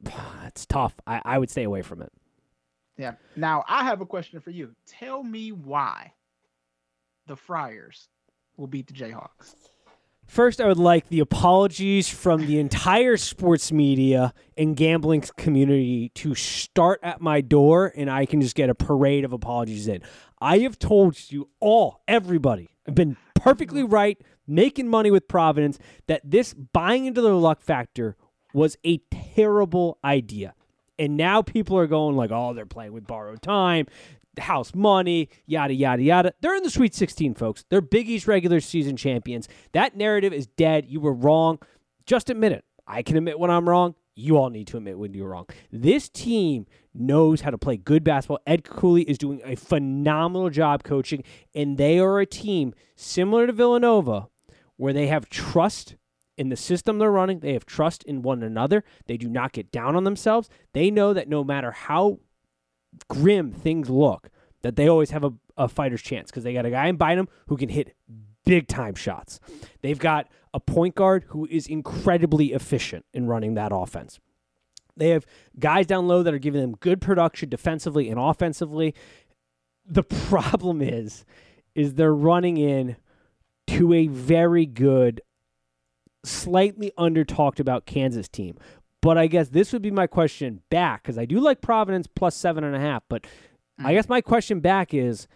it's 0.46 0.66
tough. 0.66 0.94
I 1.06 1.22
I 1.24 1.38
would 1.38 1.50
stay 1.50 1.62
away 1.64 1.82
from 1.82 2.02
it. 2.02 2.12
Yeah. 2.98 3.12
Now 3.36 3.64
I 3.68 3.84
have 3.84 4.00
a 4.00 4.06
question 4.06 4.40
for 4.40 4.50
you. 4.50 4.74
Tell 4.86 5.22
me 5.22 5.52
why 5.52 6.12
the 7.26 7.36
Friars 7.36 8.08
will 8.56 8.66
beat 8.68 8.86
the 8.86 8.94
Jayhawks. 8.94 9.54
First, 10.26 10.60
I 10.60 10.66
would 10.66 10.76
like 10.76 11.08
the 11.08 11.20
apologies 11.20 12.08
from 12.08 12.46
the 12.46 12.58
entire 12.58 13.16
sports 13.16 13.70
media 13.70 14.34
and 14.56 14.76
gambling 14.76 15.22
community 15.36 16.10
to 16.16 16.34
start 16.34 16.98
at 17.02 17.20
my 17.20 17.40
door, 17.40 17.92
and 17.96 18.10
I 18.10 18.26
can 18.26 18.40
just 18.40 18.56
get 18.56 18.68
a 18.68 18.74
parade 18.74 19.24
of 19.24 19.32
apologies 19.32 19.86
in. 19.86 20.02
I 20.40 20.58
have 20.58 20.78
told 20.78 21.30
you 21.30 21.48
all, 21.60 22.02
everybody, 22.08 22.70
I've 22.86 22.94
been 22.94 23.16
perfectly 23.34 23.84
right, 23.84 24.20
making 24.46 24.88
money 24.88 25.10
with 25.12 25.28
Providence, 25.28 25.78
that 26.08 26.22
this 26.24 26.54
buying 26.54 27.06
into 27.06 27.20
the 27.20 27.32
luck 27.32 27.62
factor 27.62 28.16
was 28.52 28.76
a 28.84 28.98
terrible 29.10 29.98
idea. 30.04 30.54
And 30.98 31.16
now 31.16 31.42
people 31.42 31.78
are 31.78 31.86
going 31.86 32.16
like, 32.16 32.30
oh, 32.32 32.52
they're 32.52 32.66
playing 32.66 32.92
with 32.92 33.06
borrowed 33.06 33.42
time, 33.42 33.86
house 34.38 34.74
money, 34.74 35.28
yada, 35.46 35.74
yada, 35.74 36.02
yada. 36.02 36.32
They're 36.40 36.56
in 36.56 36.62
the 36.62 36.70
Sweet 36.70 36.94
16, 36.94 37.34
folks. 37.34 37.64
They're 37.68 37.80
Big 37.80 38.08
East 38.08 38.26
regular 38.26 38.60
season 38.60 38.96
champions. 38.96 39.48
That 39.72 39.96
narrative 39.96 40.32
is 40.32 40.46
dead. 40.46 40.86
You 40.86 41.00
were 41.00 41.12
wrong. 41.12 41.58
Just 42.06 42.30
admit 42.30 42.52
it. 42.52 42.64
I 42.86 43.02
can 43.02 43.16
admit 43.16 43.38
when 43.38 43.50
I'm 43.50 43.68
wrong. 43.68 43.94
You 44.14 44.38
all 44.38 44.48
need 44.48 44.66
to 44.68 44.78
admit 44.78 44.98
when 44.98 45.12
you're 45.12 45.28
wrong. 45.28 45.46
This 45.70 46.08
team 46.08 46.66
knows 46.94 47.42
how 47.42 47.50
to 47.50 47.58
play 47.58 47.76
good 47.76 48.02
basketball. 48.02 48.38
Ed 48.46 48.64
Cooley 48.64 49.02
is 49.02 49.18
doing 49.18 49.42
a 49.44 49.56
phenomenal 49.56 50.48
job 50.48 50.84
coaching, 50.84 51.22
and 51.54 51.76
they 51.76 51.98
are 51.98 52.18
a 52.18 52.26
team 52.26 52.74
similar 52.94 53.46
to 53.46 53.52
Villanova 53.52 54.28
where 54.76 54.94
they 54.94 55.08
have 55.08 55.28
trust 55.28 55.96
in 56.38 56.48
the 56.48 56.56
system 56.56 56.98
they're 56.98 57.10
running. 57.10 57.40
They 57.40 57.52
have 57.52 57.66
trust 57.66 58.02
in 58.04 58.22
one 58.22 58.42
another. 58.42 58.84
They 59.06 59.16
do 59.16 59.28
not 59.28 59.52
get 59.52 59.70
down 59.70 59.96
on 59.96 60.04
themselves. 60.04 60.48
They 60.72 60.90
know 60.90 61.12
that 61.12 61.28
no 61.28 61.44
matter 61.44 61.70
how 61.72 62.20
grim 63.08 63.52
things 63.52 63.88
look, 63.90 64.30
that 64.62 64.76
they 64.76 64.88
always 64.88 65.10
have 65.10 65.24
a, 65.24 65.32
a 65.56 65.68
fighter's 65.68 66.02
chance 66.02 66.30
because 66.30 66.44
they 66.44 66.52
got 66.52 66.66
a 66.66 66.70
guy 66.70 66.86
in 66.86 66.96
Bynum 66.96 67.28
who 67.48 67.56
can 67.56 67.68
hit 67.68 67.94
big 68.44 68.68
time 68.68 68.94
shots. 68.94 69.40
They've 69.82 69.98
got 69.98 70.28
a 70.54 70.60
point 70.60 70.94
guard 70.94 71.24
who 71.28 71.46
is 71.50 71.66
incredibly 71.66 72.52
efficient 72.52 73.04
in 73.12 73.26
running 73.26 73.54
that 73.54 73.72
offense. 73.74 74.18
They 74.96 75.10
have 75.10 75.26
guys 75.58 75.86
down 75.86 76.08
low 76.08 76.22
that 76.22 76.32
are 76.32 76.38
giving 76.38 76.62
them 76.62 76.76
good 76.80 77.00
production 77.00 77.50
defensively 77.50 78.08
and 78.08 78.18
offensively. 78.18 78.94
The 79.84 80.02
problem 80.28 80.80
is, 80.80 81.24
is 81.74 81.94
they're 81.94 82.14
running 82.14 82.56
in 82.56 82.96
to 83.66 83.92
a 83.92 84.06
very 84.06 84.64
good, 84.64 85.20
slightly 86.24 86.92
under 86.96 87.24
talked 87.24 87.60
about 87.60 87.84
Kansas 87.84 88.28
team. 88.28 88.56
But 89.06 89.18
I 89.18 89.28
guess 89.28 89.50
this 89.50 89.72
would 89.72 89.82
be 89.82 89.92
my 89.92 90.08
question 90.08 90.62
back 90.68 91.04
because 91.04 91.16
I 91.16 91.26
do 91.26 91.38
like 91.38 91.60
Providence 91.60 92.08
plus 92.08 92.34
seven 92.34 92.64
and 92.64 92.74
a 92.74 92.80
half. 92.80 93.04
But 93.08 93.24
I 93.78 93.92
mm. 93.92 93.94
guess 93.94 94.08
my 94.08 94.20
question 94.20 94.58
back 94.58 94.92
is 94.92 95.28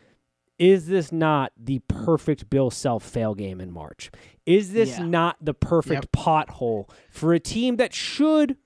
is 0.58 0.88
this 0.88 1.12
not 1.12 1.52
the 1.56 1.78
perfect 1.86 2.50
Bill 2.50 2.72
Self 2.72 3.04
fail 3.04 3.32
game 3.32 3.60
in 3.60 3.70
March? 3.70 4.10
Is 4.44 4.72
this 4.72 4.98
Yeah. 4.98 5.04
not 5.06 5.36
the 5.40 5.54
perfect 5.54 6.10
pothole 6.10 6.90
for 7.12 7.32
a 7.32 7.38
team 7.38 7.76
that 7.76 7.94
should 7.94 8.56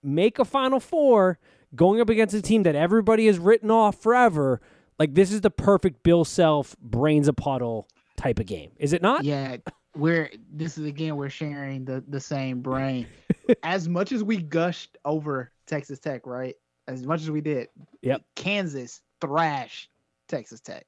make 0.00 0.38
a 0.38 0.44
Final 0.44 0.78
Four 0.78 1.40
going 1.74 2.00
up 2.00 2.08
against 2.08 2.32
a 2.32 2.40
team 2.40 2.62
that 2.62 2.76
everybody 2.76 3.26
has 3.26 3.40
written 3.40 3.68
off 3.68 4.00
forever? 4.00 4.60
Like, 4.96 5.14
this 5.14 5.32
is 5.32 5.40
the 5.40 5.50
perfect 5.50 6.04
Bill 6.04 6.24
Self 6.24 6.76
brains 6.78 7.26
a 7.26 7.32
puddle 7.32 7.88
type 8.16 8.38
of 8.38 8.46
game. 8.46 8.70
Is 8.76 8.92
it 8.92 9.02
not? 9.02 9.24
Yeah. 9.24 9.56
we're 9.96 10.30
this 10.52 10.78
is 10.78 10.86
again 10.86 11.16
we're 11.16 11.28
sharing 11.28 11.84
the 11.84 12.04
the 12.06 12.20
same 12.20 12.60
brain. 12.60 13.08
As 13.62 13.88
much 13.88 14.12
as 14.12 14.22
we 14.22 14.36
gushed 14.38 14.96
over 15.04 15.50
Texas 15.66 15.98
Tech, 15.98 16.26
right? 16.26 16.54
As 16.88 17.04
much 17.04 17.22
as 17.22 17.30
we 17.30 17.40
did, 17.40 17.68
Yep. 18.02 18.22
Kansas 18.36 19.00
thrashed 19.20 19.90
Texas 20.28 20.60
Tech. 20.60 20.84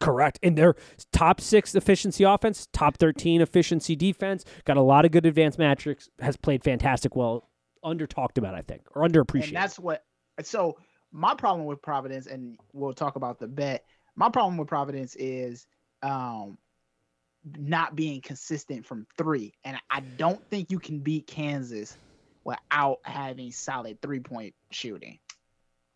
Correct. 0.00 0.38
And 0.42 0.56
their 0.56 0.74
top 1.12 1.40
six 1.40 1.74
efficiency 1.74 2.24
offense, 2.24 2.66
top 2.72 2.96
13 2.96 3.40
efficiency 3.40 3.94
defense, 3.94 4.44
got 4.64 4.76
a 4.76 4.82
lot 4.82 5.04
of 5.04 5.12
good 5.12 5.24
advanced 5.26 5.58
metrics, 5.58 6.08
has 6.20 6.36
played 6.36 6.64
fantastic 6.64 7.14
well. 7.14 7.48
Under 7.82 8.06
talked 8.06 8.38
about, 8.38 8.54
I 8.54 8.62
think, 8.62 8.82
or 8.94 9.02
underappreciated. 9.02 9.48
And 9.48 9.56
that's 9.56 9.78
what. 9.78 10.04
So 10.42 10.78
my 11.12 11.34
problem 11.34 11.66
with 11.66 11.82
Providence, 11.82 12.26
and 12.26 12.58
we'll 12.72 12.94
talk 12.94 13.16
about 13.16 13.38
the 13.38 13.46
bet. 13.46 13.84
My 14.16 14.30
problem 14.30 14.56
with 14.56 14.68
Providence 14.68 15.14
is 15.16 15.66
um, 16.02 16.56
not 17.56 17.94
being 17.94 18.20
consistent 18.20 18.86
from 18.86 19.06
three, 19.16 19.52
and 19.64 19.76
I 19.90 20.00
don't 20.00 20.42
think 20.50 20.70
you 20.70 20.78
can 20.78 21.00
beat 21.00 21.26
Kansas 21.26 21.96
without 22.44 22.98
having 23.02 23.52
solid 23.52 24.00
three 24.00 24.20
point 24.20 24.54
shooting. 24.70 25.18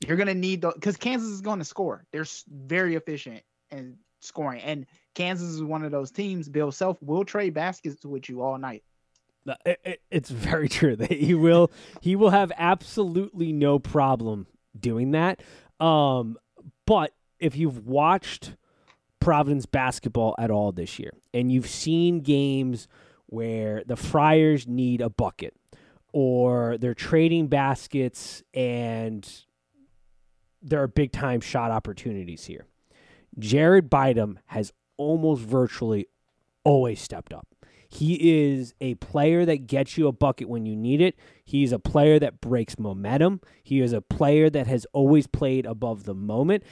You're 0.07 0.17
gonna 0.17 0.35
need 0.35 0.61
the 0.63 0.73
because 0.73 0.97
Kansas 0.97 1.29
is 1.29 1.41
going 1.41 1.59
to 1.59 1.65
score. 1.65 2.05
They're 2.13 2.27
very 2.49 2.95
efficient 2.95 3.43
in 3.71 3.97
scoring, 4.21 4.61
and 4.63 4.87
Kansas 5.15 5.49
is 5.49 5.63
one 5.63 5.85
of 5.85 5.91
those 5.91 6.11
teams. 6.11 6.49
Bill 6.49 6.71
Self 6.71 7.03
will 7.03 7.25
trade 7.25 7.55
baskets 7.55 8.05
with 8.05 8.29
you 8.29 8.43
all 8.43 8.59
night. 8.59 8.85
It- 9.65 9.81
it- 9.85 10.03
it's 10.11 10.31
very 10.31 10.69
true 10.69 10.95
that 10.97 11.11
he 11.11 11.35
will 11.35 11.71
he 12.03 12.17
will 12.17 12.31
have 12.31 12.53
absolutely 12.57 13.53
no 13.53 13.79
problem 13.79 14.47
doing 14.79 15.13
that. 15.13 15.43
Um, 15.81 16.37
but 16.87 17.15
if 17.41 17.57
you've 17.57 17.87
watched 17.87 18.57
Providence 19.21 19.67
basketball 19.67 20.35
at 20.39 20.51
all 20.51 20.73
this 20.73 20.99
year, 20.99 21.13
and 21.35 21.51
you've 21.53 21.69
seen 21.69 22.21
games 22.21 22.89
where 23.27 23.83
the 23.87 23.97
Friars 23.97 24.67
need 24.67 25.01
a 25.01 25.11
bucket, 25.11 25.55
or 26.13 26.79
they're 26.79 26.95
trading 26.95 27.49
baskets 27.49 28.43
and 28.55 29.29
there 30.63 30.83
are 30.83 30.89
big 30.89 31.13
time 31.13 31.41
shot 31.41 31.71
opportunities 31.71 32.47
here. 32.47 32.67
Jared 33.39 33.89
Bynum 33.89 34.39
has 34.47 34.73
almost 34.97 35.43
virtually 35.43 36.07
always 36.65 37.01
stepped 37.01 37.33
up. 37.33 37.47
He 37.89 38.51
is 38.51 38.75
a 38.81 38.95
player 38.97 39.47
that 39.47 39.67
gets 39.67 39.97
you 39.97 40.09
a 40.09 40.13
bucket 40.13 40.49
when 40.49 40.67
you 40.67 40.77
need 40.77 41.01
it. 41.01 41.17
He's 41.43 41.73
a 41.73 41.79
player 41.79 42.19
that 42.19 42.41
breaks 42.41 42.79
momentum. 42.79 43.41
He 43.63 43.81
is 43.81 43.95
a 43.95 44.03
player 44.03 44.51
that 44.51 44.67
has 44.67 44.87
always 44.93 45.27
played 45.27 45.65
above 45.65 46.05
the 46.05 46.15
moment. 46.15 46.65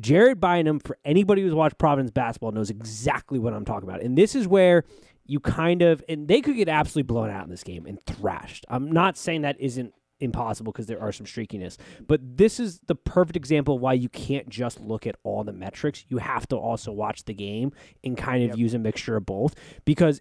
Jared 0.00 0.40
Bynum, 0.40 0.80
for 0.80 0.98
anybody 1.04 1.42
who's 1.42 1.54
watched 1.54 1.78
Providence 1.78 2.10
basketball, 2.10 2.52
knows 2.52 2.70
exactly 2.70 3.38
what 3.38 3.52
I'm 3.52 3.64
talking 3.64 3.88
about. 3.88 4.02
And 4.02 4.16
this 4.18 4.34
is 4.34 4.48
where 4.48 4.84
you 5.26 5.40
kind 5.40 5.82
of, 5.82 6.02
and 6.08 6.28
they 6.28 6.40
could 6.40 6.56
get 6.56 6.68
absolutely 6.68 7.06
blown 7.06 7.30
out 7.30 7.44
in 7.44 7.50
this 7.50 7.64
game 7.64 7.86
and 7.86 7.98
thrashed. 8.06 8.66
I'm 8.68 8.90
not 8.90 9.16
saying 9.16 9.42
that 9.42 9.58
isn't 9.60 9.94
impossible 10.20 10.72
because 10.72 10.86
there 10.86 11.00
are 11.00 11.12
some 11.12 11.26
streakiness, 11.26 11.76
but 12.06 12.20
this 12.22 12.60
is 12.60 12.80
the 12.86 12.94
perfect 12.94 13.36
example 13.36 13.76
of 13.76 13.80
why 13.80 13.92
you 13.94 14.08
can't 14.08 14.48
just 14.48 14.80
look 14.80 15.06
at 15.06 15.16
all 15.22 15.44
the 15.44 15.52
metrics. 15.52 16.04
You 16.08 16.18
have 16.18 16.46
to 16.48 16.56
also 16.56 16.92
watch 16.92 17.24
the 17.24 17.34
game 17.34 17.72
and 18.02 18.16
kind 18.16 18.42
of 18.44 18.50
Yep. 18.50 18.58
use 18.58 18.74
a 18.74 18.78
mixture 18.78 19.16
of 19.16 19.26
both. 19.26 19.54
Because 19.84 20.20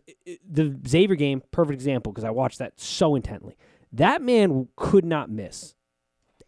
the 0.50 0.78
Xavier 0.88 1.16
game, 1.16 1.42
perfect 1.52 1.74
example, 1.74 2.12
because 2.12 2.24
I 2.24 2.32
watched 2.32 2.60
that 2.60 2.80
so 2.80 3.16
intently. 3.16 3.56
That 3.92 4.22
man 4.22 4.68
could 4.76 5.06
not 5.06 5.30
miss 5.30 5.76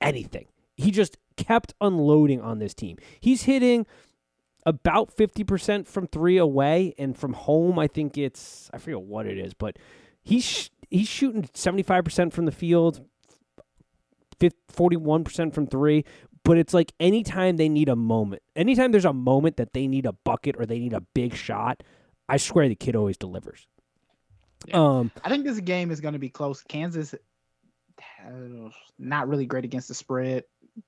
anything. 0.02 0.48
He 0.76 0.92
just 0.92 1.18
kept 1.38 1.74
unloading 1.82 2.42
on 2.42 2.60
this 2.60 2.74
team. 2.74 2.98
He's 3.20 3.44
hitting 3.44 3.86
about 4.66 5.16
50% 5.16 5.88
from 5.88 6.08
three 6.08 6.38
away 6.38 6.94
and 6.98 7.18
from 7.18 7.34
home 7.34 7.78
I 7.78 7.88
think 7.88 8.18
it's 8.18 8.70
I 8.74 8.80
forget 8.80 9.02
what 9.02 9.28
it 9.28 9.38
is, 9.38 9.54
but 9.54 9.78
he's 10.24 10.44
sh- 10.44 10.70
he's 10.90 11.08
shooting 11.08 11.44
75% 11.44 12.34
from 12.34 12.46
the 12.46 12.52
field, 12.52 13.06
fif- 14.40 14.54
41% 14.74 15.54
from 15.54 15.68
3, 15.68 16.04
but 16.44 16.58
it's 16.58 16.74
like 16.74 16.94
anytime 17.00 17.58
they 17.58 17.70
need 17.70 17.90
a 17.90 17.96
moment. 17.96 18.42
Anytime 18.56 18.92
there's 18.92 19.06
a 19.06 19.14
moment 19.14 19.58
that 19.58 19.74
they 19.74 19.88
need 19.88 20.06
a 20.06 20.14
bucket 20.14 20.56
or 20.58 20.66
they 20.66 20.80
need 20.80 20.94
a 20.94 21.02
big 21.02 21.36
shot, 21.36 21.84
I 22.28 22.38
swear 22.38 22.68
the 22.68 22.76
kid 22.76 22.96
always 22.96 23.18
delivers. 23.18 23.68
Yeah. 24.66 24.78
Um 24.78 25.12
I 25.24 25.30
think 25.30 25.46
this 25.46 25.60
game 25.60 25.92
is 25.92 26.02
going 26.02 26.14
to 26.14 26.20
be 26.20 26.30
close. 26.30 26.64
Kansas, 26.64 27.14
not 28.98 29.28
really 29.28 29.46
great 29.46 29.66
against 29.66 29.88
the 29.88 29.94
spread 29.94 30.44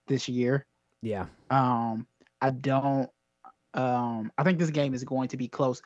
this 0.08 0.28
year. 0.28 0.66
yeah. 1.02 1.26
Um, 1.50 2.08
I 2.42 2.52
don't. 2.52 3.10
Um, 3.74 4.32
I 4.38 4.44
think 4.44 4.60
this 4.60 4.70
game 4.70 4.94
is 4.94 5.04
going 5.04 5.28
to 5.30 5.38
be 5.38 5.48
close 5.48 5.82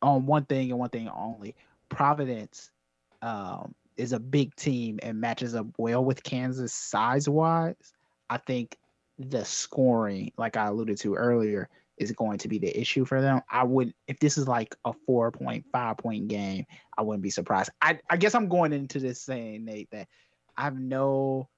on 0.00 0.26
one 0.26 0.44
thing 0.44 0.70
and 0.70 0.78
one 0.78 0.90
thing 0.90 1.08
only. 1.08 1.54
Providence, 1.88 2.70
um, 3.22 3.74
is 3.96 4.12
a 4.12 4.20
big 4.20 4.54
team 4.56 4.98
and 5.02 5.20
matches 5.20 5.54
up 5.54 5.66
well 5.78 6.04
with 6.04 6.22
Kansas 6.22 6.72
size 6.72 7.28
wise. 7.28 7.92
I 8.28 8.38
think 8.38 8.76
the 9.18 9.44
scoring, 9.44 10.32
like 10.36 10.56
I 10.56 10.66
alluded 10.66 10.98
to 11.00 11.14
earlier, 11.14 11.68
is 11.96 12.12
going 12.12 12.38
to 12.38 12.48
be 12.48 12.58
the 12.58 12.78
issue 12.78 13.04
for 13.04 13.20
them. 13.20 13.40
I 13.50 13.62
would, 13.62 13.94
if 14.08 14.18
this 14.18 14.36
is 14.36 14.48
like 14.48 14.74
a 14.84 14.92
four 15.06 15.30
point, 15.30 15.64
five 15.72 15.96
point 15.96 16.28
game, 16.28 16.66
I 16.98 17.02
wouldn't 17.02 17.22
be 17.22 17.30
surprised. 17.30 17.70
I, 17.80 17.98
I 18.10 18.16
guess 18.16 18.34
I'm 18.34 18.48
going 18.48 18.72
into 18.72 18.98
this 18.98 19.20
saying, 19.20 19.64
Nate, 19.64 19.90
that 19.92 20.08
I 20.56 20.64
have 20.64 20.78
no, 20.78 21.48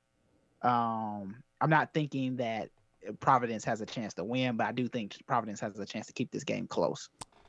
um, 0.62 1.42
I'm 1.61 1.70
not 1.70 1.92
thinking 1.94 2.36
that 2.36 2.70
Providence 3.20 3.64
has 3.64 3.80
a 3.80 3.86
chance 3.86 4.14
to 4.14 4.24
win, 4.24 4.57
but 4.57 4.66
I 4.66 4.72
do 4.72 4.88
think 4.88 5.16
Providence 5.26 5.61
has 5.61 5.78
a 5.78 5.86
chance 5.86 6.07
to 6.07 6.12
keep 6.12 6.30
this 6.30 6.44
game 6.44 6.66
close. 6.66 7.09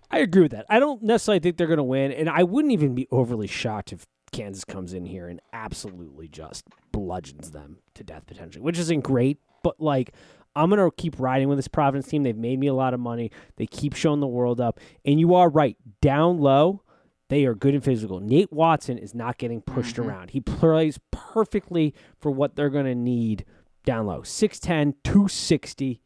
I 0.09 0.19
agree 0.19 0.43
with 0.43 0.51
that. 0.51 0.65
I 0.69 0.79
don't 0.79 1.03
necessarily 1.03 1.39
think 1.39 1.57
they're 1.57 1.67
going 1.67 1.77
to 1.77 1.83
win, 1.83 2.11
and 2.11 2.29
I 2.29 2.43
wouldn't 2.43 2.71
even 2.71 2.95
be 2.95 3.07
overly 3.11 3.47
shocked 3.47 3.91
if 3.91 4.05
Kansas 4.31 4.63
comes 4.63 4.93
in 4.93 5.05
here 5.05 5.27
and 5.27 5.41
absolutely 5.51 6.27
just 6.27 6.65
bludgeons 6.91 7.51
them 7.51 7.77
to 7.95 8.03
death 8.03 8.25
potentially, 8.27 8.61
which 8.63 8.77
isn't 8.79 9.01
great. 9.01 9.39
But 9.63 9.79
like, 9.81 10.13
I'm 10.55 10.69
going 10.69 10.79
to 10.79 10.95
keep 10.95 11.19
riding 11.19 11.49
with 11.49 11.57
this 11.57 11.67
Providence 11.67 12.07
team. 12.07 12.23
They've 12.23 12.37
made 12.37 12.59
me 12.59 12.67
a 12.67 12.73
lot 12.73 12.93
of 12.93 12.99
money. 12.99 13.31
They 13.57 13.65
keep 13.65 13.95
showing 13.95 14.19
the 14.21 14.27
world 14.27 14.61
up, 14.61 14.79
and 15.05 15.19
you 15.19 15.35
are 15.35 15.49
right. 15.49 15.75
Down 16.01 16.37
low, 16.37 16.83
they 17.29 17.45
are 17.45 17.53
good 17.55 17.73
and 17.73 17.83
physical. 17.83 18.19
Nate 18.21 18.53
Watson 18.53 18.97
is 18.97 19.13
not 19.13 19.37
getting 19.37 19.61
pushed 19.61 19.97
Mhm. 19.97 20.05
around. 20.05 20.29
He 20.29 20.39
plays 20.39 20.99
perfectly 21.11 21.93
for 22.17 22.31
what 22.31 22.55
they're 22.55 22.69
going 22.69 22.85
to 22.85 22.95
need 22.95 23.43
down 23.87 24.05
low. 24.05 24.21
6'10, 24.21 24.93
260 25.03 26.01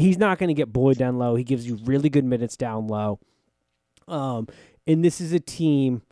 he's 0.00 0.18
not 0.18 0.38
going 0.38 0.48
to 0.48 0.54
get 0.54 0.72
bullied 0.72 0.98
down 0.98 1.18
low. 1.18 1.36
He 1.36 1.44
gives 1.44 1.66
you 1.66 1.76
really 1.84 2.08
good 2.08 2.24
minutes 2.24 2.56
down 2.56 2.88
low. 2.88 3.20
Um, 4.08 4.48
and 4.86 5.04
this 5.04 5.20
is 5.20 5.32
a 5.32 5.40
team 5.40 6.02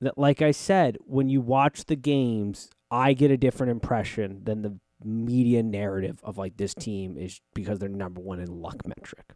that, 0.00 0.16
like 0.16 0.40
I 0.40 0.52
said, 0.52 0.96
when 1.04 1.28
you 1.28 1.40
watch 1.40 1.84
the 1.84 1.96
games, 1.96 2.70
I 2.90 3.12
get 3.12 3.30
a 3.30 3.36
different 3.36 3.72
impression 3.72 4.42
than 4.44 4.62
the 4.62 4.78
media 5.04 5.62
narrative 5.62 6.20
of 6.22 6.38
like 6.38 6.56
this 6.56 6.74
team 6.74 7.18
is 7.18 7.40
because 7.54 7.78
they're 7.78 7.88
number 7.88 8.20
one 8.20 8.40
in 8.40 8.62
luck 8.62 8.86
metric. 8.86 9.34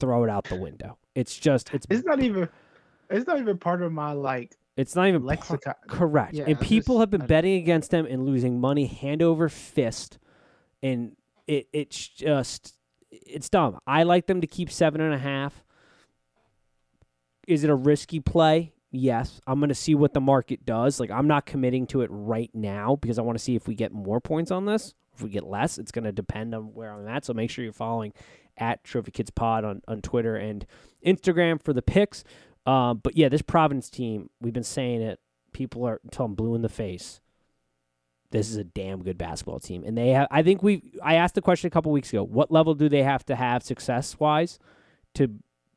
Throw 0.00 0.24
it 0.24 0.30
out 0.30 0.44
the 0.44 0.56
window. 0.56 0.98
It's 1.14 1.38
just 1.38 1.72
it's 1.72 1.86
It's 1.88 2.04
not 2.04 2.20
even, 2.20 2.48
it's 3.08 3.26
not 3.26 3.38
even 3.38 3.56
part 3.56 3.82
of 3.82 3.92
my 3.92 4.12
like 4.12 4.56
it's 4.76 4.96
not 4.96 5.08
even 5.08 5.22
par- 5.22 5.76
Correct. 5.88 6.34
Yeah, 6.34 6.44
and 6.46 6.58
people 6.60 6.96
just- 6.96 7.00
have 7.02 7.10
been 7.10 7.26
betting 7.26 7.54
against 7.60 7.90
them 7.90 8.06
and 8.06 8.24
losing 8.24 8.60
money 8.60 8.86
hand 8.86 9.22
over 9.22 9.48
fist. 9.48 10.18
And 10.82 11.16
it 11.46 11.68
it's 11.72 12.08
just 12.08 12.74
it's 13.10 13.48
dumb. 13.48 13.78
I 13.86 14.02
like 14.04 14.26
them 14.26 14.40
to 14.40 14.46
keep 14.46 14.70
seven 14.70 15.00
and 15.00 15.12
a 15.14 15.18
half. 15.18 15.62
Is 17.46 17.64
it 17.64 17.70
a 17.70 17.74
risky 17.74 18.20
play? 18.20 18.72
Yes. 18.90 19.40
I'm 19.46 19.60
gonna 19.60 19.74
see 19.74 19.94
what 19.94 20.14
the 20.14 20.20
market 20.20 20.64
does. 20.64 21.00
Like 21.00 21.10
I'm 21.10 21.26
not 21.26 21.46
committing 21.46 21.86
to 21.88 22.02
it 22.02 22.10
right 22.12 22.50
now 22.54 22.96
because 22.96 23.18
I 23.18 23.22
want 23.22 23.38
to 23.38 23.44
see 23.44 23.54
if 23.54 23.66
we 23.68 23.74
get 23.74 23.92
more 23.92 24.20
points 24.20 24.50
on 24.50 24.64
this. 24.66 24.94
If 25.14 25.22
we 25.22 25.28
get 25.30 25.44
less, 25.44 25.78
it's 25.78 25.92
gonna 25.92 26.12
depend 26.12 26.54
on 26.54 26.74
where 26.74 26.92
I'm 26.92 27.06
at. 27.08 27.24
So 27.24 27.34
make 27.34 27.50
sure 27.50 27.64
you're 27.64 27.72
following 27.72 28.12
at 28.56 28.84
Trophy 28.84 29.10
Kids 29.10 29.30
Pod 29.30 29.64
on, 29.64 29.82
on 29.88 30.02
Twitter 30.02 30.36
and 30.36 30.66
Instagram 31.04 31.62
for 31.62 31.72
the 31.72 31.82
picks. 31.82 32.22
Um, 32.66 33.00
but 33.02 33.16
yeah, 33.16 33.28
this 33.28 33.42
Providence 33.42 33.90
team, 33.90 34.30
we've 34.40 34.52
been 34.52 34.62
saying 34.62 35.02
it. 35.02 35.20
People 35.52 35.84
are 35.84 36.00
until 36.04 36.26
I'm 36.26 36.34
blue 36.34 36.54
in 36.54 36.62
the 36.62 36.68
face. 36.68 37.20
This 38.30 38.48
is 38.48 38.56
a 38.56 38.64
damn 38.64 39.02
good 39.02 39.18
basketball 39.18 39.60
team, 39.60 39.84
and 39.84 39.96
they 39.96 40.10
have. 40.10 40.26
I 40.30 40.42
think 40.42 40.62
we. 40.62 40.82
I 41.02 41.16
asked 41.16 41.34
the 41.34 41.42
question 41.42 41.66
a 41.66 41.70
couple 41.70 41.92
weeks 41.92 42.10
ago. 42.10 42.22
What 42.24 42.50
level 42.50 42.74
do 42.74 42.88
they 42.88 43.02
have 43.02 43.26
to 43.26 43.36
have 43.36 43.62
success 43.62 44.18
wise 44.18 44.58
to 45.14 45.28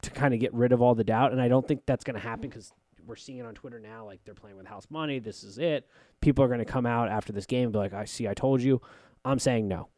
to 0.03 0.11
kind 0.11 0.33
of 0.33 0.39
get 0.39 0.53
rid 0.53 0.71
of 0.71 0.81
all 0.81 0.95
the 0.95 1.03
doubt? 1.03 1.33
And 1.33 1.41
I 1.41 1.49
don't 1.49 1.67
think 1.67 1.81
that's 1.85 2.05
going 2.05 2.13
to 2.13 2.21
happen 2.21 2.49
because 2.49 2.71
we're 3.05 3.17
seeing 3.17 3.39
it 3.39 3.45
on 3.45 3.55
Twitter 3.55 3.79
now. 3.79 4.05
Like 4.05 4.23
they're 4.23 4.33
playing 4.33 4.55
with 4.55 4.67
house 4.67 4.87
money. 4.89 5.19
This 5.19 5.43
is 5.43 5.57
it. 5.57 5.89
People 6.21 6.45
are 6.45 6.47
going 6.47 6.59
to 6.59 6.65
come 6.65 6.85
out 6.85 7.09
after 7.09 7.33
this 7.33 7.45
game 7.45 7.65
and 7.65 7.73
be 7.73 7.79
like, 7.79 7.93
"I 7.93 8.05
see. 8.05 8.27
I 8.27 8.33
told 8.33 8.61
you." 8.61 8.81
I'm 9.25 9.39
saying 9.39 9.67
no. 9.67 9.89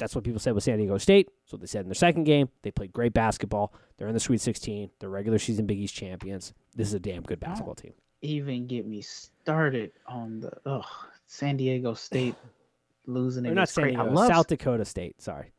That's 0.00 0.14
what 0.14 0.24
people 0.24 0.40
said 0.40 0.54
with 0.54 0.64
San 0.64 0.78
Diego 0.78 0.98
State. 0.98 1.28
That's 1.44 1.52
what 1.52 1.60
they 1.60 1.66
said 1.66 1.82
in 1.82 1.88
their 1.88 1.94
second 1.94 2.24
game. 2.24 2.48
They 2.62 2.70
played 2.70 2.92
great 2.92 3.12
basketball. 3.12 3.72
They're 3.96 4.08
in 4.08 4.14
the 4.14 4.20
Sweet 4.20 4.40
16. 4.40 4.90
They're 4.98 5.10
regular 5.10 5.38
season 5.38 5.66
Big 5.66 5.78
East 5.78 5.94
champions. 5.94 6.54
This 6.74 6.88
is 6.88 6.94
a 6.94 6.98
damn 6.98 7.22
good 7.22 7.38
basketball 7.38 7.74
team. 7.74 7.92
Even 8.22 8.66
get 8.66 8.86
me 8.86 9.02
started 9.02 9.92
on 10.08 10.40
the 10.40 10.52
ugh, 10.66 10.84
San 11.26 11.56
Diego 11.56 11.94
State 11.94 12.34
losing 13.06 13.44
against 13.44 13.56
not 13.56 13.68
San 13.68 13.94
Diego, 13.94 14.26
South 14.26 14.46
Dakota 14.46 14.84
State. 14.84 15.20
Sorry. 15.22 15.52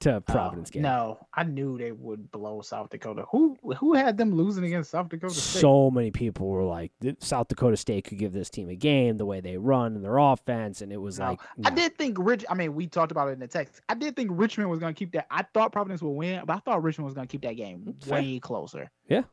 To 0.00 0.20
Providence 0.22 0.68
Oh, 0.70 0.74
game. 0.74 0.82
No, 0.82 1.26
I 1.32 1.44
knew 1.44 1.78
they 1.78 1.92
would 1.92 2.30
blow 2.30 2.60
South 2.60 2.90
Dakota. 2.90 3.24
Who 3.30 3.56
who 3.78 3.94
had 3.94 4.16
them 4.18 4.34
losing 4.34 4.64
against 4.64 4.90
South 4.90 5.08
Dakota 5.08 5.32
State? 5.34 5.60
So 5.60 5.90
many 5.90 6.10
people 6.10 6.48
were 6.48 6.64
like, 6.64 6.92
South 7.20 7.48
Dakota 7.48 7.76
State 7.76 8.04
could 8.04 8.18
give 8.18 8.32
this 8.32 8.50
team 8.50 8.68
a 8.68 8.74
game, 8.74 9.16
the 9.16 9.24
way 9.24 9.40
they 9.40 9.56
run 9.56 9.94
and 9.94 10.04
their 10.04 10.18
offense, 10.18 10.82
and 10.82 10.92
it 10.92 10.96
was 11.00 11.18
No. 11.18 11.30
like, 11.30 11.40
I 11.64 11.70
did 11.70 11.96
think 11.96 12.16
Rich. 12.20 12.44
I 12.50 12.54
mean, 12.54 12.74
we 12.74 12.86
talked 12.86 13.12
about 13.12 13.28
it 13.28 13.32
in 13.32 13.38
the 13.38 13.46
text. 13.48 13.80
I 13.88 13.94
did 13.94 14.16
think 14.16 14.30
Richmond 14.34 14.68
was 14.68 14.78
going 14.80 14.92
to 14.92 14.98
keep 14.98 15.12
that. 15.12 15.26
I 15.30 15.42
thought 15.54 15.72
Providence 15.72 16.02
would 16.02 16.10
win, 16.10 16.42
but 16.44 16.56
I 16.56 16.58
thought 16.58 16.82
Richmond 16.82 17.06
was 17.06 17.14
going 17.14 17.26
to 17.26 17.30
keep 17.32 17.42
that 17.42 17.54
game 17.56 17.94
way 18.06 18.38
closer. 18.40 18.90
Fair. 19.08 19.24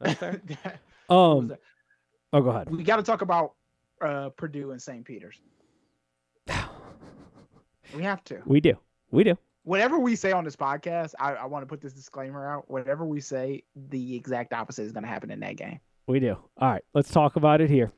That- 0.00 0.80
Um, 1.08 1.48
that- 1.48 1.60
oh, 2.32 2.40
go 2.42 2.50
ahead. 2.50 2.70
we 2.70 2.82
got 2.84 2.96
to 2.96 3.02
talk 3.02 3.22
about 3.22 3.54
uh, 4.00 4.28
Purdue 4.30 4.70
and 4.72 4.80
St. 4.80 5.04
Peter's. 5.04 5.40
We 7.94 8.02
have 8.02 8.24
to. 8.24 8.40
We 8.46 8.60
do, 8.60 8.74
we 9.10 9.24
do. 9.24 9.36
Whatever 9.64 9.98
we 9.98 10.14
say 10.14 10.32
on 10.32 10.44
this 10.44 10.56
podcast, 10.56 11.14
I, 11.18 11.32
I 11.32 11.46
want 11.46 11.62
to 11.62 11.66
put 11.66 11.80
this 11.80 11.92
disclaimer 11.92 12.48
out. 12.48 12.70
Whatever 12.70 13.04
we 13.04 13.20
say, 13.20 13.64
the 13.88 14.14
exact 14.14 14.52
opposite 14.52 14.82
is 14.82 14.92
going 14.92 15.04
to 15.04 15.08
happen 15.08 15.30
in 15.30 15.40
that 15.40 15.56
game. 15.56 15.80
We 16.06 16.20
do. 16.20 16.36
All 16.58 16.70
right, 16.70 16.84
let's 16.92 17.10
talk 17.10 17.36
about 17.36 17.60
it 17.60 17.70
here. 17.70 17.92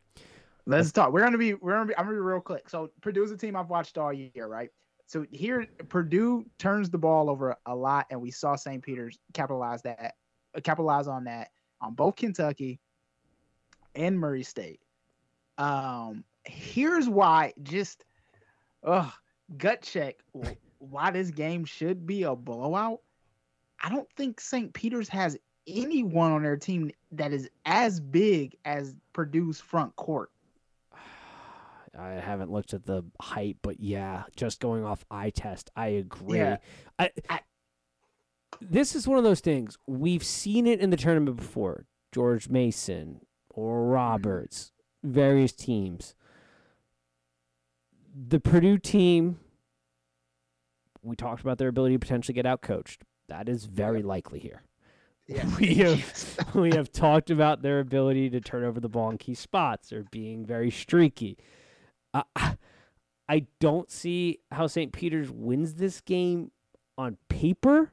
Let's 0.66 0.90
talk. 0.90 1.12
We're 1.12 1.22
gonna 1.22 1.38
be. 1.38 1.54
We're 1.54 1.74
gonna 1.74 1.86
be. 1.86 1.96
I'm 1.96 2.06
gonna 2.06 2.16
be 2.16 2.20
real 2.20 2.40
quick. 2.40 2.68
So 2.68 2.90
Purdue's 3.00 3.30
a 3.30 3.36
team 3.36 3.54
I've 3.54 3.68
watched 3.68 3.98
all 3.98 4.12
year, 4.12 4.48
right? 4.48 4.70
So 5.06 5.24
here, 5.30 5.66
Purdue 5.88 6.44
turns 6.58 6.90
the 6.90 6.98
ball 6.98 7.30
over 7.30 7.56
a 7.66 7.74
lot, 7.74 8.06
and 8.10 8.20
we 8.20 8.32
saw 8.32 8.56
St. 8.56 8.82
Peter's 8.82 9.16
capitalize 9.32 9.82
that, 9.82 10.16
uh, 10.56 10.60
capitalize 10.60 11.06
on 11.06 11.24
that 11.24 11.50
on 11.80 11.94
both 11.94 12.16
Kentucky 12.16 12.80
and 13.94 14.18
Murray 14.18 14.42
State. 14.42 14.80
Um, 15.58 16.24
here's 16.44 17.08
why. 17.08 17.52
Just, 17.62 18.04
ugh, 18.84 19.12
gut 19.56 19.82
check. 19.82 20.16
Why 20.90 21.10
this 21.10 21.30
game 21.30 21.64
should 21.64 22.06
be 22.06 22.22
a 22.24 22.34
blowout? 22.34 23.00
I 23.82 23.88
don't 23.88 24.08
think 24.16 24.40
St. 24.40 24.72
Peter's 24.72 25.08
has 25.08 25.36
anyone 25.66 26.32
on 26.32 26.42
their 26.42 26.56
team 26.56 26.90
that 27.12 27.32
is 27.32 27.48
as 27.64 28.00
big 28.00 28.56
as 28.64 28.94
Purdue's 29.12 29.60
front 29.60 29.94
court. 29.96 30.30
I 31.98 32.10
haven't 32.10 32.50
looked 32.52 32.74
at 32.74 32.84
the 32.84 33.02
height, 33.20 33.56
but 33.62 33.80
yeah, 33.80 34.24
just 34.36 34.60
going 34.60 34.84
off 34.84 35.04
eye 35.10 35.30
test, 35.30 35.70
I 35.76 35.88
agree. 35.88 36.38
Yeah. 36.38 36.56
I, 36.98 37.10
I- 37.28 37.40
this 38.60 38.94
is 38.94 39.06
one 39.06 39.18
of 39.18 39.24
those 39.24 39.40
things 39.40 39.76
we've 39.86 40.24
seen 40.24 40.66
it 40.66 40.80
in 40.80 40.88
the 40.90 40.96
tournament 40.96 41.36
before. 41.36 41.84
George 42.12 42.48
Mason 42.48 43.20
or 43.50 43.80
Mm-hmm. 43.82 43.90
Roberts, 43.90 44.72
various 45.02 45.52
teams. 45.52 46.14
The 48.14 48.40
Purdue 48.40 48.78
team, 48.78 49.38
we 51.06 51.16
talked 51.16 51.40
about 51.40 51.58
their 51.58 51.68
ability 51.68 51.94
to 51.94 51.98
potentially 51.98 52.34
get 52.34 52.46
out 52.46 52.62
coached. 52.62 53.02
That 53.28 53.48
is 53.48 53.64
very 53.64 54.02
likely 54.02 54.38
here. 54.38 54.62
We 55.58 55.74
have 55.76 56.38
we 56.54 56.70
have 56.74 56.92
talked 56.92 57.30
about 57.30 57.60
their 57.60 57.80
ability 57.80 58.30
to 58.30 58.40
turn 58.40 58.62
over 58.62 58.78
the 58.78 58.88
ball 58.88 59.10
in 59.10 59.18
key 59.18 59.34
spots 59.34 59.92
or 59.92 60.04
being 60.12 60.46
very 60.46 60.70
streaky. 60.70 61.36
Uh, 62.14 62.22
I 63.28 63.46
don't 63.60 63.90
see 63.90 64.38
how 64.52 64.68
St. 64.68 64.92
Peter's 64.92 65.30
wins 65.30 65.74
this 65.74 66.00
game 66.00 66.52
on 66.96 67.16
paper, 67.28 67.92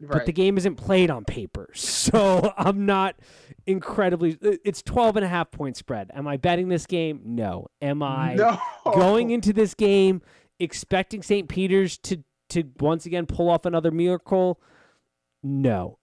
but 0.00 0.26
the 0.26 0.32
game 0.32 0.58
isn't 0.58 0.76
played 0.76 1.10
on 1.10 1.24
paper. 1.24 1.70
So 2.10 2.52
I'm 2.56 2.86
not 2.86 3.20
incredibly. 3.66 4.36
It's 4.40 4.82
12 4.82 5.16
and 5.16 5.24
a 5.24 5.28
half 5.28 5.52
point 5.52 5.76
spread. 5.76 6.10
Am 6.12 6.26
I 6.26 6.38
betting 6.38 6.68
this 6.68 6.86
game? 6.86 7.20
No. 7.24 7.68
Am 7.80 8.02
I 8.02 8.34
no. 8.34 8.58
going 8.84 9.30
into 9.30 9.52
this 9.52 9.74
game 9.74 10.20
expecting 10.58 11.22
St. 11.22 11.48
Peter's 11.48 11.98
to 11.98 12.24
to 12.50 12.64
once 12.78 13.06
again 13.06 13.26
pull 13.26 13.48
off 13.48 13.64
another 13.64 13.90
miracle? 13.90 14.60
No. 15.42 15.98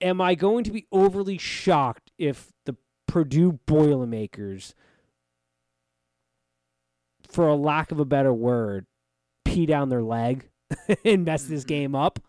Am 0.00 0.20
I 0.20 0.34
going 0.34 0.64
to 0.64 0.70
be 0.70 0.86
overly 0.92 1.38
shocked 1.38 2.12
if 2.18 2.52
the 2.66 2.76
Purdue 3.06 3.58
Boilermakers, 3.66 4.74
for 7.28 7.48
a 7.48 7.56
lack 7.56 7.90
of 7.90 7.98
a 7.98 8.04
better 8.04 8.32
word, 8.32 8.86
pee 9.44 9.66
down 9.66 9.88
their 9.88 10.02
leg 10.02 10.48
and 11.04 11.24
mess 11.24 11.44
this 11.44 11.64
game 11.64 11.94
up? 11.94 12.20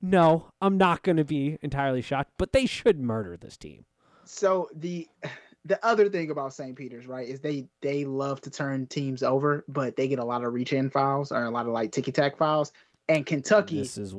No, 0.00 0.50
I'm 0.60 0.76
not 0.76 1.04
going 1.04 1.18
to 1.18 1.24
be 1.24 1.58
entirely 1.62 2.02
shocked, 2.02 2.32
but 2.36 2.52
they 2.52 2.66
should 2.66 2.98
murder 2.98 3.36
this 3.36 3.56
team. 3.56 3.84
So 4.24 4.68
the 4.74 5.06
the 5.64 5.84
other 5.86 6.08
thing 6.08 6.30
about 6.30 6.52
St. 6.54 6.74
Peter's, 6.74 7.06
right, 7.06 7.28
is 7.28 7.40
they 7.40 7.66
they 7.82 8.04
love 8.04 8.40
to 8.42 8.50
turn 8.50 8.86
teams 8.86 9.22
over, 9.22 9.64
but 9.68 9.96
they 9.96 10.08
get 10.08 10.18
a 10.18 10.24
lot 10.24 10.44
of 10.44 10.52
reach 10.52 10.72
in 10.72 10.90
fouls 10.90 11.30
or 11.32 11.44
a 11.44 11.50
lot 11.50 11.66
of 11.66 11.72
like 11.72 11.92
ticky 11.92 12.12
tack 12.12 12.36
fouls. 12.36 12.72
And 13.08 13.24
Kentucky, 13.26 13.78
This 13.78 13.98
is 13.98 14.14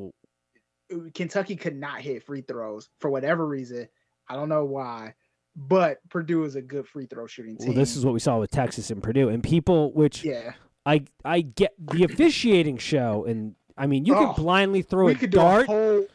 Kentucky 1.14 1.56
could 1.56 1.76
not 1.76 2.02
hit 2.02 2.24
free 2.24 2.41
throws 2.41 2.89
for 3.00 3.10
whatever 3.10 3.48
reason. 3.48 3.88
I 4.28 4.36
don't 4.36 4.50
know 4.50 4.66
why, 4.66 5.16
but 5.56 6.00
Purdue 6.10 6.44
is 6.44 6.56
a 6.56 6.62
good 6.62 6.88
free 6.88 7.06
throw 7.08 7.28
shooting 7.28 7.58
team. 7.58 7.70
well, 7.70 7.76
this 7.78 7.96
is 7.96 8.06
what 8.06 8.14
we 8.14 8.20
saw 8.20 8.39
with 8.39 8.52
Texas 8.52 8.89
and 8.89 9.02
Purdue, 9.02 9.30
and 9.30 9.44
people, 9.44 9.91
which 9.94 10.24
yeah. 10.24 10.54
I 10.86 11.06
I 11.26 11.41
get 11.41 11.74
the 11.80 12.04
officiating 12.04 12.78
show, 12.78 13.26
and 13.26 13.56
I 13.78 13.88
mean 13.88 14.06
you 14.06 14.16
Oh, 14.16 14.34
can 14.34 14.44
blindly 14.44 14.82
throw 14.82 15.06
We 15.06 15.14
a 15.14 15.16
could 15.16 15.32
do 15.32 15.38
dart, 15.38 15.64
a 15.64 15.72
whole 15.72 16.06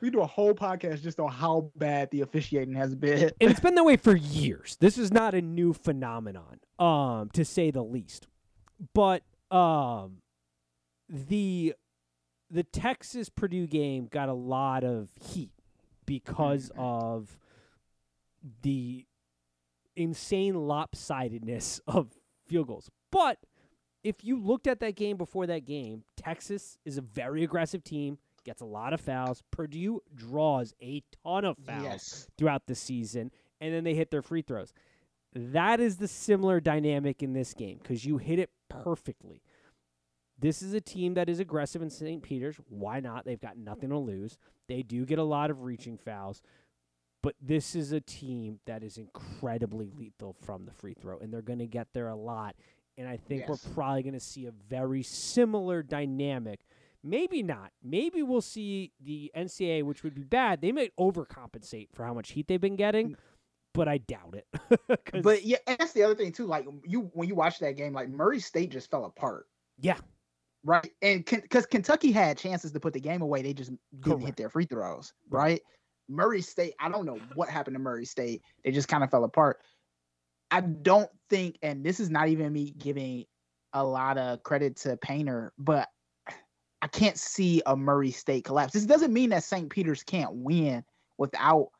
we 0.00 0.10
do 0.10 0.20
a 0.20 0.26
whole 0.26 0.54
podcast 0.54 1.02
just 1.02 1.20
on 1.20 1.30
how 1.30 1.70
bad 1.76 2.10
the 2.10 2.22
officiating 2.22 2.74
has 2.74 2.94
been. 2.94 3.30
and 3.40 3.50
it's 3.50 3.60
been 3.60 3.74
that 3.74 3.84
way 3.84 3.96
for 3.96 4.16
years. 4.16 4.76
This 4.80 4.98
is 4.98 5.12
not 5.12 5.34
a 5.34 5.40
new 5.40 5.72
phenomenon, 5.72 6.60
um, 6.78 7.30
to 7.34 7.44
say 7.44 7.70
the 7.70 7.82
least. 7.82 8.26
But 8.94 9.22
um, 9.50 10.18
the 11.08 11.74
the 12.50 12.62
Texas 12.64 13.28
Purdue 13.28 13.66
game 13.66 14.06
got 14.10 14.28
a 14.28 14.34
lot 14.34 14.84
of 14.84 15.10
heat 15.20 15.52
because 16.06 16.70
of 16.76 17.38
the 18.62 19.06
insane 19.96 20.54
lopsidedness 20.54 21.80
of 21.86 22.08
field 22.46 22.66
goals. 22.66 22.90
But 23.12 23.38
if 24.02 24.24
you 24.24 24.42
looked 24.42 24.66
at 24.66 24.80
that 24.80 24.96
game 24.96 25.16
before 25.16 25.46
that 25.46 25.64
game, 25.64 26.04
Texas 26.16 26.78
is 26.84 26.96
a 26.96 27.02
very 27.02 27.44
aggressive 27.44 27.84
team, 27.84 28.18
gets 28.50 28.60
a 28.62 28.66
lot 28.66 28.92
of 28.92 29.00
fouls. 29.00 29.44
Purdue 29.52 30.00
draws 30.12 30.74
a 30.82 31.04
ton 31.24 31.44
of 31.44 31.56
fouls 31.58 31.84
Yes. 31.84 32.28
throughout 32.36 32.66
the 32.66 32.74
season, 32.74 33.30
and 33.60 33.72
then 33.72 33.84
they 33.84 33.94
hit 33.94 34.10
their 34.10 34.22
free 34.22 34.42
throws. 34.42 34.72
That 35.32 35.78
is 35.78 35.98
the 35.98 36.08
similar 36.08 36.58
dynamic 36.58 37.22
in 37.22 37.32
this 37.32 37.54
game 37.54 37.78
because 37.80 38.04
you 38.04 38.18
hit 38.18 38.40
it 38.40 38.50
perfectly. 38.68 39.40
This 40.36 40.62
is 40.62 40.72
a 40.74 40.80
team 40.80 41.14
that 41.14 41.28
is 41.28 41.38
aggressive 41.38 41.80
in 41.80 41.90
St. 41.90 42.24
Peter's. 42.24 42.56
Why 42.68 42.98
not? 42.98 43.24
They've 43.24 43.40
got 43.40 43.56
nothing 43.56 43.90
to 43.90 43.98
lose. 43.98 44.36
They 44.66 44.82
do 44.82 45.06
get 45.06 45.20
a 45.20 45.22
lot 45.24 45.50
of 45.50 45.62
reaching 45.62 45.96
fouls, 45.96 46.42
but 47.22 47.36
this 47.40 47.76
is 47.76 47.92
a 47.92 48.00
team 48.00 48.58
that 48.66 48.82
is 48.82 48.98
incredibly 48.98 49.90
lethal 49.96 50.32
from 50.32 50.64
the 50.64 50.72
free 50.72 50.94
throw, 50.94 51.18
and 51.20 51.32
they're 51.32 51.40
going 51.42 51.58
to 51.60 51.66
get 51.68 51.92
there 51.92 52.08
a 52.08 52.16
lot. 52.16 52.56
And 52.98 53.06
I 53.06 53.16
think 53.16 53.42
Yes. 53.42 53.48
we're 53.48 53.74
probably 53.74 54.02
going 54.02 54.14
to 54.14 54.18
see 54.20 54.46
a 54.46 54.50
very 54.50 55.04
similar 55.04 55.84
dynamic. 55.84 56.64
Maybe 57.02 57.42
not. 57.42 57.72
Maybe 57.82 58.22
we'll 58.22 58.42
see 58.42 58.92
the 59.00 59.30
NCAA, 59.36 59.84
which 59.84 60.02
would 60.02 60.14
be 60.14 60.24
bad. 60.24 60.60
They 60.60 60.72
might 60.72 60.94
overcompensate 60.98 61.88
for 61.94 62.04
how 62.04 62.12
much 62.12 62.32
heat 62.32 62.46
they've 62.46 62.60
been 62.60 62.76
getting, 62.76 63.10
mm. 63.10 63.16
but 63.72 63.88
I 63.88 63.98
doubt 63.98 64.34
it. 64.34 64.46
But 65.22 65.44
yeah, 65.44 65.56
and 65.66 65.78
that's 65.78 65.92
the 65.92 66.02
other 66.02 66.14
thing 66.14 66.32
too. 66.32 66.46
Like 66.46 66.66
you, 66.84 67.10
when 67.14 67.28
you 67.28 67.34
watch 67.34 67.58
that 67.60 67.72
game, 67.72 67.92
like 67.92 68.08
Murray 68.08 68.38
State 68.38 68.70
just 68.70 68.90
fell 68.90 69.04
apart, 69.06 69.46
yeah, 69.78 69.98
right? 70.64 70.90
And 71.02 71.24
because 71.24 71.66
Kentucky 71.66 72.12
had 72.12 72.38
chances 72.38 72.72
to 72.72 72.80
put 72.80 72.92
the 72.92 73.00
game 73.00 73.22
away, 73.22 73.42
they 73.42 73.54
just 73.54 73.70
didn't 73.70 74.04
Correct. 74.04 74.26
hit 74.26 74.36
their 74.36 74.50
free 74.50 74.66
throws, 74.66 75.12
right? 75.28 75.60
Murray 76.08 76.42
State, 76.42 76.74
I 76.80 76.88
don't 76.88 77.06
know 77.06 77.18
what 77.34 77.48
happened 77.48 77.76
to 77.76 77.80
Murray 77.80 78.04
State. 78.04 78.42
They 78.64 78.72
just 78.72 78.88
kind 78.88 79.04
of 79.04 79.10
fell 79.10 79.24
apart. 79.24 79.58
I 80.50 80.60
don't 80.60 81.10
think, 81.28 81.56
and 81.62 81.84
this 81.84 82.00
is 82.00 82.10
not 82.10 82.28
even 82.28 82.52
me 82.52 82.74
giving 82.76 83.24
a 83.72 83.84
lot 83.84 84.18
of 84.18 84.42
credit 84.42 84.76
to 84.78 84.96
Painter, 84.96 85.52
but 85.58 85.88
I 86.82 86.88
can't 86.88 87.18
see 87.18 87.62
a 87.66 87.76
Murray 87.76 88.10
State 88.10 88.44
collapse. 88.44 88.72
This 88.72 88.86
doesn't 88.86 89.12
mean 89.12 89.30
that 89.30 89.44
St. 89.44 89.68
Peter's 89.68 90.02
can't 90.02 90.32
win 90.32 90.84
without 91.18 91.70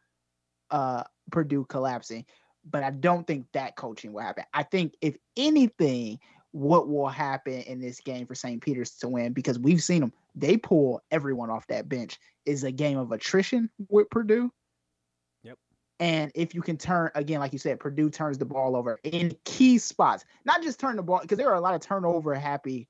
uh 0.71 1.05
Purdue 1.31 1.65
collapsing, 1.65 2.25
but 2.69 2.83
I 2.83 2.91
don't 2.91 3.27
think 3.27 3.47
that 3.53 3.77
coaching 3.77 4.13
will 4.13 4.23
happen. 4.23 4.45
I 4.53 4.63
think 4.63 4.95
if 5.01 5.17
anything, 5.37 6.19
what 6.53 6.89
will 6.89 7.09
happen 7.09 7.61
in 7.63 7.81
this 7.81 8.01
game 8.01 8.27
for 8.27 8.35
St. 8.35 8.61
Peter's 8.61 8.91
to 8.97 9.09
win, 9.09 9.33
because 9.33 9.59
we've 9.59 9.83
seen 9.83 10.01
them, 10.01 10.13
they 10.35 10.57
pull 10.57 11.01
everyone 11.11 11.51
off 11.51 11.67
that 11.69 11.89
bench, 11.89 12.19
is 12.47 12.65
a 12.65 12.73
game 12.73 12.99
of 12.99 13.13
attrition 13.13 13.71
with 13.89 14.11
Purdue. 14.11 14.53
Yep. 15.45 15.59
And 16.01 16.33
if 16.35 16.55
you 16.55 16.63
can 16.63 16.77
turn 16.77 17.11
again, 17.15 17.39
like 17.41 17.53
you 17.53 17.59
said, 17.59 17.79
Purdue 17.79 18.11
turns 18.11 18.39
the 18.39 18.45
ball 18.45 18.75
over 18.75 18.99
in 19.05 19.37
key 19.45 19.79
spots, 19.79 20.25
not 20.45 20.63
just 20.63 20.81
turn 20.81 20.97
the 20.97 21.03
ball, 21.03 21.21
because 21.23 21.39
there 21.39 21.51
are 21.51 21.55
a 21.55 21.61
lot 21.61 21.75
of 21.75 21.81
turnover 21.81 22.35
happy 22.35 22.89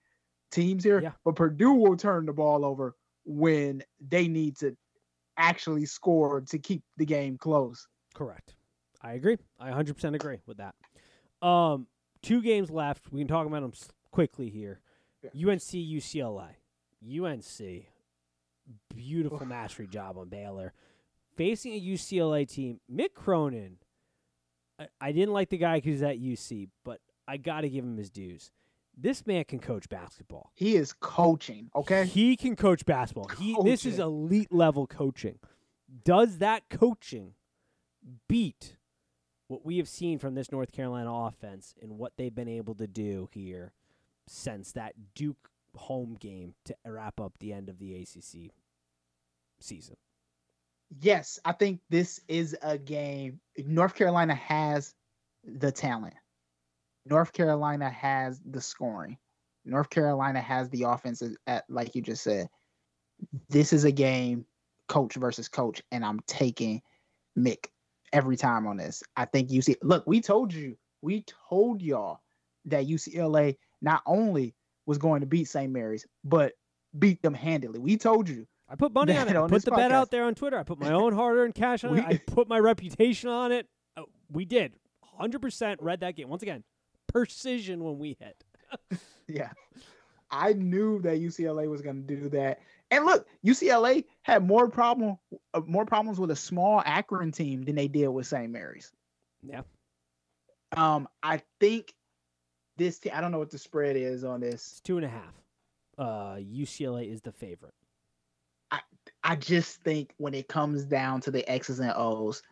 teams 0.51 0.85
here, 0.85 1.01
Yeah. 1.01 1.13
but 1.25 1.37
Purdue 1.37 1.73
will 1.73 1.97
turn 1.97 2.27
the 2.27 2.33
ball 2.33 2.65
over 2.65 2.97
when 3.25 3.83
they 4.01 4.29
need 4.29 4.57
to 4.59 4.77
actually 5.37 5.87
score 5.87 6.41
to 6.43 6.59
keep 6.59 6.83
the 6.97 7.05
game 7.07 7.39
close. 7.39 7.87
correct. 8.15 8.55
I 9.03 9.13
agree. 9.15 9.39
I 9.59 9.71
100% 9.71 10.15
agree 10.15 10.41
with 10.47 10.59
that. 10.59 10.75
Um, 11.47 11.87
two 12.23 12.43
games 12.43 12.71
left. 12.71 13.11
We 13.11 13.21
can 13.21 13.29
talk 13.29 13.47
about 13.47 13.63
them 13.63 13.73
quickly 14.11 14.51
here. 14.51 14.81
Yeah. 15.23 15.49
UNC, 15.51 15.61
UCLA. 15.73 16.49
UNC 17.03 17.87
beautiful 18.95 19.47
mastery 19.47 19.87
job 19.87 20.19
on 20.19 20.29
Baylor. 20.29 20.73
Facing 21.37 21.73
a 21.73 21.81
UCLA 21.81 22.47
team, 22.49 22.81
Mick 22.93 23.15
Cronin, 23.15 23.77
I, 24.79 24.89
I 25.01 25.13
didn't 25.13 25.33
like 25.33 25.49
the 25.49 25.57
guy 25.59 25.81
who's 25.81 26.03
at 26.03 26.19
UC, 26.19 26.69
but 26.85 27.01
I 27.27 27.37
got 27.37 27.63
to 27.63 27.69
give 27.71 27.85
him 27.85 27.97
his 27.97 28.11
dues. 28.11 28.51
This 29.03 29.27
man 29.27 29.45
can 29.45 29.61
coach 29.61 29.89
basketball. 29.89 30.51
He 30.55 30.77
is 30.77 30.93
coaching, 30.93 31.71
okay? 31.75 32.05
He 32.05 32.37
can 32.37 32.55
coach 32.55 32.85
basketball. 32.85 33.29
He 33.39 33.57
this 33.65 33.87
is 33.87 33.99
elite 33.99 34.53
level 34.53 34.87
coaching. 34.87 35.39
Does 36.05 36.39
that 36.39 36.69
coaching 36.69 37.35
beat 38.29 38.77
what 39.49 39.65
we 39.65 39.79
have 39.79 39.89
seen 39.89 40.19
from 40.19 40.35
this 40.35 40.53
North 40.53 40.73
Carolina 40.73 41.13
offense 41.13 41.75
and 41.81 41.99
what 41.99 42.13
they've 42.17 42.35
been 42.35 42.49
able 42.49 42.75
to 42.75 42.87
do 42.87 43.29
here 43.33 43.73
since 44.29 44.73
that 44.73 44.95
Duke 45.15 45.51
home 45.75 46.17
game 46.21 46.55
to 46.67 46.77
wrap 46.85 47.21
up 47.21 47.33
the 47.39 47.53
end 47.53 47.69
of 47.69 47.79
the 47.79 47.95
ACC 47.95 48.53
season? 49.61 49.97
Yes, 51.01 51.39
I 51.45 51.53
think 51.53 51.81
this 51.89 52.21
is 52.29 52.57
a 52.63 52.77
game. 52.77 53.41
North 53.57 53.95
Carolina 53.95 54.35
has 54.35 54.95
the 55.45 55.73
talent. 55.73 56.15
North 57.07 57.33
Carolina 57.33 57.89
has 57.91 58.41
the 58.45 58.61
scoring. 58.61 59.17
North 59.65 59.91
Carolina 59.91 60.41
has 60.41 60.69
the 60.71 60.85
offense 60.85 61.23
at 61.47 61.65
like 61.69 61.95
you 61.95 62.03
just 62.03 62.23
said. 62.23 62.49
This 63.49 63.73
is 63.73 63.85
a 63.85 63.93
game 63.93 64.47
coach 64.89 65.15
versus 65.15 65.49
coach 65.49 65.83
and 65.93 66.05
I'm 66.05 66.21
taking 66.27 66.83
Mick 67.39 67.67
every 68.13 68.37
time 68.37 68.67
on 68.67 68.77
this. 68.77 69.03
I 69.17 69.25
think 69.25 69.51
you 69.51 69.63
see 69.63 69.77
look, 69.83 70.07
we 70.07 70.21
told 70.21 70.53
you, 70.53 70.77
we 71.03 71.25
told 71.49 71.83
y'all 71.83 72.21
that 72.67 72.87
UCLA 72.87 73.57
not 73.83 74.03
only 74.07 74.55
was 74.87 74.99
going 74.99 75.21
to 75.21 75.27
beat 75.27 75.49
St. 75.49 75.73
Mary's, 75.73 76.07
but 76.25 76.53
beat 76.99 77.23
them 77.23 77.35
handily. 77.35 77.79
We 77.79 77.97
told 77.97 78.29
you. 78.29 78.47
I 78.69 78.77
put 78.77 78.93
money 78.93 79.17
on 79.17 79.29
it. 79.29 79.37
On 79.37 79.49
put 79.49 79.65
the 79.65 79.71
bet 79.71 79.93
out 79.93 80.11
there 80.11 80.25
on 80.25 80.35
Twitter. 80.35 80.59
I 80.59 80.63
put 80.63 80.79
my 80.79 80.93
own 80.93 81.13
hard-earned 81.15 81.55
cash 81.55 81.85
on 81.85 81.99
it. 81.99 82.05
I 82.05 82.19
put 82.19 82.49
my 82.49 82.59
reputation 82.59 83.29
on 83.29 83.53
it. 83.53 83.67
Uh, 83.97 84.03
we 84.31 84.45
did. 84.45 84.75
100% 85.21 85.77
read 85.81 86.01
that 86.01 86.17
game. 86.17 86.29
Once 86.29 86.43
again, 86.43 86.63
precision 87.13 87.83
when 87.85 87.99
we 87.99 88.17
hit. 88.19 88.45
Yeah. 89.33 89.51
I 90.31 90.53
knew 90.55 91.01
that 91.03 91.21
UCLA 91.21 91.69
was 91.69 91.83
going 91.83 92.05
to 92.05 92.17
do 92.17 92.29
that. 92.31 92.61
And 92.91 93.05
look, 93.05 93.27
UCLA 93.47 94.05
had 94.23 94.45
more 94.45 94.69
problem 94.69 95.19
uh, 95.55 95.61
more 95.67 95.87
problems 95.87 96.19
with 96.19 96.31
a 96.33 96.37
small 96.37 96.83
Akron 96.85 97.31
team 97.31 97.63
than 97.63 97.77
they 97.77 97.87
did 97.89 98.09
with 98.09 98.27
St. 98.27 98.51
Mary's. 98.51 98.93
Yeah. 99.43 99.63
Um 100.77 101.09
I 101.23 101.43
think 101.61 101.95
this 102.77 103.01
I 103.13 103.21
don't 103.21 103.31
know 103.31 103.39
what 103.39 103.51
the 103.51 103.59
spread 103.59 103.97
is 103.97 104.25
on 104.25 104.41
this. 104.41 104.55
It's 104.55 104.81
two 104.81 104.97
and 104.97 105.07
a 105.07 105.09
half. 105.09 105.35
Uh, 105.99 106.37
UCLA 106.37 107.13
is 107.13 107.21
the 107.21 107.33
favorite. 107.33 107.75
I 108.71 108.81
I 109.23 109.37
just 109.37 109.83
think 109.83 110.15
when 110.17 110.35
it 110.35 110.49
comes 110.49 110.85
down 110.85 111.21
to 111.23 111.31
the 111.31 111.49
X's 111.49 111.79
and 111.79 111.93
O's, 111.95 112.43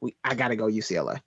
we 0.00 0.16
I 0.24 0.34
got 0.34 0.48
to 0.48 0.56
go 0.56 0.66
UCLA. 0.66 1.20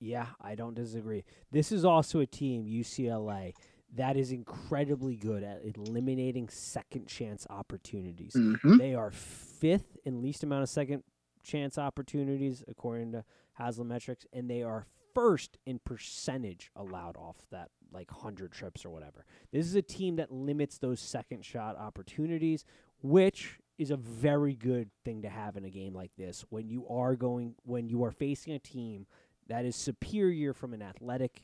Yeah, 0.00 0.26
I 0.40 0.54
don't 0.54 0.74
disagree. 0.74 1.24
This 1.50 1.72
is 1.72 1.84
also 1.84 2.20
a 2.20 2.26
team, 2.26 2.66
UCLA, 2.66 3.54
that 3.96 4.16
is 4.16 4.32
incredibly 4.32 5.16
good 5.16 5.42
at 5.42 5.62
eliminating 5.64 6.48
second 6.48 7.06
chance 7.08 7.46
opportunities. 7.50 8.34
Mhm. 8.34 8.78
They 8.78 8.94
are 8.94 9.10
fifth 9.10 9.96
in 10.04 10.20
least 10.22 10.42
amount 10.44 10.62
of 10.62 10.68
second 10.68 11.02
chance 11.42 11.78
opportunities 11.78 12.62
according 12.68 13.12
to 13.12 13.24
Haslametrics, 13.58 14.26
and 14.32 14.48
they 14.48 14.62
are 14.62 14.86
first 15.14 15.58
in 15.66 15.78
percentage 15.80 16.70
allowed 16.76 17.16
off 17.16 17.44
that 17.50 17.70
like 17.90 18.12
100 18.12 18.52
trips 18.52 18.84
or 18.84 18.90
whatever. 18.90 19.24
This 19.50 19.66
is 19.66 19.74
a 19.74 19.82
team 19.82 20.16
that 20.16 20.30
limits 20.30 20.78
those 20.78 21.00
second 21.00 21.44
shot 21.44 21.74
opportunities, 21.76 22.64
which 23.02 23.58
is 23.78 23.90
a 23.90 23.96
very 23.96 24.54
good 24.54 24.90
thing 25.04 25.22
to 25.22 25.28
have 25.30 25.56
in 25.56 25.64
a 25.64 25.70
game 25.70 25.94
like 25.94 26.14
this 26.16 26.42
when 26.50 26.68
you 26.68 26.86
are 26.88 27.16
going 27.16 27.54
when 27.64 27.88
you 27.88 28.02
are 28.04 28.10
facing 28.10 28.52
a 28.52 28.58
team 28.58 29.06
that 29.48 29.64
is 29.64 29.76
superior 29.76 30.52
from 30.52 30.74
an 30.74 30.82
athletic 30.82 31.42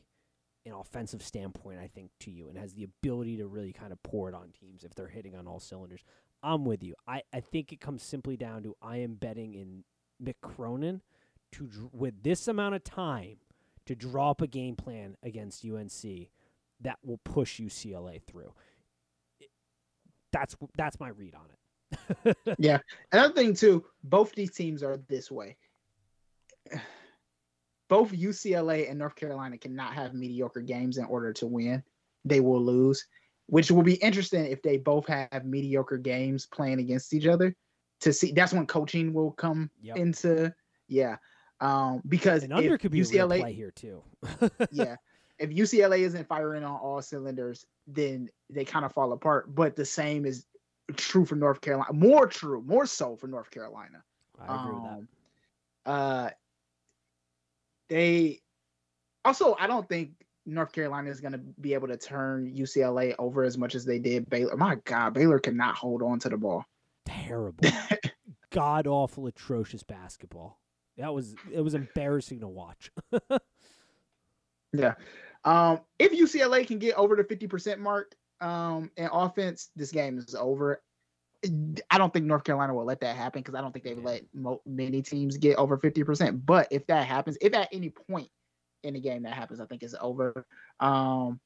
and 0.66 0.74
offensive 0.74 1.22
standpoint, 1.22 1.78
I 1.78 1.88
think, 1.88 2.10
to 2.20 2.30
you 2.30 2.48
and 2.48 2.58
has 2.58 2.72
the 2.72 2.84
ability 2.84 3.36
to 3.38 3.46
really 3.46 3.72
kind 3.72 3.92
of 3.92 4.02
pour 4.02 4.28
it 4.28 4.34
on 4.34 4.50
teams 4.58 4.84
if 4.84 4.94
they're 4.94 5.08
hitting 5.08 5.36
on 5.36 5.46
all 5.46 5.60
cylinders. 5.60 6.04
I'm 6.42 6.64
with 6.64 6.82
you. 6.82 6.94
I, 7.06 7.22
I 7.32 7.40
think 7.40 7.72
it 7.72 7.80
comes 7.80 8.02
simply 8.02 8.36
down 8.36 8.62
to 8.64 8.76
I 8.82 8.98
am 8.98 9.14
betting 9.14 9.54
in 9.54 9.84
Mick 10.22 10.36
Cronin 10.42 11.00
to 11.52 11.68
with 11.92 12.22
this 12.22 12.48
amount 12.48 12.74
of 12.74 12.84
time 12.84 13.36
to 13.86 13.94
draw 13.94 14.30
up 14.30 14.40
a 14.40 14.46
game 14.46 14.76
plan 14.76 15.16
against 15.22 15.64
UNC 15.64 16.28
that 16.80 16.98
will 17.04 17.20
push 17.24 17.60
UCLA 17.60 18.22
through. 18.22 18.52
That's 20.32 20.56
that's 20.76 20.98
my 20.98 21.08
read 21.08 21.34
on 21.34 21.46
it. 21.46 21.48
Yeah. 22.58 22.78
Another 23.12 23.34
thing 23.34 23.54
too, 23.54 23.84
both 24.02 24.34
these 24.34 24.52
teams 24.52 24.82
are 24.82 24.98
this 25.08 25.30
way. 25.30 25.56
Both 27.88 28.12
UCLA 28.12 28.88
and 28.88 28.98
North 28.98 29.14
Carolina 29.14 29.58
cannot 29.58 29.94
have 29.94 30.14
mediocre 30.14 30.62
games 30.62 30.98
in 30.98 31.04
order 31.04 31.32
to 31.34 31.46
win. 31.46 31.82
They 32.24 32.40
will 32.40 32.62
lose, 32.62 33.06
which 33.46 33.70
will 33.70 33.82
be 33.82 33.94
interesting 33.94 34.46
if 34.46 34.62
they 34.62 34.78
both 34.78 35.06
have 35.06 35.44
mediocre 35.44 35.98
games 35.98 36.46
playing 36.46 36.80
against 36.80 37.12
each 37.12 37.26
other. 37.26 37.54
To 38.00 38.12
see 38.12 38.32
that's 38.32 38.52
when 38.52 38.66
coaching 38.66 39.12
will 39.12 39.32
come 39.32 39.70
Yep. 39.82 39.96
into 39.96 40.54
yeah. 40.88 41.16
Um 41.60 42.02
because 42.08 42.42
And 42.42 42.52
under 42.52 42.76
could 42.78 42.90
be 42.90 43.00
a 43.00 43.04
UCLA 43.04 43.40
play 43.40 43.52
here 43.52 43.70
too. 43.70 44.02
yeah. 44.70 44.96
If 45.38 45.50
UCLA 45.50 46.00
isn't 46.00 46.28
firing 46.28 46.64
on 46.64 46.76
all 46.76 47.02
cylinders, 47.02 47.66
then 47.86 48.28
they 48.50 48.64
kind 48.64 48.84
of 48.84 48.92
fall 48.92 49.12
apart. 49.12 49.54
But 49.54 49.76
the 49.76 49.84
same 49.84 50.26
is 50.26 50.46
true 50.96 51.24
for 51.24 51.34
North 51.34 51.60
Carolina. 51.60 51.92
More 51.92 52.26
true, 52.26 52.62
more 52.62 52.86
so 52.86 53.16
for 53.16 53.26
North 53.26 53.50
Carolina. 53.50 54.02
I 54.38 54.54
agree 54.56 54.74
with 54.74 54.82
that. 54.84 54.98
Um, 54.98 55.08
Uh, 55.86 56.30
they 57.88 58.40
also, 59.24 59.56
I 59.58 59.66
don't 59.66 59.88
think 59.88 60.10
North 60.46 60.72
Carolina 60.72 61.10
is 61.10 61.20
going 61.20 61.32
to 61.32 61.38
be 61.38 61.74
able 61.74 61.88
to 61.88 61.96
turn 61.96 62.54
UCLA 62.54 63.14
over 63.18 63.44
as 63.44 63.56
much 63.56 63.74
as 63.74 63.84
they 63.84 63.98
did 63.98 64.28
Baylor. 64.28 64.56
My 64.56 64.76
God, 64.84 65.14
Baylor 65.14 65.38
cannot 65.38 65.74
hold 65.74 66.02
on 66.02 66.18
to 66.20 66.28
the 66.28 66.36
ball. 66.36 66.64
Terrible, 67.06 67.68
god 68.50 68.86
awful, 68.86 69.26
atrocious 69.26 69.82
basketball. 69.82 70.58
That 70.96 71.12
was 71.12 71.34
it 71.52 71.60
was 71.60 71.74
embarrassing 71.74 72.40
to 72.40 72.48
watch. 72.48 72.90
Yeah. 74.74 74.94
Um, 75.44 75.80
if 75.98 76.12
UCLA 76.12 76.66
can 76.66 76.78
get 76.78 76.96
over 76.96 77.16
the 77.16 77.24
50% 77.24 77.78
mark 77.78 78.14
um, 78.40 78.90
in 78.96 79.08
offense, 79.10 79.70
this 79.76 79.90
game 79.90 80.18
is 80.18 80.34
over. 80.34 80.82
I 81.90 81.98
don't 81.98 82.12
think 82.12 82.26
North 82.26 82.44
Carolina 82.44 82.74
will 82.74 82.84
let 82.84 83.00
that 83.00 83.16
happen 83.16 83.40
because 83.42 83.54
I 83.54 83.60
don't 83.60 83.72
think 83.72 83.84
they've 83.84 83.98
let 84.02 84.22
mo- 84.34 84.62
many 84.66 85.02
teams 85.02 85.36
get 85.36 85.56
over 85.56 85.76
50%. 85.78 86.44
But 86.44 86.68
if 86.70 86.86
that 86.88 87.06
happens, 87.06 87.36
if 87.40 87.54
at 87.54 87.68
any 87.72 87.90
point 87.90 88.28
in 88.82 88.94
the 88.94 89.00
game 89.00 89.22
that 89.22 89.32
happens, 89.34 89.60
I 89.60 89.66
think 89.66 89.82
it's 89.82 89.94
over. 90.00 90.46
Um, 90.80 91.40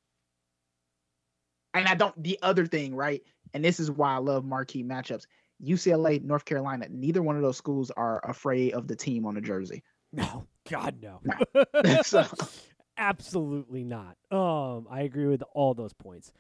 and 1.74 1.86
I 1.86 1.94
don't, 1.94 2.20
the 2.22 2.38
other 2.42 2.66
thing, 2.66 2.94
right? 2.94 3.22
And 3.55 3.64
this 3.64 3.78
is 3.80 3.90
why 3.90 4.14
I 4.14 4.18
love 4.18 4.44
marquee 4.44 4.84
matchups. 4.84 5.26
UCLA, 5.64 6.22
North 6.22 6.44
Carolina, 6.44 6.86
neither 6.90 7.22
one 7.22 7.36
of 7.36 7.42
those 7.42 7.57
schools 7.57 7.90
are 7.90 8.20
afraid 8.28 8.74
of 8.74 8.86
the 8.88 8.96
team 8.96 9.26
on 9.26 9.34
the 9.34 9.40
jersey. 9.40 9.82
no, 10.12 10.46
God 10.70 10.96
no. 11.03 11.20
So- 12.03 12.24
Absolutely 13.01 13.84
not. 13.84 14.16
Um, 14.32 14.88
I 14.90 15.03
agree 15.03 15.26
with 15.26 15.44
all 15.55 15.72
those 15.72 15.92
points. 15.92 16.32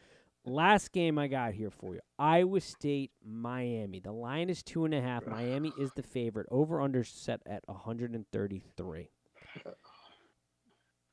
Last 0.48 0.92
game 0.92 1.18
I 1.18 1.28
got 1.28 1.52
here 1.52 1.70
for 1.70 1.94
you: 1.94 2.00
Iowa 2.18 2.60
State, 2.60 3.12
Miami. 3.24 4.00
The 4.00 4.12
line 4.12 4.50
is 4.50 4.62
two 4.62 4.84
and 4.84 4.94
a 4.94 5.00
half. 5.00 5.26
Miami 5.26 5.72
is 5.78 5.90
the 5.94 6.02
favorite. 6.02 6.46
Over 6.50 6.80
under 6.80 7.04
set 7.04 7.40
at 7.46 7.62
133. 7.66 9.10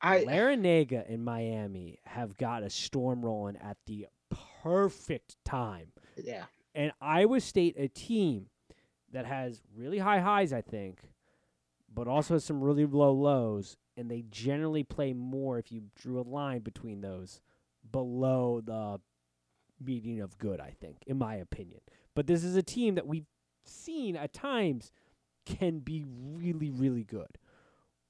I, 0.02 0.20
Larrañaga 0.24 1.12
and 1.12 1.24
Miami 1.24 1.98
have 2.04 2.36
got 2.36 2.62
a 2.62 2.70
storm 2.70 3.24
rolling 3.24 3.56
at 3.56 3.76
the 3.86 4.06
perfect 4.62 5.36
time. 5.44 5.92
yeah. 6.22 6.44
And 6.74 6.92
Iowa 7.00 7.40
State, 7.40 7.76
a 7.78 7.88
team 7.88 8.46
that 9.12 9.24
has 9.24 9.62
really 9.74 9.98
high 9.98 10.20
highs, 10.20 10.52
I 10.52 10.60
think, 10.60 11.00
but 11.92 12.06
also 12.06 12.34
has 12.34 12.44
some 12.44 12.62
really 12.62 12.84
low 12.84 13.12
lows, 13.12 13.78
and 13.96 14.10
they 14.10 14.24
generally 14.28 14.84
play 14.84 15.14
more 15.14 15.58
if 15.58 15.72
you 15.72 15.84
drew 15.94 16.20
a 16.20 16.22
line 16.22 16.60
between 16.60 17.00
those 17.00 17.40
below 17.90 18.60
the 18.64 19.00
median 19.84 20.20
of 20.22 20.36
good, 20.38 20.60
I 20.60 20.70
think, 20.70 20.98
in 21.06 21.18
my 21.18 21.36
opinion. 21.36 21.80
But 22.14 22.26
this 22.26 22.44
is 22.44 22.56
a 22.56 22.62
team 22.62 22.94
that 22.94 23.06
we've 23.06 23.26
seen 23.64 24.16
at 24.16 24.32
times 24.32 24.92
can 25.44 25.80
be 25.80 26.04
really, 26.08 26.70
really 26.70 27.04
good. 27.04 27.38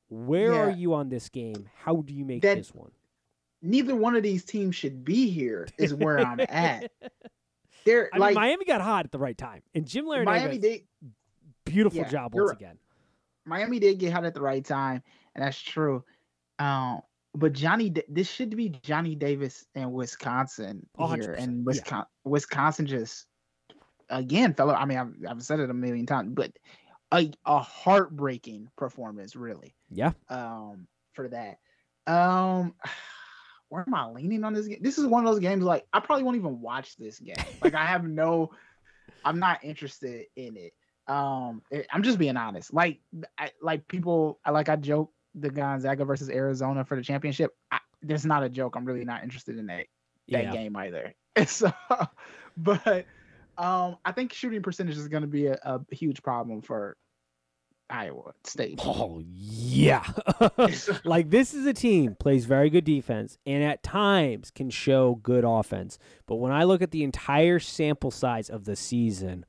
Where 0.08 0.54
are 0.54 0.70
you 0.70 0.94
on 0.94 1.08
this 1.08 1.28
game? 1.28 1.68
How 1.82 1.96
do 1.96 2.14
you 2.14 2.24
make 2.24 2.42
That- 2.42 2.56
this 2.56 2.74
one? 2.74 2.92
neither 3.62 3.96
one 3.96 4.14
of 4.14 4.22
these 4.22 4.44
teams 4.44 4.76
should 4.76 5.04
be 5.04 5.28
here 5.30 5.66
is 5.78 5.92
where 5.94 6.20
I'm 6.20 6.38
at. 6.48 6.90
They're 7.84 8.10
I 8.12 8.18
like 8.18 8.34
mean, 8.34 8.42
Miami 8.42 8.64
got 8.64 8.80
hot 8.80 9.04
at 9.04 9.12
the 9.12 9.18
right 9.18 9.36
time, 9.36 9.62
and 9.74 9.86
Jim 9.86 10.06
Larrañaga, 10.06 10.24
Miami 10.24 10.58
did 10.58 10.82
beautiful 11.64 12.00
yeah, 12.00 12.08
job 12.08 12.34
once 12.34 12.50
again. 12.50 12.78
Miami 13.44 13.78
did 13.78 13.98
get 13.98 14.12
hot 14.12 14.24
at 14.24 14.34
the 14.34 14.40
right 14.40 14.64
time, 14.64 15.02
and 15.34 15.44
that's 15.44 15.60
true. 15.60 16.04
Um, 16.58 17.00
but 17.36 17.52
Johnny, 17.52 17.92
this 18.08 18.28
should 18.28 18.56
be 18.56 18.70
Johnny 18.82 19.14
Davis 19.14 19.64
and 19.74 19.92
Wisconsin 19.92 20.86
A 20.98 21.02
here, 21.02 21.08
hundred 21.08 21.38
and 21.38 21.64
Wisconsin, 21.64 22.08
Wisconsin 22.24 22.86
just 22.86 23.26
again, 24.08 24.54
fellow. 24.54 24.74
I 24.74 24.84
mean, 24.84 24.98
I've, 24.98 25.14
I've 25.28 25.42
said 25.42 25.60
it 25.60 25.70
a 25.70 25.74
million 25.74 26.06
times, 26.06 26.32
but 26.34 26.52
a, 27.12 27.30
a 27.44 27.58
heartbreaking 27.58 28.68
performance, 28.76 29.36
really. 29.36 29.74
Yeah. 29.90 30.12
Um, 30.28 30.86
for 31.12 31.28
that. 31.28 31.58
Um, 32.06 32.74
where 33.68 33.84
am 33.86 33.94
I 33.94 34.08
leaning 34.10 34.44
on 34.44 34.54
this 34.54 34.66
game? 34.66 34.78
This 34.80 34.98
is 34.98 35.06
one 35.06 35.26
of 35.26 35.32
those 35.32 35.40
games 35.40 35.64
like 35.64 35.86
I 35.92 36.00
probably 36.00 36.24
won't 36.24 36.36
even 36.36 36.60
watch 36.60 36.96
this 36.96 37.18
game. 37.18 37.34
Like 37.62 37.74
I 37.74 37.84
have 37.84 38.04
no, 38.04 38.52
I'm 39.24 39.38
not 39.38 39.64
interested 39.64 40.26
in 40.36 40.56
it. 40.56 40.72
Um, 41.08 41.62
it, 41.70 41.86
I'm 41.92 42.02
just 42.02 42.18
being 42.18 42.36
honest. 42.36 42.72
Like, 42.72 43.00
I, 43.38 43.50
like 43.60 43.86
people, 43.88 44.38
I 44.44 44.50
like 44.50 44.68
I 44.68 44.76
joke 44.76 45.12
the 45.36 45.50
Gonzaga 45.50 46.04
versus 46.04 46.28
Arizona 46.30 46.84
for 46.84 46.96
the 46.96 47.02
championship. 47.02 47.52
I, 47.70 47.78
there's 48.02 48.26
not 48.26 48.42
a 48.42 48.48
joke. 48.48 48.74
I'm 48.76 48.84
really 48.84 49.04
not 49.04 49.22
interested 49.22 49.58
in 49.58 49.66
that 49.66 49.86
that 50.28 50.44
Yeah. 50.44 50.52
game 50.52 50.76
either. 50.76 51.14
So, 51.46 51.70
but 52.56 53.04
um, 53.58 53.98
I 54.04 54.12
think 54.12 54.32
shooting 54.32 54.62
percentage 54.62 54.96
is 54.96 55.06
going 55.08 55.20
to 55.20 55.28
be 55.28 55.46
a, 55.48 55.58
a 55.62 55.80
huge 55.94 56.22
problem 56.22 56.62
for 56.62 56.96
Iowa 57.90 58.32
State. 58.44 58.80
Oh 58.82 59.22
yeah. 59.22 60.04
like 61.04 61.30
this 61.30 61.54
is 61.54 61.66
a 61.66 61.72
team 61.74 62.16
plays 62.18 62.44
very 62.46 62.70
good 62.70 62.84
defense 62.84 63.38
and 63.46 63.62
at 63.62 63.82
times 63.82 64.50
can 64.50 64.70
show 64.70 65.16
good 65.22 65.44
offense. 65.44 65.98
But 66.26 66.36
when 66.36 66.52
I 66.52 66.64
look 66.64 66.82
at 66.82 66.90
the 66.90 67.04
entire 67.04 67.58
sample 67.58 68.10
size 68.10 68.48
of 68.50 68.64
the 68.64 68.74
season, 68.76 69.44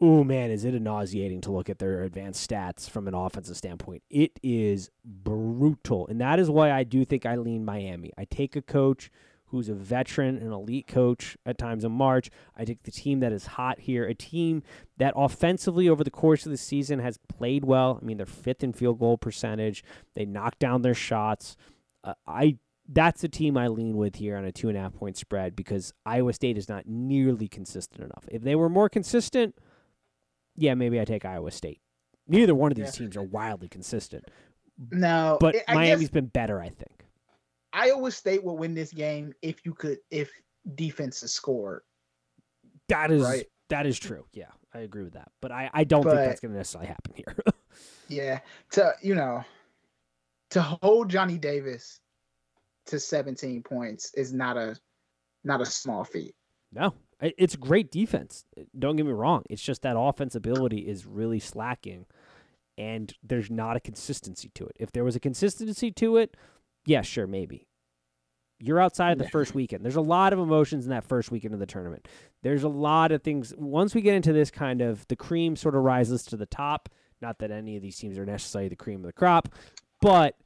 oh 0.00 0.24
man, 0.24 0.50
is 0.50 0.64
it 0.64 0.80
nauseating 0.80 1.40
to 1.42 1.50
look 1.50 1.70
at 1.70 1.78
their 1.78 2.02
advanced 2.02 2.48
stats 2.48 2.88
from 2.88 3.08
an 3.08 3.14
offensive 3.14 3.56
standpoint. 3.56 4.02
It 4.10 4.38
is 4.42 4.90
brutal. 5.04 6.06
And 6.08 6.20
that 6.20 6.38
is 6.38 6.50
why 6.50 6.70
I 6.70 6.84
do 6.84 7.04
think 7.04 7.24
I 7.24 7.36
lean 7.36 7.64
Miami. 7.64 8.12
I 8.18 8.24
take 8.24 8.56
a 8.56 8.62
coach 8.62 9.10
who's 9.50 9.68
a 9.68 9.74
veteran, 9.74 10.36
an 10.38 10.52
elite 10.52 10.88
coach 10.88 11.36
at 11.46 11.56
times 11.56 11.84
in 11.84 11.92
March. 11.92 12.30
I 12.56 12.64
take 12.64 12.82
the 12.82 12.90
team 12.90 13.20
that 13.20 13.32
is 13.32 13.46
hot 13.46 13.80
here, 13.80 14.04
a 14.04 14.14
team 14.14 14.62
that 14.98 15.14
offensively 15.16 15.88
over 15.88 16.02
the 16.02 16.10
course 16.10 16.44
of 16.44 16.50
the 16.50 16.58
season 16.58 16.98
has 16.98 17.18
played 17.28 17.64
well. 17.64 17.98
I 18.00 18.04
mean, 18.04 18.16
they're 18.16 18.26
fifth 18.26 18.64
in 18.64 18.72
field 18.72 18.98
goal 18.98 19.16
percentage. 19.16 19.84
They 20.14 20.24
knock 20.24 20.58
down 20.58 20.82
their 20.82 20.94
shots. 20.94 21.56
Uh, 22.02 22.14
I 22.26 22.58
that's 22.88 23.24
a 23.24 23.28
team 23.28 23.56
I 23.56 23.66
lean 23.66 23.96
with 23.96 24.16
here 24.16 24.36
on 24.36 24.44
a 24.44 24.52
two 24.52 24.68
and 24.68 24.78
a 24.78 24.80
half 24.80 24.94
point 24.94 25.16
spread 25.16 25.56
because 25.56 25.92
Iowa 26.04 26.32
State 26.32 26.56
is 26.56 26.68
not 26.68 26.86
nearly 26.86 27.48
consistent 27.48 28.04
enough. 28.04 28.24
If 28.30 28.42
they 28.42 28.54
were 28.54 28.68
more 28.68 28.88
consistent, 28.88 29.56
yeah, 30.56 30.74
maybe 30.74 31.00
I 31.00 31.04
take 31.04 31.24
Iowa 31.24 31.50
State. 31.50 31.80
Neither 32.28 32.54
one 32.54 32.72
of 32.72 32.76
these 32.76 32.86
Yeah. 32.86 32.90
teams 33.06 33.16
are 33.16 33.22
wildly 33.22 33.68
consistent, 33.68 34.24
No, 34.90 35.38
but 35.40 35.54
I 35.68 35.74
Miami's 35.74 36.08
guess 36.08 36.10
been 36.10 36.26
better, 36.26 36.60
I 36.60 36.68
think. 36.70 37.04
Iowa 37.72 38.10
State 38.10 38.42
will 38.42 38.56
win 38.56 38.74
this 38.74 38.92
game 38.92 39.32
if 39.42 39.64
you 39.64 39.74
could 39.74 39.98
if 40.10 40.30
defense 40.74 41.22
is 41.22 41.32
scored. 41.32 41.82
That 42.88 43.10
is 43.12 43.22
Right. 43.22 43.46
that 43.68 43.86
is 43.86 43.98
true. 43.98 44.26
Yeah, 44.32 44.50
I 44.74 44.80
agree 44.80 45.02
with 45.04 45.12
that. 45.14 45.30
But 45.40 45.52
I, 45.52 45.70
I 45.72 45.84
don't 45.84 46.02
think 46.02 46.14
that's 46.16 46.40
going 46.40 46.52
to 46.52 46.58
necessarily 46.58 46.88
happen 46.88 47.14
here. 47.14 47.36
Yeah, 48.08 48.38
to 48.70 48.92
you 49.02 49.14
know, 49.16 49.44
to 50.50 50.62
hold 50.62 51.10
Johnny 51.10 51.38
Davis 51.38 52.00
to 52.86 52.98
17 53.00 53.62
points 53.64 54.14
is 54.14 54.32
not 54.32 54.56
a 54.56 54.76
not 55.44 55.60
a 55.60 55.66
small 55.66 56.04
feat. 56.04 56.34
no, 56.72 56.86
I- 56.86 56.92
it's 57.20 57.56
great 57.56 57.90
defense. 57.90 58.44
Don't 58.78 58.96
get 58.96 59.06
me 59.06 59.12
wrong. 59.12 59.42
It's 59.48 59.62
just 59.62 59.82
that 59.82 59.96
offense 59.98 60.34
ability 60.34 60.80
is 60.80 61.06
really 61.06 61.40
slacking, 61.40 62.06
and 62.76 63.12
there's 63.22 63.50
not 63.50 63.76
a 63.76 63.80
consistency 63.80 64.50
to 64.54 64.66
it. 64.66 64.76
If 64.78 64.92
there 64.92 65.04
was 65.04 65.16
a 65.16 65.20
consistency 65.20 65.90
to 65.92 66.16
it, 66.16 66.36
yeah, 66.84 67.02
sure, 67.02 67.26
maybe. 67.26 67.66
You're 68.58 68.80
outside 68.80 69.12
of 69.12 69.18
the 69.18 69.28
first 69.28 69.54
weekend. 69.54 69.84
There's 69.84 69.96
a 69.96 70.00
lot 70.00 70.32
of 70.32 70.38
emotions 70.38 70.84
in 70.84 70.90
that 70.90 71.04
first 71.04 71.30
weekend 71.30 71.52
of 71.52 71.60
the 71.60 71.66
tournament. 71.66 72.08
There's 72.42 72.62
a 72.62 72.68
lot 72.68 73.12
of 73.12 73.22
things. 73.22 73.52
Once 73.58 73.94
we 73.94 74.00
get 74.00 74.14
into 74.14 74.32
this 74.32 74.50
kind 74.50 74.80
of, 74.80 75.06
the 75.08 75.16
cream 75.16 75.56
sort 75.56 75.74
of 75.74 75.82
rises 75.82 76.22
to 76.24 76.36
the 76.36 76.46
top. 76.46 76.88
Not 77.20 77.38
that 77.38 77.50
any 77.50 77.76
of 77.76 77.82
these 77.82 77.98
teams 77.98 78.18
are 78.18 78.26
necessarily 78.26 78.68
the 78.68 78.76
cream 78.76 79.00
of 79.00 79.06
the 79.06 79.12
crop, 79.12 79.48
but 80.00 80.36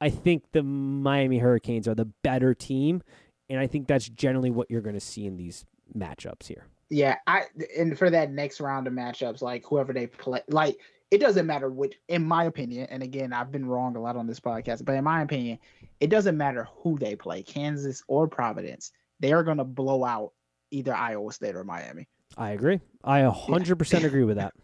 I 0.00 0.10
think 0.10 0.52
the 0.52 0.62
Miami 0.62 1.38
Hurricanes 1.38 1.86
are 1.86 1.94
the 1.94 2.06
better 2.22 2.54
team, 2.54 3.02
and 3.48 3.58
I 3.58 3.66
think 3.66 3.86
that's 3.86 4.08
generally 4.08 4.50
what 4.50 4.70
you're 4.70 4.80
going 4.80 4.94
to 4.94 5.00
see 5.00 5.26
in 5.26 5.36
these 5.36 5.64
matchups 5.96 6.46
here. 6.46 6.66
Yeah, 6.88 7.16
I 7.26 7.44
and 7.78 7.96
for 7.96 8.10
that 8.10 8.32
next 8.32 8.60
round 8.60 8.86
of 8.86 8.92
matchups, 8.92 9.42
like 9.42 9.64
whoever 9.64 9.92
they 9.92 10.08
play, 10.08 10.40
like 10.48 10.78
it 11.10 11.18
doesn't 11.18 11.46
matter 11.46 11.70
which, 11.70 11.94
in 12.08 12.24
my 12.24 12.44
opinion, 12.44 12.86
and 12.90 13.02
again, 13.02 13.32
I've 13.32 13.50
been 13.50 13.66
wrong 13.66 13.96
a 13.96 14.00
lot 14.00 14.16
on 14.16 14.26
this 14.26 14.40
podcast, 14.40 14.84
but 14.84 14.94
in 14.94 15.04
my 15.04 15.22
opinion, 15.22 15.58
it 16.00 16.08
doesn't 16.10 16.36
matter 16.36 16.68
who 16.76 16.98
they 16.98 17.16
play, 17.16 17.42
Kansas 17.42 18.02
or 18.08 18.28
Providence, 18.28 18.92
they 19.18 19.32
are 19.32 19.42
going 19.42 19.58
to 19.58 19.64
blow 19.64 20.04
out 20.04 20.32
either 20.70 20.94
Iowa 20.94 21.32
State 21.32 21.56
or 21.56 21.64
Miami. 21.64 22.08
I 22.36 22.50
agree. 22.50 22.80
I 23.02 23.22
100% 23.22 24.04
agree 24.04 24.24
with 24.24 24.36
that. 24.36 24.54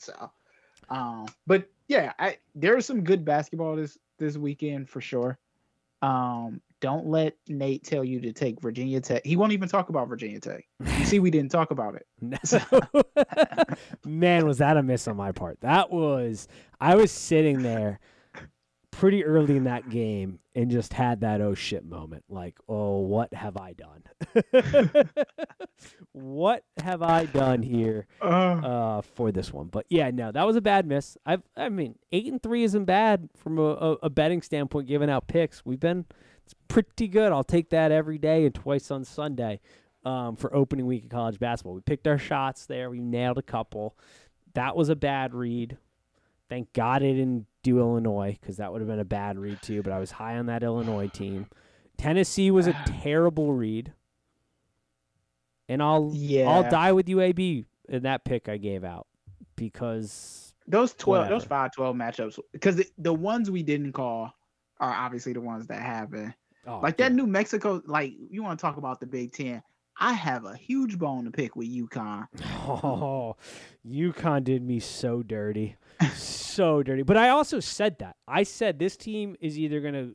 So, 0.00 0.30
um, 0.90 1.26
but 1.44 1.68
yeah, 1.88 2.12
I 2.20 2.38
there's 2.54 2.86
some 2.86 3.02
good 3.02 3.24
basketball 3.24 3.74
this 3.74 3.98
this 4.20 4.36
weekend 4.36 4.88
for 4.88 5.00
sure. 5.00 5.40
Um, 6.02 6.60
don't 6.80 7.06
let 7.06 7.34
Nate 7.48 7.84
tell 7.84 8.04
you 8.04 8.20
to 8.20 8.32
take 8.32 8.60
Virginia 8.60 9.00
Tech. 9.00 9.24
He 9.24 9.36
won't 9.36 9.52
even 9.52 9.68
talk 9.68 9.88
about 9.88 10.08
Virginia 10.08 10.40
Tech. 10.40 10.64
You 10.98 11.04
see, 11.04 11.18
we 11.18 11.30
didn't 11.30 11.50
talk 11.50 11.70
about 11.70 11.96
it. 11.96 12.06
Man, 14.04 14.46
was 14.46 14.58
that 14.58 14.76
a 14.76 14.82
miss 14.82 15.08
on 15.08 15.16
my 15.16 15.32
part? 15.32 15.60
That 15.60 15.90
was, 15.90 16.48
I 16.80 16.94
was 16.96 17.10
sitting 17.10 17.62
there 17.62 18.00
pretty 18.90 19.24
early 19.24 19.56
in 19.56 19.64
that 19.64 19.88
game 19.90 20.40
and 20.56 20.70
just 20.70 20.92
had 20.92 21.20
that 21.20 21.40
oh 21.40 21.54
shit 21.54 21.84
moment. 21.84 22.24
Like, 22.28 22.58
oh, 22.68 22.98
what 22.98 23.32
have 23.32 23.56
I 23.56 23.72
done? 23.74 24.02
what 26.12 26.64
have 26.82 27.02
I 27.02 27.26
done 27.26 27.62
here 27.62 28.06
Uh, 28.20 29.02
for 29.02 29.30
this 29.30 29.52
one? 29.52 29.66
But 29.68 29.86
yeah, 29.88 30.10
no, 30.10 30.32
that 30.32 30.44
was 30.46 30.56
a 30.56 30.60
bad 30.60 30.86
miss. 30.86 31.16
I've, 31.24 31.42
I 31.56 31.68
mean, 31.68 31.96
eight 32.12 32.26
and 32.30 32.42
three 32.42 32.64
isn't 32.64 32.86
bad 32.86 33.28
from 33.36 33.58
a, 33.58 33.62
a, 33.62 33.92
a 34.04 34.10
betting 34.10 34.42
standpoint, 34.42 34.88
giving 34.88 35.10
out 35.10 35.28
picks. 35.28 35.64
We've 35.64 35.78
been, 35.80 36.06
it's 36.48 36.54
pretty 36.66 37.08
good. 37.08 37.30
I'll 37.30 37.44
take 37.44 37.68
that 37.70 37.92
every 37.92 38.16
day 38.16 38.46
and 38.46 38.54
twice 38.54 38.90
on 38.90 39.04
Sunday 39.04 39.60
um, 40.02 40.34
for 40.34 40.54
opening 40.56 40.86
week 40.86 41.04
of 41.04 41.10
college 41.10 41.38
basketball. 41.38 41.74
We 41.74 41.82
picked 41.82 42.08
our 42.08 42.16
shots 42.16 42.64
there. 42.64 42.88
We 42.88 43.00
nailed 43.00 43.36
a 43.36 43.42
couple. 43.42 43.98
That 44.54 44.74
was 44.74 44.88
a 44.88 44.96
bad 44.96 45.34
read. 45.34 45.76
Thank 46.48 46.72
God 46.72 47.02
it 47.02 47.12
didn't 47.12 47.44
do 47.62 47.80
Illinois 47.80 48.38
because 48.40 48.56
that 48.56 48.72
would 48.72 48.80
have 48.80 48.88
been 48.88 48.98
a 48.98 49.04
bad 49.04 49.38
read 49.38 49.60
too. 49.60 49.82
But 49.82 49.92
I 49.92 49.98
was 49.98 50.10
high 50.10 50.38
on 50.38 50.46
that 50.46 50.62
Illinois 50.62 51.08
team. 51.08 51.48
Tennessee 51.98 52.50
was 52.50 52.66
a 52.66 52.72
terrible 53.02 53.52
read, 53.52 53.92
and 55.68 55.82
I'll 55.82 56.12
yeah, 56.14 56.48
I'll 56.48 56.70
die 56.70 56.92
with 56.92 57.08
UAB 57.08 57.66
in 57.90 58.04
that 58.04 58.24
pick 58.24 58.48
I 58.48 58.56
gave 58.56 58.84
out 58.84 59.06
because 59.54 60.54
those 60.66 60.94
twelve, 60.94 61.28
those 61.28 61.42
whatever. 61.42 61.48
five 61.48 61.72
twelve 61.74 61.94
matchups, 61.94 62.38
because 62.52 62.76
the, 62.76 62.86
the 62.96 63.12
ones 63.12 63.50
we 63.50 63.62
didn't 63.62 63.92
call 63.92 64.32
are 64.80 64.92
obviously 64.92 65.32
the 65.32 65.40
ones 65.40 65.66
that 65.68 65.80
happen. 65.82 66.34
oh, 66.66 66.80
Like 66.80 66.96
that 66.98 67.10
yeah. 67.12 67.16
New 67.16 67.26
Mexico, 67.26 67.82
like 67.86 68.12
you 68.30 68.42
want 68.42 68.58
to 68.58 68.62
talk 68.62 68.76
about 68.76 69.00
the 69.00 69.06
Big 69.06 69.32
Ten. 69.32 69.62
I 70.00 70.12
have 70.12 70.44
a 70.44 70.54
huge 70.56 70.96
bone 70.98 71.24
to 71.24 71.30
pick 71.32 71.56
with 71.56 71.68
UConn. 71.68 72.26
Oh, 72.68 73.34
UConn 73.86 74.44
did 74.44 74.62
me 74.62 74.78
so 74.78 75.22
dirty. 75.22 75.76
so 76.14 76.82
dirty. 76.82 77.02
But 77.02 77.16
I 77.16 77.30
also 77.30 77.60
said 77.60 77.98
that. 78.00 78.16
I 78.28 78.42
said 78.44 78.78
this 78.78 78.96
team 78.96 79.34
is 79.40 79.58
either 79.58 79.80
going 79.80 79.94
to 79.94 80.14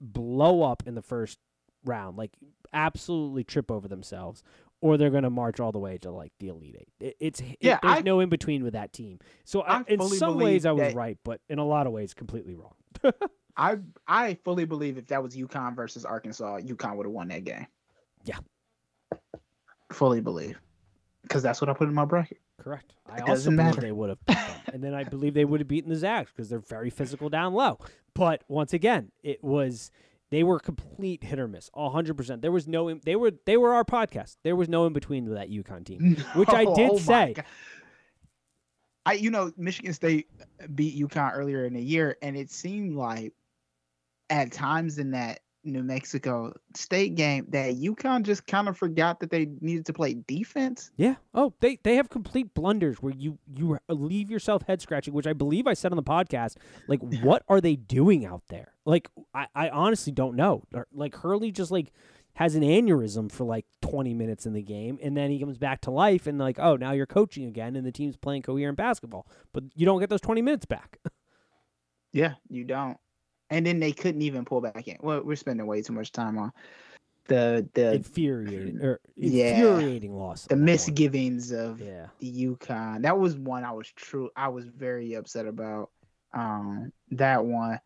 blow 0.00 0.62
up 0.62 0.82
in 0.86 0.94
the 0.94 1.02
first 1.02 1.38
round, 1.84 2.16
like 2.16 2.32
absolutely 2.72 3.44
trip 3.44 3.70
over 3.70 3.86
themselves, 3.86 4.42
or 4.80 4.96
they're 4.96 5.10
going 5.10 5.22
to 5.24 5.30
march 5.30 5.60
all 5.60 5.72
the 5.72 5.78
way 5.78 5.98
to 5.98 6.10
like 6.10 6.32
the 6.40 6.48
Elite 6.48 6.76
Eight. 6.80 6.88
It, 7.00 7.16
it's 7.20 7.40
it- 7.40 7.58
Yeah, 7.60 7.78
there's 7.82 7.98
I- 7.98 8.00
no 8.00 8.18
in 8.20 8.30
between 8.30 8.64
with 8.64 8.72
that 8.72 8.92
team. 8.92 9.18
So 9.44 9.60
I, 9.60 9.78
I 9.78 9.84
in 9.88 10.00
some 10.08 10.38
ways 10.38 10.66
I 10.66 10.72
was 10.72 10.92
right, 10.94 11.18
but 11.22 11.40
in 11.48 11.58
a 11.60 11.64
lot 11.66 11.86
of 11.86 11.92
ways 11.92 12.14
completely 12.14 12.54
wrong. 12.56 12.74
I 13.60 13.76
I 14.08 14.38
fully 14.42 14.64
believe 14.64 14.96
if 14.96 15.06
that 15.08 15.22
was 15.22 15.36
UConn 15.36 15.76
versus 15.76 16.06
Arkansas, 16.06 16.60
UConn 16.60 16.96
would 16.96 17.04
have 17.04 17.12
won 17.12 17.28
that 17.28 17.44
game. 17.44 17.66
Yeah. 18.24 18.38
Fully 19.92 20.22
believe. 20.22 20.58
Because 21.22 21.42
that's 21.42 21.60
what 21.60 21.68
I 21.68 21.74
put 21.74 21.86
in 21.86 21.94
my 21.94 22.06
bracket. 22.06 22.38
Correct. 22.58 22.94
I 23.06 23.16
It 23.16 23.20
also 23.20 23.32
doesn't 23.32 23.56
believe 23.56 23.68
matter. 23.74 23.80
they 23.82 23.92
would 23.92 24.16
have, 24.26 24.62
and 24.72 24.82
then 24.82 24.94
I 24.94 25.04
believe 25.04 25.34
they 25.34 25.44
would 25.44 25.60
have 25.60 25.68
beaten 25.68 25.90
the 25.90 25.96
Zags 25.96 26.30
because 26.34 26.48
they're 26.48 26.58
very 26.58 26.88
physical 26.88 27.28
down 27.28 27.52
low. 27.52 27.78
But 28.14 28.42
once 28.48 28.72
again, 28.72 29.12
it 29.22 29.44
was 29.44 29.90
they 30.30 30.42
were 30.42 30.58
complete 30.58 31.22
hit 31.22 31.38
or 31.38 31.46
miss, 31.46 31.70
hundred 31.74 32.16
percent. 32.16 32.40
There 32.40 32.52
was 32.52 32.66
no, 32.66 32.88
in, 32.88 33.02
they 33.04 33.16
were 33.16 33.32
they 33.44 33.58
were 33.58 33.74
our 33.74 33.84
podcast. 33.84 34.36
There 34.42 34.56
was 34.56 34.70
no 34.70 34.86
in 34.86 34.94
between 34.94 35.26
with 35.26 35.36
that 35.36 35.50
UConn 35.50 35.84
team. 35.84 36.16
Which 36.34 36.48
I 36.48 36.64
did 36.64 36.90
oh 36.92 36.98
say. 36.98 37.34
God. 37.34 37.44
I 39.04 39.12
you 39.14 39.30
know 39.30 39.52
Michigan 39.58 39.92
State 39.92 40.28
beat 40.74 40.98
UConn 40.98 41.32
earlier 41.34 41.66
in 41.66 41.74
the 41.74 41.82
year, 41.82 42.16
and 42.22 42.36
it 42.36 42.50
seemed 42.50 42.96
like 42.96 43.34
at 44.30 44.52
times 44.52 44.98
in 44.98 45.10
that 45.10 45.40
New 45.62 45.82
Mexico 45.82 46.52
State 46.74 47.16
game 47.16 47.46
that 47.50 47.74
UConn 47.74 48.22
just 48.22 48.46
kind 48.46 48.68
of 48.68 48.78
forgot 48.78 49.20
that 49.20 49.30
they 49.30 49.48
needed 49.60 49.84
to 49.86 49.92
play 49.92 50.14
defense. 50.26 50.90
Yeah. 50.96 51.16
Oh, 51.34 51.52
they 51.60 51.78
they 51.82 51.96
have 51.96 52.08
complete 52.08 52.54
blunders 52.54 53.02
where 53.02 53.12
you 53.12 53.38
you 53.54 53.78
leave 53.88 54.30
yourself 54.30 54.62
head 54.66 54.80
scratching, 54.80 55.12
which 55.12 55.26
I 55.26 55.34
believe 55.34 55.66
I 55.66 55.74
said 55.74 55.92
on 55.92 55.96
the 55.96 56.02
podcast. 56.02 56.56
Like, 56.88 57.00
what 57.22 57.42
are 57.48 57.60
they 57.60 57.76
doing 57.76 58.24
out 58.24 58.42
there? 58.48 58.72
Like, 58.86 59.08
I, 59.34 59.48
I 59.54 59.68
honestly 59.68 60.12
don't 60.12 60.36
know. 60.36 60.64
Like 60.92 61.14
Hurley 61.16 61.52
just 61.52 61.70
like 61.70 61.92
has 62.34 62.54
an 62.54 62.62
aneurysm 62.62 63.30
for 63.30 63.44
like 63.44 63.66
20 63.82 64.14
minutes 64.14 64.46
in 64.46 64.54
the 64.54 64.62
game, 64.62 64.98
and 65.02 65.14
then 65.14 65.30
he 65.30 65.38
comes 65.38 65.58
back 65.58 65.82
to 65.82 65.90
life, 65.90 66.26
and 66.26 66.38
like, 66.38 66.58
oh, 66.58 66.76
now 66.76 66.92
you're 66.92 67.04
coaching 67.04 67.44
again, 67.44 67.76
and 67.76 67.86
the 67.86 67.92
team's 67.92 68.16
playing 68.16 68.42
coherent 68.42 68.78
basketball, 68.78 69.26
but 69.52 69.64
you 69.74 69.84
don't 69.84 70.00
get 70.00 70.08
those 70.08 70.22
20 70.22 70.40
minutes 70.40 70.64
back. 70.64 70.98
Yeah, 72.12 72.34
you 72.48 72.64
don't. 72.64 72.98
And 73.50 73.66
then 73.66 73.80
they 73.80 73.92
couldn't 73.92 74.22
even 74.22 74.44
pull 74.44 74.60
back 74.60 74.86
in. 74.86 74.96
Well, 75.00 75.22
we're 75.24 75.36
spending 75.36 75.66
way 75.66 75.82
too 75.82 75.92
much 75.92 76.12
time 76.12 76.38
on 76.38 76.52
the 77.26 77.68
the 77.74 77.94
infuriating 77.94 78.80
or 78.80 79.00
Yeah. 79.16 79.56
infuriating 79.72 80.14
loss. 80.16 80.42
the 80.44 80.48
that 80.50 80.56
one. 80.56 80.64
misgivings 80.64 81.50
of 81.52 81.80
Yeah. 81.80 82.06
the 82.18 82.46
UConn. 82.46 83.02
That 83.02 83.18
was 83.18 83.36
one 83.36 83.64
I 83.64 83.72
was 83.72 83.88
true. 83.94 84.30
I 84.36 84.48
was 84.48 84.66
very 84.66 85.14
upset 85.14 85.46
about. 85.46 85.90
Um, 86.32 86.92
that 87.12 87.44
one. 87.44 87.80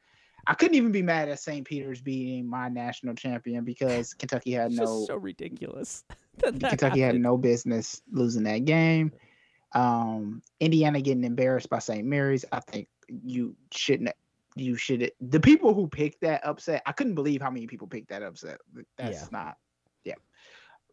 I 0.47 0.53
couldn't 0.53 0.75
even 0.75 0.93
be 0.93 1.01
mad 1.01 1.31
at 1.31 1.41
St. 1.41 1.67
Peter's 1.67 2.03
beating 2.03 2.47
my 2.47 2.69
national 2.69 3.15
champion 3.15 3.65
because 3.65 4.13
Kentucky 4.19 4.53
had 4.53 4.73
no 4.73 5.05
so 5.07 5.17
ridiculous. 5.17 6.05
that 6.39 6.61
that 6.61 6.69
Kentucky 6.71 7.01
had 7.01 7.19
no 7.19 7.39
business 7.39 8.03
losing 8.13 8.43
that 8.45 8.67
game. 8.67 9.13
Um, 9.73 10.43
Indiana 10.61 11.01
getting 11.01 11.25
embarrassed 11.25 11.71
by 11.71 11.79
St. 11.79 12.07
Mary's. 12.07 12.45
I 12.53 12.61
think 12.61 12.89
you 13.09 13.57
shouldn't. 13.73 14.11
You 14.57 14.77
should. 14.77 15.11
The 15.21 15.41
people 15.41 15.75
who 15.75 15.89
picked 15.89 16.21
that 16.21 16.45
upset. 16.47 16.83
I 16.87 16.93
couldn't 16.93 17.15
believe 17.17 17.43
how 17.43 17.51
many 17.51 17.67
people 17.67 17.87
picked 17.89 18.09
that 18.11 18.23
upset. 18.23 18.59
That's 18.97 19.23
Yeah. 19.23 19.29
not. 19.33 19.57
Yeah. 20.05 20.15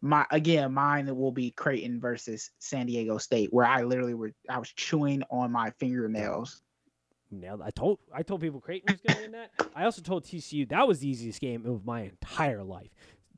My 0.00 0.26
again, 0.32 0.72
mine 0.74 1.14
will 1.16 1.30
be 1.30 1.52
Creighton 1.52 2.00
versus 2.00 2.50
San 2.58 2.86
Diego 2.86 3.18
State, 3.18 3.52
where 3.52 3.66
I 3.66 3.82
literally 3.84 4.14
were. 4.14 4.32
I 4.48 4.58
was 4.58 4.70
chewing 4.72 5.22
on 5.30 5.52
my 5.52 5.70
fingernails. 5.78 6.62
nailed. 7.30 7.62
I 7.62 7.70
told 7.70 7.98
I 8.12 8.22
told 8.22 8.40
people 8.40 8.60
Creighton 8.60 8.92
was 8.94 9.00
going 9.00 9.16
to 9.16 9.22
win 9.22 9.32
that. 9.32 9.70
I 9.76 9.84
also 9.84 10.02
told 10.02 10.24
TCU 10.24 10.68
that 10.70 10.88
was 10.88 10.98
the 10.98 11.08
easiest 11.08 11.40
game 11.40 11.64
of 11.66 11.84
my 11.86 12.02
entire 12.02 12.64
life. 12.64 12.90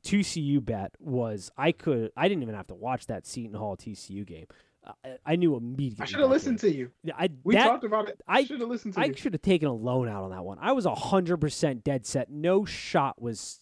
TCU 0.03 0.63
bet 0.63 0.91
was 0.99 1.51
I 1.57 1.71
could 1.71 2.11
I 2.17 2.27
didn't 2.27 2.41
even 2.43 2.55
have 2.55 2.67
to 2.67 2.75
watch 2.75 3.05
that 3.07 3.25
Seton 3.27 3.53
Hall 3.55 3.77
TCU 3.77 4.25
game. 4.25 4.47
I, 4.85 5.17
I 5.25 5.35
knew 5.35 5.55
immediately. 5.55 6.03
I 6.03 6.05
should 6.05 6.19
have 6.19 6.29
listened 6.29 6.59
to 6.59 6.73
you. 6.73 6.91
I 7.17 7.29
We 7.43 7.55
that, 7.55 7.67
talked 7.67 7.83
about 7.83 8.09
it. 8.09 8.21
I 8.27 8.43
should 8.43 8.59
have 8.59 8.69
listened 8.69 8.93
to 8.95 8.99
you. 9.01 9.05
I 9.05 9.15
should 9.15 9.33
have 9.33 9.41
taken 9.41 9.67
a 9.67 9.73
loan 9.73 10.07
out 10.07 10.23
on 10.23 10.31
that 10.31 10.43
one. 10.43 10.57
I 10.61 10.71
was 10.73 10.85
hundred 10.85 11.37
percent 11.37 11.83
dead 11.83 12.05
set. 12.05 12.29
No 12.29 12.65
shot 12.65 13.21
was 13.21 13.59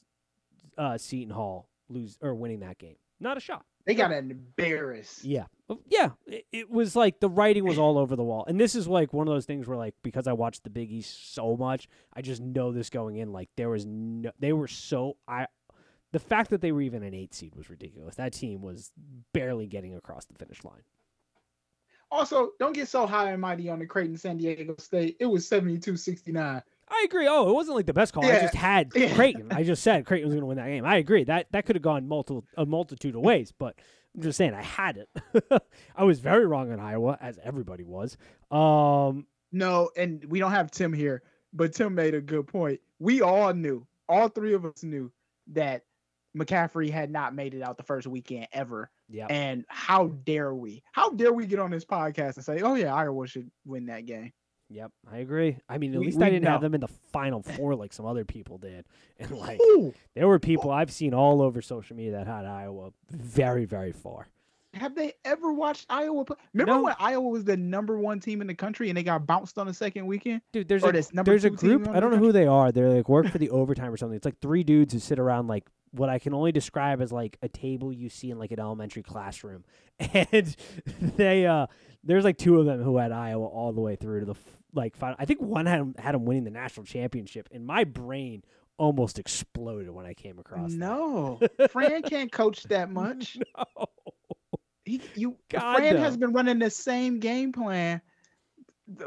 uh, 0.77 0.97
Seton 0.97 1.33
Hall 1.33 1.69
lose 1.89 2.17
or 2.21 2.35
winning 2.35 2.61
that 2.61 2.77
game. 2.77 2.95
Not 3.19 3.37
a 3.37 3.39
shot. 3.39 3.65
They 3.85 3.95
got 3.95 4.11
embarrassed. 4.11 5.25
Yeah. 5.25 5.45
Yeah. 5.87 6.11
It, 6.25 6.45
it 6.51 6.69
was 6.69 6.95
like 6.95 7.19
the 7.19 7.29
writing 7.29 7.65
was 7.65 7.77
all 7.77 7.97
over 7.97 8.15
the 8.15 8.23
wall. 8.23 8.45
And 8.47 8.59
this 8.59 8.75
is 8.75 8.87
like 8.87 9.13
one 9.13 9.27
of 9.27 9.33
those 9.33 9.45
things 9.45 9.67
where 9.67 9.77
like 9.77 9.95
because 10.03 10.27
I 10.27 10.33
watched 10.33 10.63
the 10.63 10.69
Big 10.69 10.91
East 10.91 11.33
so 11.33 11.57
much, 11.57 11.89
I 12.13 12.21
just 12.21 12.41
know 12.41 12.71
this 12.71 12.89
going 12.89 13.17
in. 13.17 13.33
Like 13.33 13.49
there 13.57 13.69
was 13.69 13.85
no 13.85 14.31
they 14.39 14.53
were 14.53 14.67
so 14.67 15.17
I 15.27 15.47
the 16.13 16.19
fact 16.19 16.51
that 16.51 16.61
they 16.61 16.71
were 16.71 16.81
even 16.81 17.03
an 17.03 17.13
eight 17.13 17.33
seed 17.33 17.55
was 17.55 17.69
ridiculous. 17.69 18.15
That 18.15 18.33
team 18.33 18.61
was 18.61 18.91
barely 19.33 19.67
getting 19.67 19.95
across 19.95 20.25
the 20.25 20.35
finish 20.35 20.63
line. 20.63 20.83
Also, 22.13 22.51
don't 22.59 22.73
get 22.73 22.87
so 22.87 23.07
high 23.07 23.31
and 23.31 23.41
mighty 23.41 23.69
on 23.69 23.79
the 23.79 23.87
Creighton 23.87 24.15
San 24.17 24.37
Diego 24.37 24.75
State. 24.77 25.17
It 25.19 25.25
was 25.25 25.49
72-69. 25.49 26.61
I 26.89 27.05
agree. 27.05 27.27
Oh, 27.27 27.49
it 27.49 27.53
wasn't 27.53 27.75
like 27.75 27.87
the 27.87 27.93
best 27.93 28.13
call. 28.13 28.23
I 28.23 28.39
just 28.39 28.53
had 28.53 28.91
Yeah. 28.95 29.15
Creighton. 29.15 29.51
I 29.51 29.63
just 29.63 29.81
said 29.81 30.05
Creighton 30.05 30.27
was 30.27 30.35
going 30.35 30.41
to 30.43 30.45
win 30.45 30.57
that 30.57 30.67
game. 30.67 30.85
I 30.85 30.97
agree. 30.97 31.23
That 31.23 31.47
that 31.53 31.65
could 31.65 31.75
have 31.75 31.81
gone 31.81 32.07
multiple 32.07 32.45
a 32.55 32.67
multitude 32.67 33.15
of 33.15 33.21
ways, 33.21 33.51
but 33.57 33.75
I'm 34.15 34.21
just 34.21 34.37
saying 34.37 34.53
I 34.53 34.61
had 34.61 34.97
it. 34.97 35.63
I 35.95 36.03
was 36.03 36.19
very 36.19 36.45
wrong 36.45 36.71
on 36.71 36.79
Iowa, 36.79 37.17
as 37.19 37.39
everybody 37.43 37.83
was. 37.83 38.15
Um, 38.51 39.25
No, 39.51 39.89
and 39.97 40.23
we 40.25 40.37
don't 40.37 40.51
have 40.51 40.69
Tim 40.69 40.93
here, 40.93 41.23
but 41.51 41.73
Tim 41.73 41.95
made 41.95 42.13
a 42.13 42.21
good 42.21 42.45
point. 42.45 42.79
We 42.99 43.23
all 43.23 43.51
knew, 43.55 43.87
all 44.07 44.29
three 44.29 44.53
of 44.53 44.63
us 44.65 44.83
knew 44.83 45.11
that 45.47 45.85
McCaffrey 46.37 46.91
had 46.91 47.09
not 47.09 47.33
made 47.33 47.55
it 47.55 47.63
out 47.63 47.77
the 47.77 47.83
first 47.83 48.05
weekend 48.05 48.47
ever. 48.53 48.91
Yeah. 49.13 49.27
And 49.29 49.63
how 49.69 50.07
dare 50.25 50.53
we? 50.53 50.83
How 50.91 51.11
dare 51.11 51.31
we 51.31 51.45
get 51.45 51.59
on 51.59 51.71
this 51.71 51.85
podcast 51.85 52.35
and 52.35 52.43
say, 52.43 52.61
"Oh 52.61 52.73
yeah, 52.75 52.93
Iowa 52.93 53.25
should 53.27 53.49
win 53.65 53.85
that 53.85 54.05
game"? 54.05 54.33
Yep, 54.69 54.91
I 55.11 55.17
agree. 55.19 55.57
I 55.69 55.77
mean, 55.77 55.93
at 55.93 55.99
We- 55.99 56.07
least 56.07 56.17
we 56.17 56.23
I 56.25 56.29
didn't 56.31 56.47
have 56.47 56.61
them 56.61 56.73
in 56.73 56.81
the 56.81 56.87
final 56.87 57.43
four 57.43 57.75
like 57.75 57.93
some 57.93 58.05
other 58.07 58.25
people 58.25 58.57
did. 58.57 58.85
And 59.19 59.29
like 59.31 59.61
Ooh, 59.61 59.93
there 60.15 60.27
were 60.27 60.39
people 60.39 60.71
I've 60.71 60.91
seen 60.91 61.13
all 61.13 61.41
over 61.41 61.61
social 61.61 61.95
media 61.95 62.13
that 62.13 62.25
had 62.27 62.45
Iowa 62.45 62.91
very, 63.11 63.65
very 63.65 63.91
far. 63.91 64.27
have 64.73 64.95
they 64.95 65.13
ever 65.25 65.53
watched 65.53 65.85
Iowa 65.91 66.25
play? 66.25 66.37
Remember 66.53 66.73
No. 66.79 66.83
when 66.85 66.95
Iowa 66.99 67.27
was 67.29 67.43
the 67.43 67.55
number 67.55 67.99
one 67.99 68.19
team 68.19 68.41
in 68.41 68.47
the 68.47 68.55
country 68.55 68.89
and 68.89 68.97
they 68.97 69.03
got 69.03 69.27
bounced 69.27 69.59
on 69.59 69.67
the 69.67 69.73
second 69.73 70.07
weekend? 70.07 70.41
Dude, 70.51 70.67
there's 70.67 70.83
Or 70.83 70.89
a 70.89 71.23
there's 71.23 71.45
a 71.45 71.51
group. 71.51 71.87
I 71.89 71.99
don't 71.99 72.09
know 72.09 72.17
the 72.17 72.25
who 72.25 72.31
they 72.31 72.47
are. 72.47 72.71
They're 72.71 72.89
like 72.89 73.07
work 73.07 73.27
for 73.27 73.37
the 73.37 73.49
overtime 73.61 73.93
or 73.93 73.97
something. 73.97 74.15
It's 74.15 74.25
like 74.25 74.39
three 74.39 74.63
dudes 74.63 74.93
who 74.93 74.99
sit 74.99 75.19
around 75.19 75.47
like 75.47 75.69
what 75.93 76.09
I 76.09 76.19
can 76.19 76.33
only 76.33 76.51
describe 76.51 77.01
as 77.01 77.11
like 77.11 77.37
a 77.41 77.47
table 77.47 77.93
you 77.93 78.09
see 78.09 78.31
in 78.31 78.39
like 78.39 78.51
an 78.51 78.59
elementary 78.59 79.03
classroom, 79.03 79.63
and 79.99 80.55
they 81.17 81.45
uh 81.45 81.67
there's 82.03 82.23
like 82.23 82.37
two 82.37 82.59
of 82.59 82.65
them 82.65 82.81
who 82.83 82.97
had 82.97 83.11
Iowa 83.11 83.45
all 83.45 83.71
the 83.71 83.81
way 83.81 83.95
through 83.95 84.21
to 84.21 84.25
the 84.25 84.35
like 84.73 84.95
final. 84.97 85.15
I 85.19 85.25
think 85.25 85.41
one 85.41 85.65
had 85.67 85.79
'em- 85.79 85.95
had 85.97 86.15
them 86.15 86.25
winning 86.25 86.43
the 86.45 86.51
national 86.51 86.85
championship, 86.85 87.47
and 87.51 87.65
my 87.65 87.83
brain 87.83 88.43
almost 88.77 89.19
exploded 89.19 89.89
when 89.91 90.05
I 90.07 90.15
came 90.15 90.39
across. 90.39 90.71
No, 90.71 91.39
Fran 91.69 92.01
can't 92.01 92.31
coach 92.31 92.63
that 92.63 92.89
much. 92.89 93.37
No. 93.57 93.85
He, 94.85 94.99
you, 95.15 95.37
God, 95.49 95.77
Fran 95.77 95.95
has 95.95 96.17
been 96.17 96.33
running 96.33 96.59
the 96.59 96.69
same 96.69 97.19
game 97.21 97.53
plan 97.53 98.01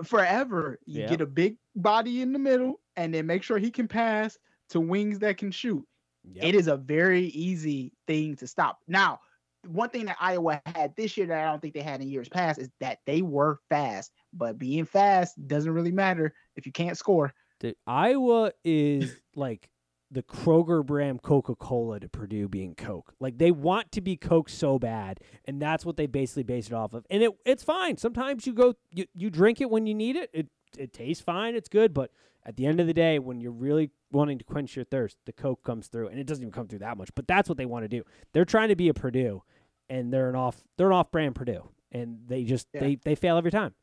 forever. 0.05 0.78
You 0.87 1.03
Yeah. 1.03 1.09
get 1.09 1.20
a 1.20 1.26
big 1.26 1.57
body 1.74 2.22
in 2.22 2.32
the 2.32 2.39
middle, 2.39 2.80
and 2.97 3.12
then 3.12 3.26
make 3.26 3.43
sure 3.43 3.59
he 3.59 3.70
can 3.70 3.87
pass 3.89 4.39
to 4.70 4.80
wings 4.80 5.18
that 5.18 5.37
can 5.37 5.51
shoot. 5.51 5.87
Yep. 6.33 6.45
It 6.45 6.55
is 6.55 6.68
a 6.68 6.77
very 6.77 7.27
easy 7.27 7.93
thing 8.07 8.37
to 8.37 8.47
stop. 8.47 8.79
Now, 8.89 9.20
one 9.66 9.91
thing 9.91 10.07
that 10.07 10.16
Iowa 10.20 10.61
had 10.66 10.95
this 10.97 11.16
year 11.16 11.27
that 11.27 11.39
I 11.39 11.51
don't 11.51 11.61
think 11.61 11.74
they 11.74 11.83
had 11.83 12.01
in 12.01 12.09
years 12.09 12.29
past 12.29 12.59
is 12.59 12.68
that 12.81 12.99
they 13.07 13.22
were 13.22 13.59
fast. 13.68 14.12
But 14.33 14.59
being 14.59 14.85
fast 14.85 15.35
doesn't 15.47 15.72
really 15.72 15.93
matter 15.93 16.35
if 16.57 16.66
you 16.66 16.72
can't 16.72 16.97
score. 16.97 17.33
Dude, 17.61 17.77
Iowa 17.87 18.53
is 18.64 19.16
like 19.35 19.68
the 20.11 20.22
Kroger 20.22 20.85
brand 20.85 21.22
Coca 21.22 21.55
Cola 21.57 21.99
to 22.01 22.09
Purdue 22.09 22.49
being 22.49 22.74
Coke. 22.74 23.12
Like 23.18 23.39
they 23.39 23.51
want 23.51 23.93
to 23.93 24.01
be 24.01 24.16
Coke 24.16 24.49
so 24.49 24.79
bad, 24.79 25.20
and 25.47 25.61
that's 25.61 25.85
what 25.85 25.97
they 25.97 26.07
basically 26.07 26.45
base 26.45 26.68
it 26.68 26.72
off 26.72 26.95
of. 26.95 27.07
And 27.11 27.22
it 27.22 27.33
it's 27.45 27.64
fine. 27.64 27.97
Sometimes 27.97 28.47
you 28.47 28.53
go 28.53 28.74
you, 28.93 29.07
you 29.14 29.31
drink 29.31 29.61
it 29.61 29.70
when 29.70 29.87
you 29.87 29.95
need 29.95 30.16
it. 30.16 30.31
It 30.33 30.49
it 30.77 30.93
tastes 30.93 31.22
fine. 31.22 31.55
It's 31.55 31.68
good, 31.68 31.93
but 31.95 32.11
at 32.45 32.57
the 32.57 32.66
end 32.66 32.81
of 32.81 32.87
the 32.87 32.95
day, 32.95 33.18
when 33.18 33.41
you're 33.41 33.53
really 33.53 33.91
wanting 34.12 34.39
to 34.39 34.45
quench 34.45 34.77
your 34.77 34.85
thirst, 34.85 35.16
the 35.27 35.33
Coke 35.33 35.62
comes 35.64 35.89
through, 35.89 36.09
and 36.09 36.18
it 36.18 36.27
doesn't 36.27 36.43
even 36.43 36.53
come 36.53 36.68
through 36.68 36.79
that 36.81 36.97
much. 36.97 37.11
But 37.14 37.27
that's 37.27 37.49
what 37.49 37.59
they 37.59 37.66
want 37.66 37.85
to 37.85 37.89
do. 37.89 38.05
They're 38.33 38.45
trying 38.45 38.68
to 38.68 38.77
be 38.77 38.89
a 38.89 38.95
Purdue, 38.95 39.43
and 39.89 40.12
they're 40.12 40.29
an 40.29 40.37
off 40.37 40.62
they're 40.77 40.89
an 40.89 40.93
off 40.97 41.11
brand 41.11 41.35
Purdue, 41.35 41.68
and 41.93 42.20
they 42.27 42.45
just 42.45 42.68
Yeah. 42.72 42.81
they 42.81 42.95
they 43.05 43.14
fail 43.14 43.37
every 43.37 43.51
time. 43.51 43.74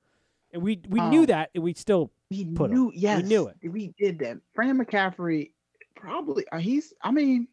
And 0.52 0.62
we 0.62 0.82
we 0.88 1.02
knew 1.02 1.22
Um, 1.22 1.26
that, 1.28 1.50
and 1.56 1.64
we 1.64 1.74
still 1.74 2.12
We 2.30 2.46
Put 2.46 2.72
knew, 2.72 2.88
We 2.88 2.98
yes, 2.98 3.24
knew 3.28 3.48
it. 3.48 3.58
We 3.70 3.94
did 4.00 4.20
that. 4.20 4.38
Fran 4.54 4.78
McCaffrey, 4.80 5.52
probably. 5.96 6.46
Uh, 6.52 6.60
he's. 6.60 6.94
I 7.02 7.12
mean, 7.12 7.48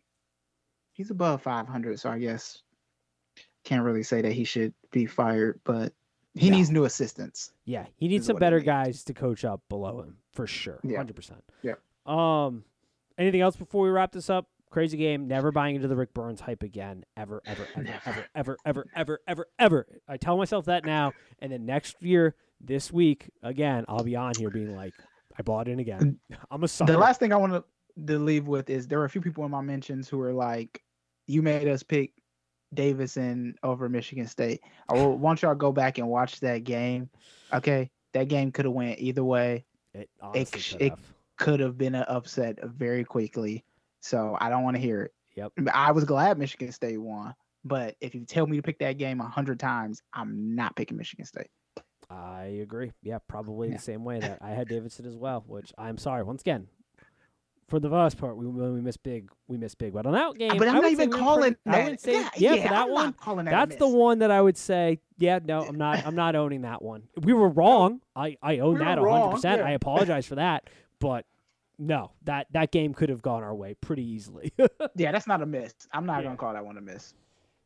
he's 0.93 1.11
above 1.11 1.43
500, 1.43 1.99
so 1.99 2.11
I 2.11 2.18
guess 2.18 2.62
can't 3.64 3.84
really 3.84 4.03
say 4.03 4.22
that 4.22 4.32
he 4.32 4.45
should 4.45 4.72
be 4.91 5.07
fired. 5.07 5.61
But 5.64 5.93
he 6.34 6.50
No. 6.50 6.56
needs 6.56 6.70
new 6.70 6.84
assistants. 6.84 7.52
Yeah, 7.64 7.86
he 7.96 8.08
needs 8.08 8.26
some 8.26 8.36
better 8.36 8.60
guys 8.60 9.04
to 9.04 9.14
coach 9.14 9.44
up 9.44 9.62
below 9.68 10.02
him 10.02 10.18
for 10.32 10.46
sure. 10.46 10.80
Yeah. 10.84 10.96
Hundred 10.98 11.16
percent. 11.16 11.42
Yeah. 11.62 11.74
Um, 12.06 12.64
anything 13.18 13.40
else 13.40 13.56
before 13.56 13.82
we 13.84 13.90
wrap 13.90 14.12
this 14.12 14.30
up? 14.30 14.46
Crazy 14.70 14.96
game. 14.96 15.26
Never 15.26 15.50
buying 15.50 15.74
into 15.74 15.88
the 15.88 15.96
Rick 15.96 16.14
Barnes 16.14 16.40
hype 16.40 16.62
again. 16.62 17.04
Ever, 17.16 17.42
ever, 17.44 17.66
ever, 17.74 17.88
ever, 18.06 18.26
ever, 18.34 18.56
ever, 18.64 18.86
ever, 18.94 19.18
ever, 19.26 19.46
ever. 19.58 19.86
I 20.06 20.16
tell 20.16 20.36
myself 20.36 20.66
that 20.66 20.84
now, 20.84 21.12
and 21.40 21.50
then 21.52 21.66
next 21.66 22.00
year, 22.00 22.36
this 22.60 22.92
week, 22.92 23.30
again, 23.42 23.84
I'll 23.88 24.04
be 24.04 24.14
on 24.14 24.32
here 24.38 24.50
being 24.50 24.76
like, 24.76 24.94
I 25.36 25.42
bought 25.42 25.66
in 25.66 25.80
again. 25.80 26.20
I'm 26.52 26.62
a 26.62 26.68
sucker. 26.68 26.92
The 26.92 26.98
last 26.98 27.18
thing 27.18 27.32
I 27.32 27.36
want 27.36 27.52
to, 27.52 27.64
to 28.06 28.18
leave 28.20 28.46
with 28.46 28.70
is 28.70 28.86
there 28.86 29.00
are 29.00 29.04
a 29.06 29.10
few 29.10 29.20
people 29.20 29.44
in 29.44 29.50
my 29.50 29.60
mentions 29.60 30.08
who 30.08 30.20
are 30.20 30.32
like, 30.32 30.82
"You 31.26 31.42
made 31.42 31.66
us 31.66 31.82
pick 31.82 32.12
Davidson 32.74 33.54
over 33.62 33.88
Michigan 33.88 34.26
State." 34.26 34.60
I 34.88 34.94
will, 34.94 35.16
want 35.16 35.42
y'all 35.42 35.52
to 35.52 35.56
go 35.56 35.72
back 35.72 35.98
and 35.98 36.08
watch 36.08 36.40
that 36.40 36.64
game. 36.64 37.08
Okay, 37.52 37.90
that 38.12 38.28
game 38.28 38.52
could 38.52 38.64
have 38.64 38.74
went 38.74 38.98
either 39.00 39.24
way. 39.24 39.64
it 39.94 40.08
it- 40.34 40.80
have. 40.90 41.00
Could 41.36 41.60
have 41.60 41.78
been 41.78 41.94
an 41.94 42.04
upset 42.06 42.58
very 42.62 43.02
quickly. 43.02 43.64
So 44.00 44.36
I 44.38 44.50
don't 44.50 44.62
want 44.62 44.76
to 44.76 44.80
hear 44.82 45.02
it. 45.04 45.14
Yep. 45.36 45.52
I 45.72 45.92
was 45.92 46.04
glad 46.04 46.36
Michigan 46.38 46.70
State 46.70 46.98
won. 46.98 47.34
But 47.64 47.96
if 48.00 48.14
you 48.14 48.26
tell 48.26 48.46
me 48.46 48.56
to 48.58 48.62
pick 48.62 48.78
that 48.80 48.98
game 48.98 49.20
a 49.22 49.28
hundred 49.28 49.58
times, 49.58 50.02
I'm 50.12 50.54
not 50.54 50.76
picking 50.76 50.98
Michigan 50.98 51.24
State. 51.24 51.48
I 52.10 52.44
agree. 52.62 52.92
Yeah, 53.02 53.18
probably 53.26 53.68
Yeah. 53.68 53.76
the 53.76 53.82
same 53.82 54.04
way 54.04 54.20
that 54.20 54.38
I 54.42 54.50
had 54.50 54.68
Davidson 54.68 55.06
as 55.06 55.16
well. 55.16 55.44
Which 55.46 55.72
I'm 55.78 55.96
sorry 55.96 56.22
once 56.24 56.42
again 56.42 56.68
for 57.70 57.80
the 57.80 57.88
vast 57.88 58.18
part, 58.18 58.36
we 58.36 58.46
when 58.46 58.74
we 58.74 58.80
miss 58.80 58.96
big, 58.96 59.30
we 59.46 59.56
miss 59.56 59.74
big. 59.74 59.94
But 59.94 60.04
on 60.04 60.12
that 60.12 60.26
uh, 60.26 60.32
game, 60.32 60.58
but 60.58 60.68
I'm 60.68 60.76
I 60.76 60.80
not 60.80 60.90
even 60.90 61.10
calling. 61.10 61.56
For, 61.64 61.72
I 61.72 61.88
would 61.88 62.00
say 62.00 62.14
yeah, 62.14 62.28
yeah, 62.36 62.54
yeah 62.54 62.62
for 62.62 62.68
that 62.68 62.82
I'm 62.82 62.90
one. 63.36 63.44
That 63.44 63.50
that's 63.50 63.76
the 63.76 63.88
one 63.88 64.18
that 64.18 64.30
I 64.30 64.42
would 64.42 64.56
say. 64.56 64.98
Yeah, 65.16 65.38
no, 65.42 65.62
I'm 65.62 65.76
not. 65.76 66.04
I'm 66.04 66.16
not 66.16 66.34
owning 66.34 66.62
that 66.62 66.82
one. 66.82 67.04
We 67.16 67.32
were 67.32 67.48
wrong. 67.48 68.00
I 68.14 68.36
I 68.42 68.58
own 68.58 68.74
we 68.74 68.84
that 68.84 69.00
100. 69.00 69.34
percent. 69.34 69.62
I 69.62 69.70
apologize 69.70 70.26
for 70.26 70.34
that, 70.34 70.68
but 70.98 71.24
no, 71.78 72.12
that 72.24 72.48
that 72.52 72.72
game 72.72 72.92
could 72.92 73.08
have 73.08 73.22
gone 73.22 73.42
our 73.42 73.54
way 73.54 73.74
pretty 73.80 74.04
easily. 74.04 74.52
yeah, 74.96 75.12
that's 75.12 75.26
not 75.26 75.40
a 75.40 75.46
miss. 75.46 75.72
I'm 75.92 76.04
not 76.04 76.22
gonna 76.22 76.36
call 76.36 76.52
that 76.52 76.64
one 76.64 76.76
a 76.76 76.82
miss. 76.82 77.14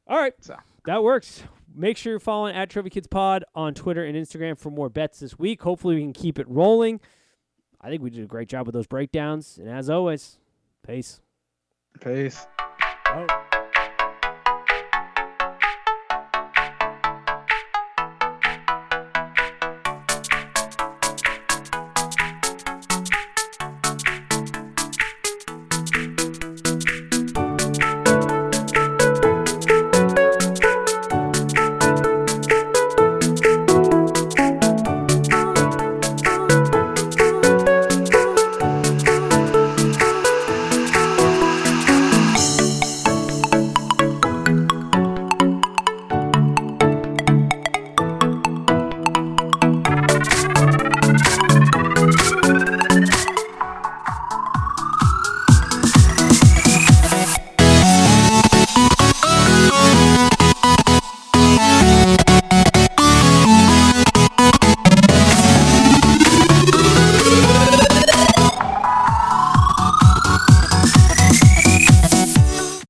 All 0.07 0.18
right. 0.18 0.34
So 0.40 0.57
that 0.84 1.02
works. 1.02 1.42
Make 1.74 1.96
sure 1.96 2.12
you're 2.12 2.20
following 2.20 2.55
at 2.55 2.70
Trophy 2.70 2.90
Kids 2.90 3.07
Pod 3.07 3.44
on 3.55 3.74
Twitter 3.74 4.05
and 4.05 4.16
Instagram 4.16 4.59
for 4.59 4.70
more 4.70 4.88
bets 4.88 5.18
this 5.20 5.38
week. 5.38 5.62
Hopefully, 5.62 5.96
we 5.96 6.02
can 6.02 6.12
keep 6.12 6.38
it 6.38 6.48
rolling. 6.48 7.00
I 7.85 7.91
think 7.91 8.03
we 8.03 8.09
did 8.09 8.24
a 8.24 8.26
great 8.26 8.49
job 8.49 8.64
with 8.66 8.72
those 8.72 8.87
breakdowns. 8.87 9.59
And 9.59 9.68
as 9.68 9.91
always, 9.91 10.39
peace. 10.87 11.20
Peace. 12.01 12.47